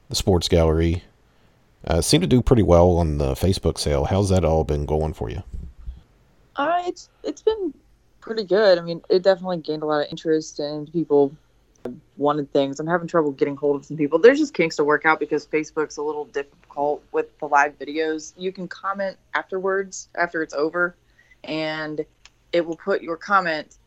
the 0.09 0.15
sports 0.15 0.47
gallery 0.47 1.03
uh, 1.85 2.01
seemed 2.01 2.21
to 2.21 2.27
do 2.27 2.41
pretty 2.41 2.63
well 2.63 2.91
on 2.91 3.17
the 3.17 3.33
Facebook 3.33 3.77
sale. 3.77 4.05
How's 4.05 4.29
that 4.29 4.45
all 4.45 4.63
been 4.63 4.85
going 4.85 5.13
for 5.13 5.29
you? 5.29 5.43
Uh, 6.55 6.83
it's 6.85 7.09
it's 7.23 7.41
been 7.41 7.73
pretty 8.21 8.43
good. 8.43 8.77
I 8.77 8.81
mean, 8.81 9.01
it 9.09 9.23
definitely 9.23 9.57
gained 9.57 9.83
a 9.83 9.85
lot 9.85 10.01
of 10.01 10.07
interest 10.09 10.59
and 10.59 10.91
people 10.91 11.35
wanted 12.17 12.51
things. 12.51 12.79
I'm 12.79 12.87
having 12.87 13.07
trouble 13.07 13.31
getting 13.31 13.55
hold 13.55 13.75
of 13.75 13.85
some 13.85 13.97
people. 13.97 14.17
There's 14.17 14.39
just 14.39 14.53
kinks 14.53 14.75
to 14.77 14.83
work 14.83 15.05
out 15.05 15.19
because 15.19 15.45
Facebook's 15.45 15.97
a 15.97 16.01
little 16.01 16.25
difficult 16.25 17.03
with 17.11 17.37
the 17.39 17.47
live 17.47 17.77
videos. 17.77 18.33
You 18.37 18.51
can 18.51 18.67
comment 18.67 19.17
afterwards 19.33 20.09
after 20.15 20.41
it's 20.41 20.53
over, 20.53 20.95
and 21.43 22.05
it 22.53 22.65
will 22.65 22.77
put 22.77 23.01
your 23.01 23.17
comment 23.17 23.77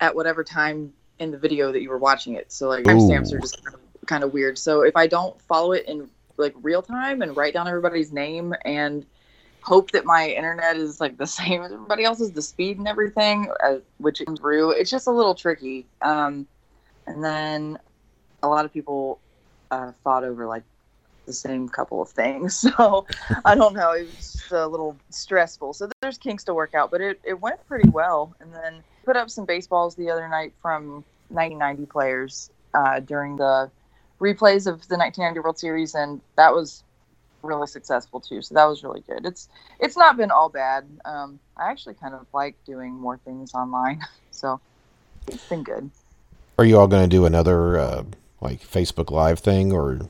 at 0.00 0.14
whatever 0.14 0.42
time 0.44 0.92
in 1.18 1.30
the 1.30 1.38
video 1.38 1.72
that 1.72 1.82
you 1.82 1.90
were 1.90 1.98
watching 1.98 2.34
it. 2.34 2.50
So 2.52 2.68
like 2.68 2.84
timestamps 2.84 3.32
are 3.32 3.38
just 3.38 3.64
kind 3.64 3.74
of, 3.74 4.06
kind 4.06 4.24
of 4.24 4.32
weird. 4.32 4.58
So 4.58 4.82
if 4.82 4.96
I 4.96 5.06
don't 5.06 5.40
follow 5.42 5.72
it 5.72 5.86
in 5.86 6.08
like 6.36 6.54
real 6.62 6.82
time 6.82 7.22
and 7.22 7.36
write 7.36 7.54
down 7.54 7.68
everybody's 7.68 8.12
name 8.12 8.54
and 8.64 9.06
hope 9.64 9.92
that 9.92 10.04
my 10.04 10.28
internet 10.28 10.76
is 10.76 11.00
like 11.00 11.16
the 11.16 11.26
same 11.40 11.62
as 11.62 11.72
everybody 11.72 12.04
else's, 12.04 12.32
the 12.32 12.42
speed 12.42 12.78
and 12.78 12.86
everything, 12.86 13.50
uh, 13.64 13.76
which 13.98 14.22
comes 14.24 14.38
through. 14.38 14.70
It's 14.72 14.90
just 14.90 15.06
a 15.06 15.10
little 15.10 15.34
tricky. 15.34 15.86
Um, 16.02 16.46
and 17.06 17.24
then 17.24 17.78
a 18.42 18.48
lot 18.48 18.64
of 18.64 18.72
people 18.72 19.18
uh, 19.70 19.92
fought 20.02 20.24
over 20.24 20.46
like 20.46 20.62
the 21.26 21.32
same 21.32 21.68
couple 21.68 22.02
of 22.02 22.10
things. 22.10 22.64
So 22.76 23.06
I 23.44 23.54
don't 23.54 23.74
know. 23.74 23.92
It 23.92 24.06
was 24.06 24.44
a 24.52 24.66
little 24.66 24.96
stressful. 25.10 25.72
So 25.72 25.88
there's 26.02 26.18
kinks 26.18 26.44
to 26.44 26.54
work 26.54 26.74
out, 26.74 26.90
but 26.90 27.00
it, 27.00 27.20
it 27.24 27.40
went 27.40 27.66
pretty 27.66 27.88
well. 27.88 28.34
And 28.40 28.52
then 28.52 28.82
put 29.04 29.16
up 29.16 29.30
some 29.30 29.44
baseballs 29.46 29.94
the 29.94 30.10
other 30.10 30.28
night 30.28 30.52
from 30.60 31.04
1990 31.28 31.86
players 31.86 32.50
uh, 32.74 33.00
during 33.00 33.36
the 33.36 33.70
replays 34.20 34.66
of 34.66 34.86
the 34.88 34.96
1990 34.96 35.40
World 35.40 35.58
Series, 35.58 35.94
and 35.94 36.20
that 36.36 36.52
was 36.52 36.83
really 37.44 37.66
successful 37.66 38.20
too. 38.20 38.42
So 38.42 38.54
that 38.54 38.64
was 38.64 38.82
really 38.82 39.02
good. 39.06 39.26
It's 39.26 39.48
it's 39.78 39.96
not 39.96 40.16
been 40.16 40.30
all 40.30 40.48
bad. 40.48 40.86
Um, 41.04 41.38
I 41.56 41.70
actually 41.70 41.94
kind 41.94 42.14
of 42.14 42.26
like 42.32 42.56
doing 42.64 42.94
more 42.94 43.18
things 43.18 43.54
online, 43.54 44.00
so 44.30 44.60
it's 45.28 45.48
been 45.48 45.62
good. 45.62 45.90
Are 46.58 46.64
you 46.64 46.78
all 46.78 46.86
going 46.86 47.02
to 47.02 47.08
do 47.08 47.26
another 47.26 47.78
uh, 47.78 48.04
like 48.40 48.60
Facebook 48.60 49.10
Live 49.10 49.40
thing 49.40 49.72
or? 49.72 50.00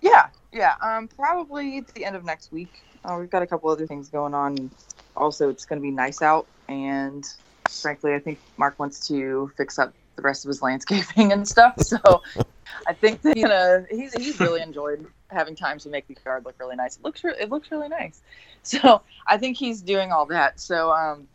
Yeah, 0.00 0.28
Yeah, 0.52 0.74
um, 0.80 1.08
probably 1.08 1.78
at 1.78 1.88
the 1.88 2.04
end 2.04 2.16
of 2.16 2.24
next 2.24 2.52
week. 2.52 2.82
Uh, 3.04 3.16
we've 3.18 3.30
got 3.30 3.42
a 3.42 3.46
couple 3.46 3.68
other 3.70 3.86
things 3.86 4.08
going 4.08 4.34
on. 4.34 4.70
Also, 5.16 5.48
it's 5.48 5.64
going 5.64 5.80
to 5.80 5.82
be 5.82 5.90
nice 5.90 6.22
out, 6.22 6.46
and 6.68 7.26
frankly, 7.68 8.14
I 8.14 8.18
think 8.18 8.38
Mark 8.56 8.78
wants 8.78 9.06
to 9.08 9.50
fix 9.56 9.78
up 9.78 9.92
the 10.16 10.22
rest 10.22 10.44
of 10.44 10.48
his 10.48 10.62
landscaping 10.62 11.32
and 11.34 11.46
stuff. 11.46 11.80
So, 11.82 11.98
I 12.86 12.92
think 12.92 13.22
that 13.22 13.36
you 13.36 13.48
know 13.48 13.84
he's 13.90 14.12
he's 14.14 14.40
really 14.40 14.60
enjoyed 14.60 15.06
having 15.30 15.54
time 15.54 15.78
to 15.80 15.88
make 15.88 16.06
the 16.06 16.16
yard 16.24 16.44
look 16.44 16.54
really 16.58 16.76
nice. 16.76 16.96
It 16.96 17.04
looks 17.04 17.24
re- 17.24 17.36
it 17.38 17.50
looks 17.50 17.70
really 17.70 17.88
nice. 17.88 18.20
So, 18.62 19.02
I 19.28 19.38
think 19.38 19.56
he's 19.56 19.80
doing 19.80 20.10
all 20.10 20.26
that. 20.26 20.58
So, 20.58 20.90
um, 20.90 21.28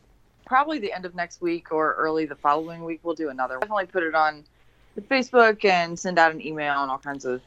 probably 0.46 0.80
the 0.80 0.92
end 0.92 1.06
of 1.06 1.16
next 1.16 1.40
week 1.42 1.72
or 1.72 1.94
early 1.94 2.26
the 2.26 2.36
following 2.36 2.84
week, 2.84 3.00
we'll 3.04 3.16
do 3.16 3.30
another. 3.30 3.58
Definitely 3.62 3.86
put 3.86 4.04
it 4.04 4.14
on 4.14 4.44
the 4.96 5.02
Facebook 5.02 5.64
and 5.64 5.98
send 5.98 6.20
out 6.20 6.34
an 6.34 6.46
email 6.46 6.82
and 6.82 6.92
all 6.92 6.98
kinds 6.98 7.24
of 7.24 7.42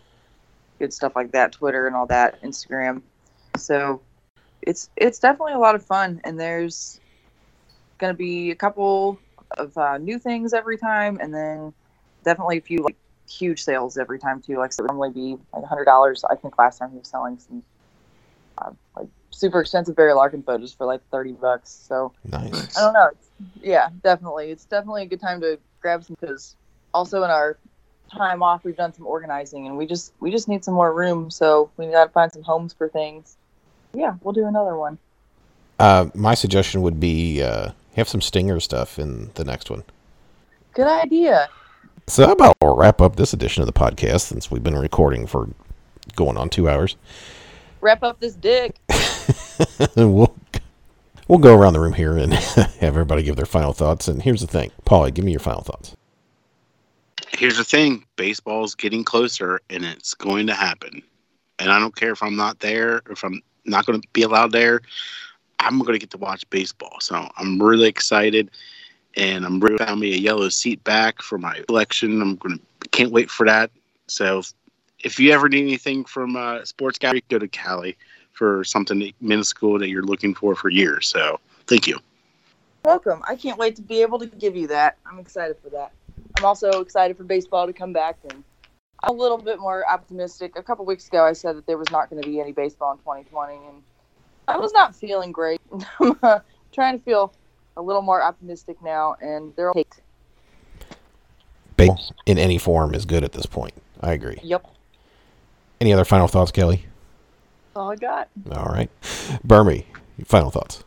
good 0.78 0.90
stuff 0.90 1.14
like 1.14 1.32
that, 1.32 1.52
Twitter 1.52 1.86
and 1.86 1.94
all 1.94 2.06
that, 2.06 2.40
Instagram. 2.42 3.02
So 3.58 4.00
it's 4.62 4.88
it's 4.96 5.18
definitely 5.18 5.52
a 5.52 5.58
lot 5.58 5.74
of 5.74 5.84
fun, 5.84 6.20
and 6.24 6.40
there's 6.40 6.98
going 7.98 8.12
to 8.12 8.16
be 8.16 8.50
a 8.50 8.56
couple 8.56 9.18
of 9.52 9.76
uh, 9.76 9.98
new 9.98 10.18
things 10.18 10.52
every 10.52 10.78
time, 10.78 11.18
and 11.20 11.32
then 11.32 11.72
definitely 12.24 12.58
a 12.58 12.62
few 12.62 12.78
like 12.78 12.96
huge 13.28 13.62
sales 13.62 13.96
every 13.98 14.18
time 14.18 14.40
too. 14.40 14.58
Like 14.58 14.72
so 14.72 14.80
it 14.80 14.84
would 14.84 14.90
normally 14.90 15.10
be 15.10 15.36
like 15.52 15.64
hundred 15.64 15.84
dollars. 15.84 16.24
I 16.24 16.36
think 16.36 16.58
last 16.58 16.78
time 16.78 16.90
he 16.90 16.98
was 16.98 17.08
selling 17.08 17.38
some 17.38 17.62
uh, 18.58 18.70
like 18.96 19.08
super 19.30 19.60
expensive 19.60 19.96
Barry 19.96 20.12
Larkin 20.12 20.42
photos 20.42 20.72
for 20.72 20.86
like 20.86 21.00
thirty 21.10 21.32
bucks. 21.32 21.70
So 21.70 22.12
Nice. 22.24 22.76
I 22.76 22.80
don't 22.80 22.94
know. 22.94 23.08
It's, 23.12 23.28
yeah, 23.62 23.88
definitely. 24.02 24.50
It's 24.50 24.64
definitely 24.64 25.02
a 25.02 25.06
good 25.06 25.20
time 25.20 25.40
to 25.40 25.58
grab 25.80 26.04
some 26.04 26.16
because 26.20 26.56
also 26.92 27.22
in 27.22 27.30
our 27.30 27.58
time 28.12 28.42
off 28.42 28.64
we've 28.64 28.76
done 28.76 28.92
some 28.92 29.06
organizing 29.06 29.66
and 29.66 29.76
we 29.76 29.86
just 29.86 30.12
we 30.20 30.30
just 30.30 30.46
need 30.46 30.64
some 30.64 30.74
more 30.74 30.92
room 30.92 31.30
so 31.30 31.70
we 31.76 31.86
got 31.86 32.04
to 32.04 32.10
find 32.10 32.32
some 32.32 32.42
homes 32.42 32.72
for 32.72 32.88
things. 32.88 33.36
Yeah, 33.92 34.14
we'll 34.22 34.34
do 34.34 34.46
another 34.46 34.76
one. 34.76 34.98
Uh, 35.78 36.06
my 36.14 36.34
suggestion 36.34 36.82
would 36.82 37.00
be 37.00 37.42
uh, 37.42 37.70
have 37.96 38.08
some 38.08 38.20
stinger 38.20 38.60
stuff 38.60 38.98
in 38.98 39.30
the 39.34 39.44
next 39.44 39.70
one. 39.70 39.84
Good 40.72 40.86
idea. 40.86 41.48
So 42.06 42.26
how 42.26 42.32
about 42.32 42.56
we'll 42.60 42.76
wrap 42.76 43.00
up 43.00 43.16
this 43.16 43.32
edition 43.32 43.62
of 43.62 43.66
the 43.66 43.72
podcast 43.72 44.22
since 44.22 44.50
we've 44.50 44.62
been 44.62 44.76
recording 44.76 45.26
for 45.26 45.48
going 46.14 46.36
on 46.36 46.50
two 46.50 46.68
hours. 46.68 46.96
Wrap 47.80 48.02
up 48.02 48.20
this 48.20 48.34
dick. 48.34 48.76
we'll 49.96 50.34
we'll 51.28 51.38
go 51.38 51.56
around 51.56 51.72
the 51.72 51.80
room 51.80 51.92
here 51.94 52.16
and 52.16 52.34
have 52.34 52.82
everybody 52.82 53.22
give 53.22 53.36
their 53.36 53.46
final 53.46 53.72
thoughts. 53.72 54.08
And 54.08 54.22
here's 54.22 54.40
the 54.40 54.46
thing, 54.46 54.70
Paulie, 54.84 55.14
give 55.14 55.24
me 55.24 55.32
your 55.32 55.40
final 55.40 55.62
thoughts. 55.62 55.94
Here's 57.30 57.56
the 57.56 57.64
thing: 57.64 58.04
baseball's 58.16 58.74
getting 58.74 59.04
closer, 59.04 59.60
and 59.70 59.84
it's 59.84 60.14
going 60.14 60.46
to 60.46 60.54
happen. 60.54 61.02
And 61.58 61.70
I 61.70 61.78
don't 61.78 61.96
care 61.96 62.12
if 62.12 62.22
I'm 62.22 62.36
not 62.36 62.60
there, 62.60 63.02
if 63.10 63.24
I'm 63.24 63.40
not 63.64 63.86
going 63.86 64.00
to 64.00 64.08
be 64.12 64.22
allowed 64.22 64.52
there. 64.52 64.82
I'm 65.60 65.78
going 65.78 65.94
to 65.94 65.98
get 65.98 66.10
to 66.10 66.18
watch 66.18 66.48
baseball, 66.50 66.96
so 67.00 67.28
I'm 67.38 67.62
really 67.62 67.88
excited, 67.88 68.50
and 69.16 69.44
I'm 69.44 69.60
really 69.60 69.78
found 69.78 70.00
me 70.00 70.12
a 70.14 70.18
yellow 70.18 70.48
seat 70.48 70.82
back 70.84 71.22
for 71.22 71.38
my 71.38 71.62
election. 71.68 72.20
I'm 72.20 72.36
to 72.38 72.60
can't 72.90 73.12
wait 73.12 73.30
for 73.30 73.46
that. 73.46 73.70
So, 74.06 74.38
if, 74.38 74.52
if 75.00 75.18
you 75.18 75.32
ever 75.32 75.48
need 75.48 75.62
anything 75.62 76.04
from 76.04 76.36
uh, 76.36 76.64
Sports 76.64 76.98
Gallery, 76.98 77.24
go 77.28 77.38
to 77.38 77.48
Calli 77.48 77.96
for 78.32 78.64
something 78.64 79.12
minuscule 79.20 79.78
that 79.78 79.88
you're 79.88 80.02
looking 80.02 80.34
for 80.34 80.54
for 80.54 80.68
years. 80.68 81.08
So, 81.08 81.40
thank 81.66 81.86
you. 81.86 81.98
Welcome. 82.84 83.22
I 83.26 83.36
can't 83.36 83.58
wait 83.58 83.76
to 83.76 83.82
be 83.82 84.02
able 84.02 84.18
to 84.18 84.26
give 84.26 84.54
you 84.54 84.66
that. 84.66 84.98
I'm 85.06 85.18
excited 85.18 85.56
for 85.62 85.70
that. 85.70 85.92
I'm 86.36 86.44
also 86.44 86.80
excited 86.80 87.16
for 87.16 87.24
baseball 87.24 87.66
to 87.66 87.72
come 87.72 87.92
back 87.92 88.18
and 88.28 88.44
I'm 89.02 89.10
a 89.10 89.12
little 89.12 89.38
bit 89.38 89.58
more 89.58 89.84
optimistic. 89.90 90.52
A 90.56 90.62
couple 90.62 90.84
weeks 90.84 91.08
ago 91.08 91.24
I 91.24 91.32
said 91.32 91.56
that 91.56 91.66
there 91.66 91.78
was 91.78 91.90
not 91.90 92.10
going 92.10 92.20
to 92.22 92.28
be 92.28 92.40
any 92.40 92.52
baseball 92.52 92.92
in 92.92 92.98
2020 92.98 93.54
and 93.54 93.82
I 94.48 94.58
was 94.58 94.72
not 94.74 94.94
feeling 94.94 95.32
great. 95.32 95.60
I'm 96.00 96.18
uh, 96.22 96.40
trying 96.72 96.98
to 96.98 97.04
feel 97.04 97.32
a 97.76 97.82
little 97.82 98.02
more 98.02 98.22
optimistic 98.22 98.80
now 98.82 99.16
and 99.20 99.54
they're 99.56 99.72
hate. 99.72 100.00
Baseball 101.76 102.00
in 102.26 102.38
any 102.38 102.58
form 102.58 102.94
is 102.94 103.04
good 103.04 103.24
at 103.24 103.32
this 103.32 103.46
point. 103.46 103.74
I 104.00 104.12
agree. 104.12 104.38
Yep. 104.42 104.66
Any 105.80 105.92
other 105.92 106.04
final 106.04 106.28
thoughts, 106.28 106.52
Calli? 106.52 106.80
That's 106.80 107.76
all 107.76 107.90
I 107.90 107.96
got. 107.96 108.28
All 108.52 108.66
right. 108.66 108.90
Bermie, 109.46 109.84
final 110.24 110.50
thoughts. 110.50 110.84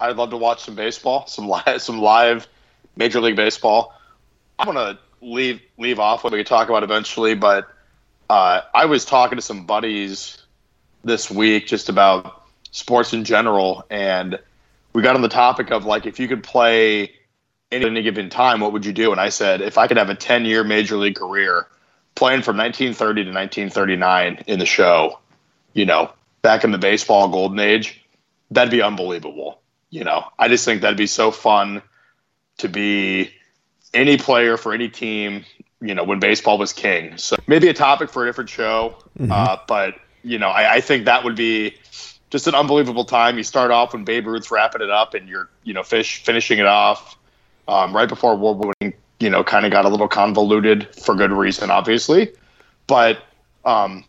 I'd 0.00 0.16
love 0.16 0.30
to 0.30 0.36
watch 0.36 0.64
some 0.64 0.74
baseball, 0.74 1.26
some 1.26 1.48
live, 1.48 1.64
some 1.82 2.00
live 2.00 2.48
Major 2.96 3.20
League 3.20 3.36
Baseball. 3.36 3.94
I'm 4.58 4.66
gonna 4.66 4.98
leave 5.20 5.60
leave 5.78 5.98
off 5.98 6.24
what 6.24 6.32
we 6.32 6.38
could 6.38 6.46
talk 6.46 6.68
about 6.68 6.82
eventually, 6.82 7.34
but 7.34 7.68
uh, 8.30 8.62
I 8.72 8.86
was 8.86 9.04
talking 9.04 9.36
to 9.36 9.42
some 9.42 9.66
buddies 9.66 10.38
this 11.02 11.30
week 11.30 11.66
just 11.66 11.88
about 11.88 12.44
sports 12.70 13.12
in 13.12 13.24
general, 13.24 13.84
and 13.90 14.38
we 14.94 15.02
got 15.02 15.16
on 15.16 15.22
the 15.22 15.28
topic 15.28 15.70
of 15.70 15.84
like 15.84 16.06
if 16.06 16.18
you 16.18 16.28
could 16.28 16.42
play 16.42 17.12
any, 17.70 17.84
any 17.84 18.02
given 18.02 18.30
time, 18.30 18.60
what 18.60 18.72
would 18.72 18.86
you 18.86 18.92
do? 18.92 19.12
And 19.12 19.20
I 19.20 19.28
said 19.28 19.60
if 19.60 19.76
I 19.76 19.86
could 19.86 19.98
have 19.98 20.08
a 20.08 20.14
10 20.14 20.44
year 20.46 20.64
Major 20.64 20.96
League 20.96 21.16
career 21.16 21.66
playing 22.14 22.42
from 22.42 22.56
1930 22.56 23.24
to 23.24 23.30
1939 23.30 24.44
in 24.46 24.58
the 24.58 24.66
show, 24.66 25.18
you 25.72 25.84
know, 25.84 26.10
back 26.42 26.64
in 26.64 26.70
the 26.70 26.78
baseball 26.78 27.28
golden 27.28 27.58
age, 27.58 28.02
that'd 28.50 28.70
be 28.70 28.80
unbelievable. 28.80 29.60
You 29.90 30.04
know, 30.04 30.24
I 30.38 30.48
just 30.48 30.64
think 30.64 30.82
that'd 30.82 30.96
be 30.96 31.06
so 31.06 31.30
fun 31.30 31.82
to 32.58 32.68
be 32.68 33.30
any 33.92 34.16
player 34.16 34.56
for 34.56 34.72
any 34.72 34.88
team, 34.88 35.44
you 35.80 35.94
know, 35.94 36.04
when 36.04 36.20
baseball 36.20 36.58
was 36.58 36.72
king. 36.72 37.16
So 37.16 37.36
maybe 37.46 37.68
a 37.68 37.74
topic 37.74 38.10
for 38.10 38.24
a 38.24 38.26
different 38.26 38.50
show. 38.50 38.96
Uh, 39.32 39.56
but, 39.66 39.94
you 40.22 40.38
know, 40.38 40.48
I, 40.48 40.74
I 40.74 40.80
think 40.80 41.04
that 41.04 41.24
would 41.24 41.36
be 41.36 41.76
just 42.34 42.48
an 42.48 42.54
unbelievable 42.56 43.04
time. 43.04 43.38
You 43.38 43.44
start 43.44 43.70
off 43.70 43.92
when 43.92 44.02
Babe 44.02 44.26
Ruth's 44.26 44.50
wrapping 44.50 44.82
it 44.82 44.90
up 44.90 45.14
and 45.14 45.28
you're, 45.28 45.48
you 45.62 45.72
know, 45.72 45.84
fish 45.84 46.20
finishing 46.24 46.58
it 46.58 46.66
off 46.66 47.16
um, 47.68 47.94
right 47.94 48.08
before 48.08 48.34
World 48.34 48.58
War, 48.58 48.72
One, 48.80 48.92
you 49.20 49.30
know, 49.30 49.44
kind 49.44 49.64
of 49.64 49.70
got 49.70 49.84
a 49.84 49.88
little 49.88 50.08
convoluted 50.08 50.92
for 50.96 51.14
good 51.14 51.30
reason, 51.30 51.70
obviously. 51.70 52.32
But, 52.88 53.22
um, 53.64 54.04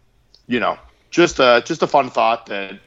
you 0.48 0.60
know, 0.60 0.76
just 1.12 1.38
a, 1.38 1.62
just 1.68 1.84
a 1.84 1.88
fun 1.88 2.10
thought 2.10 2.48
that 2.48 2.80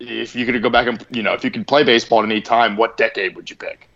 if 0.00 0.34
you 0.34 0.44
could 0.44 0.60
go 0.60 0.68
back 0.68 0.88
and, 0.88 1.06
you 1.12 1.22
know, 1.22 1.34
if 1.34 1.44
you 1.44 1.52
could 1.52 1.68
play 1.68 1.84
baseball 1.84 2.18
at 2.18 2.24
any 2.24 2.40
time, 2.40 2.76
what 2.76 2.96
decade 2.96 3.36
would 3.36 3.48
you 3.48 3.54
pick? 3.54 3.88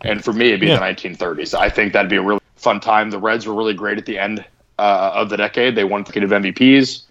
And 0.00 0.24
for 0.24 0.32
me, 0.32 0.48
it'd 0.48 0.60
be 0.60 0.68
Yeah. 0.68 0.76
the 0.78 0.80
1930s. 0.80 1.52
I 1.52 1.68
think 1.68 1.92
that'd 1.92 2.08
be 2.08 2.16
a 2.16 2.22
really 2.22 2.40
fun 2.56 2.80
time. 2.80 3.10
The 3.10 3.18
Reds 3.18 3.46
were 3.46 3.52
really 3.52 3.74
great 3.74 3.98
at 3.98 4.06
the 4.06 4.18
end 4.18 4.42
uh, 4.78 5.10
of 5.12 5.28
the 5.28 5.36
decade. 5.36 5.74
They 5.74 5.84
won 5.84 6.02
consecutive 6.02 6.30
MVPs 6.30 7.02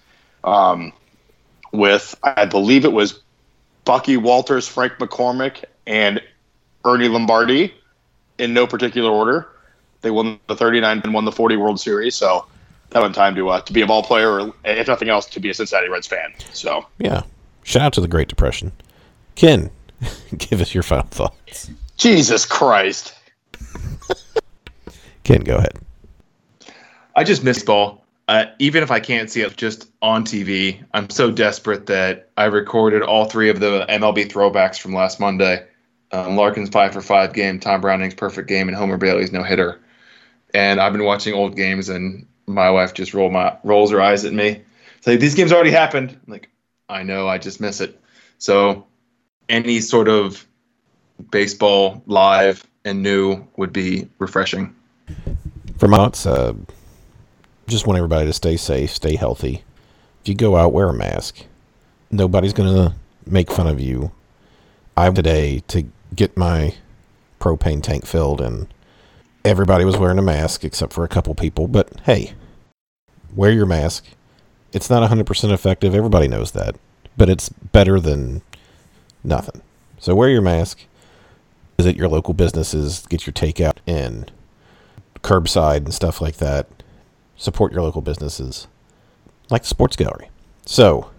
um, 0.43 0.93
with, 1.71 2.15
I 2.23 2.45
believe 2.45 2.85
it 2.85 2.93
was 2.93 3.21
Bucky 3.85 4.17
Walters, 4.17 4.67
Frank 4.67 4.93
McCormick, 4.93 5.63
and 5.87 6.21
Ernie 6.85 7.07
Lombardi 7.07 7.73
in 8.37 8.53
no 8.53 8.67
particular 8.67 9.11
order. 9.11 9.47
They 10.01 10.11
won 10.11 10.39
the 10.47 10.55
39 10.55 11.01
and 11.03 11.13
won 11.13 11.25
the 11.25 11.31
40 11.31 11.57
World 11.57 11.79
Series. 11.79 12.15
So 12.15 12.45
that 12.91 13.01
one 13.01 13.13
time 13.13 13.35
to 13.35 13.49
uh, 13.49 13.61
to 13.61 13.73
be 13.73 13.81
a 13.81 13.87
ball 13.87 14.03
player, 14.03 14.31
or 14.31 14.53
if 14.65 14.87
nothing 14.87 15.09
else, 15.09 15.25
to 15.27 15.39
be 15.39 15.49
a 15.49 15.53
Cincinnati 15.53 15.89
Reds 15.89 16.07
fan. 16.07 16.33
So 16.53 16.85
Yeah. 16.97 17.23
Shout 17.63 17.83
out 17.83 17.93
to 17.93 18.01
the 18.01 18.07
Great 18.07 18.27
Depression. 18.27 18.71
Ken, 19.35 19.69
give 20.37 20.61
us 20.61 20.73
your 20.73 20.83
final 20.83 21.07
thoughts. 21.07 21.69
Jesus 21.97 22.45
Christ. 22.45 23.13
Ken, 25.23 25.41
go 25.41 25.57
ahead. 25.57 25.73
I 27.15 27.23
just 27.23 27.43
missed 27.43 27.65
ball. 27.65 28.03
Uh, 28.29 28.45
even 28.59 28.83
if 28.83 28.91
I 28.91 28.99
can't 28.99 29.27
see 29.27 29.41
it 29.41 29.57
just 29.57 29.89
on 30.03 30.23
TV, 30.23 30.85
I'm 30.93 31.09
so 31.09 31.31
desperate 31.31 31.87
that 31.87 32.29
I 32.37 32.45
recorded 32.45 33.01
all 33.01 33.25
three 33.25 33.49
of 33.49 33.59
the 33.59 33.87
MLB 33.89 34.31
throwbacks 34.31 34.79
from 34.79 34.93
last 34.93 35.19
Monday. 35.19 35.65
Um, 36.11 36.35
Larkin's 36.35 36.69
five 36.69 36.93
for 36.93 37.01
five 37.01 37.33
game, 37.33 37.59
Tom 37.59 37.81
Browning's 37.81 38.13
perfect 38.13 38.47
game, 38.47 38.67
and 38.67 38.77
Homer 38.77 38.97
Bailey's 38.97 39.31
no 39.31 39.41
hitter. 39.41 39.79
And 40.53 40.79
I've 40.79 40.91
been 40.91 41.05
watching 41.05 41.33
old 41.33 41.55
games, 41.55 41.89
and 41.89 42.27
my 42.45 42.69
wife 42.69 42.93
just 42.93 43.15
roll 43.15 43.31
my 43.31 43.57
rolls 43.63 43.89
her 43.89 43.99
eyes 43.99 44.25
at 44.25 44.33
me. 44.33 44.61
It's 44.99 45.07
like 45.07 45.19
these 45.19 45.33
games 45.33 45.51
already 45.51 45.71
happened. 45.71 46.11
I'm 46.11 46.31
like, 46.31 46.51
I 46.87 47.01
know, 47.01 47.27
I 47.27 47.39
just 47.39 47.59
miss 47.59 47.81
it. 47.81 47.99
So, 48.37 48.85
any 49.49 49.81
sort 49.81 50.07
of 50.07 50.45
baseball 51.31 52.03
live 52.05 52.63
and 52.85 53.01
new 53.01 53.47
would 53.57 53.73
be 53.73 54.07
refreshing. 54.19 54.75
Vermont's 55.77 56.27
uh, 56.27 56.53
just 57.69 57.87
want 57.87 57.97
everybody 57.97 58.25
to 58.25 58.33
stay 58.33 58.57
safe, 58.57 58.91
stay 58.91 59.15
healthy. 59.15 59.63
If 60.21 60.27
you 60.27 60.35
go 60.35 60.57
out, 60.57 60.73
wear 60.73 60.89
a 60.89 60.93
mask. 60.93 61.45
Nobody's 62.11 62.53
going 62.53 62.73
to 62.73 62.95
make 63.25 63.51
fun 63.51 63.67
of 63.67 63.79
you. 63.79 64.11
I 64.97 65.05
have 65.05 65.13
today 65.13 65.63
to 65.67 65.85
get 66.13 66.35
my 66.35 66.75
propane 67.39 67.81
tank 67.81 68.05
filled, 68.05 68.41
and 68.41 68.67
everybody 69.45 69.85
was 69.85 69.97
wearing 69.97 70.17
a 70.17 70.23
mask 70.23 70.65
except 70.65 70.91
for 70.91 71.03
a 71.03 71.07
couple 71.07 71.33
people. 71.35 71.67
But 71.67 71.99
hey, 72.01 72.33
wear 73.33 73.51
your 73.51 73.65
mask. 73.65 74.05
It's 74.73 74.89
not 74.89 75.09
100% 75.09 75.51
effective. 75.51 75.95
Everybody 75.95 76.27
knows 76.27 76.51
that. 76.51 76.75
But 77.15 77.29
it's 77.29 77.49
better 77.49 77.99
than 77.99 78.41
nothing. 79.23 79.61
So 79.99 80.15
wear 80.15 80.29
your 80.29 80.41
mask. 80.41 80.85
Visit 81.77 81.95
your 81.95 82.09
local 82.09 82.33
businesses. 82.33 83.05
Get 83.07 83.25
your 83.25 83.33
takeout 83.33 83.77
and 83.87 84.31
curbside 85.23 85.77
and 85.77 85.93
stuff 85.93 86.21
like 86.21 86.37
that 86.37 86.67
support 87.39 87.71
your 87.71 87.81
local 87.81 88.01
businesses, 88.01 88.67
like 89.49 89.63
the 89.63 89.67
Sports 89.69 89.95
Gallery. 89.95 90.29
So, 90.65 91.09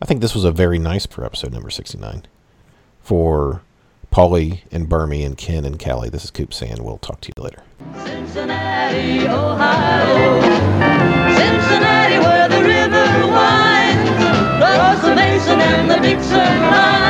I 0.00 0.06
think 0.06 0.20
this 0.20 0.34
was 0.34 0.44
a 0.44 0.50
very 0.50 0.78
nice 0.78 1.06
for 1.06 1.24
episode 1.24 1.52
number 1.52 1.70
69. 1.70 2.24
For 3.00 3.62
Paulie 4.10 4.62
and 4.72 4.88
Bermie 4.88 5.24
and 5.24 5.36
Ken 5.36 5.64
and 5.64 5.78
Calli, 5.78 6.10
this 6.10 6.24
is 6.24 6.30
Coop 6.30 6.52
saying 6.52 6.82
we'll 6.82 6.98
talk 6.98 7.20
to 7.20 7.32
you 7.36 7.42
later. 7.42 7.62
Cincinnati, 8.04 9.28
Ohio. 9.28 10.40
Cincinnati, 11.36 12.18
where 12.18 12.48
the 12.48 12.62
river 12.62 13.26
winds 13.28 14.24
across 14.64 15.02
the 15.02 15.14
Mason 15.14 15.60
and 15.60 15.90
the 15.90 15.98
Dixon 15.98 16.60
line. 16.62 17.01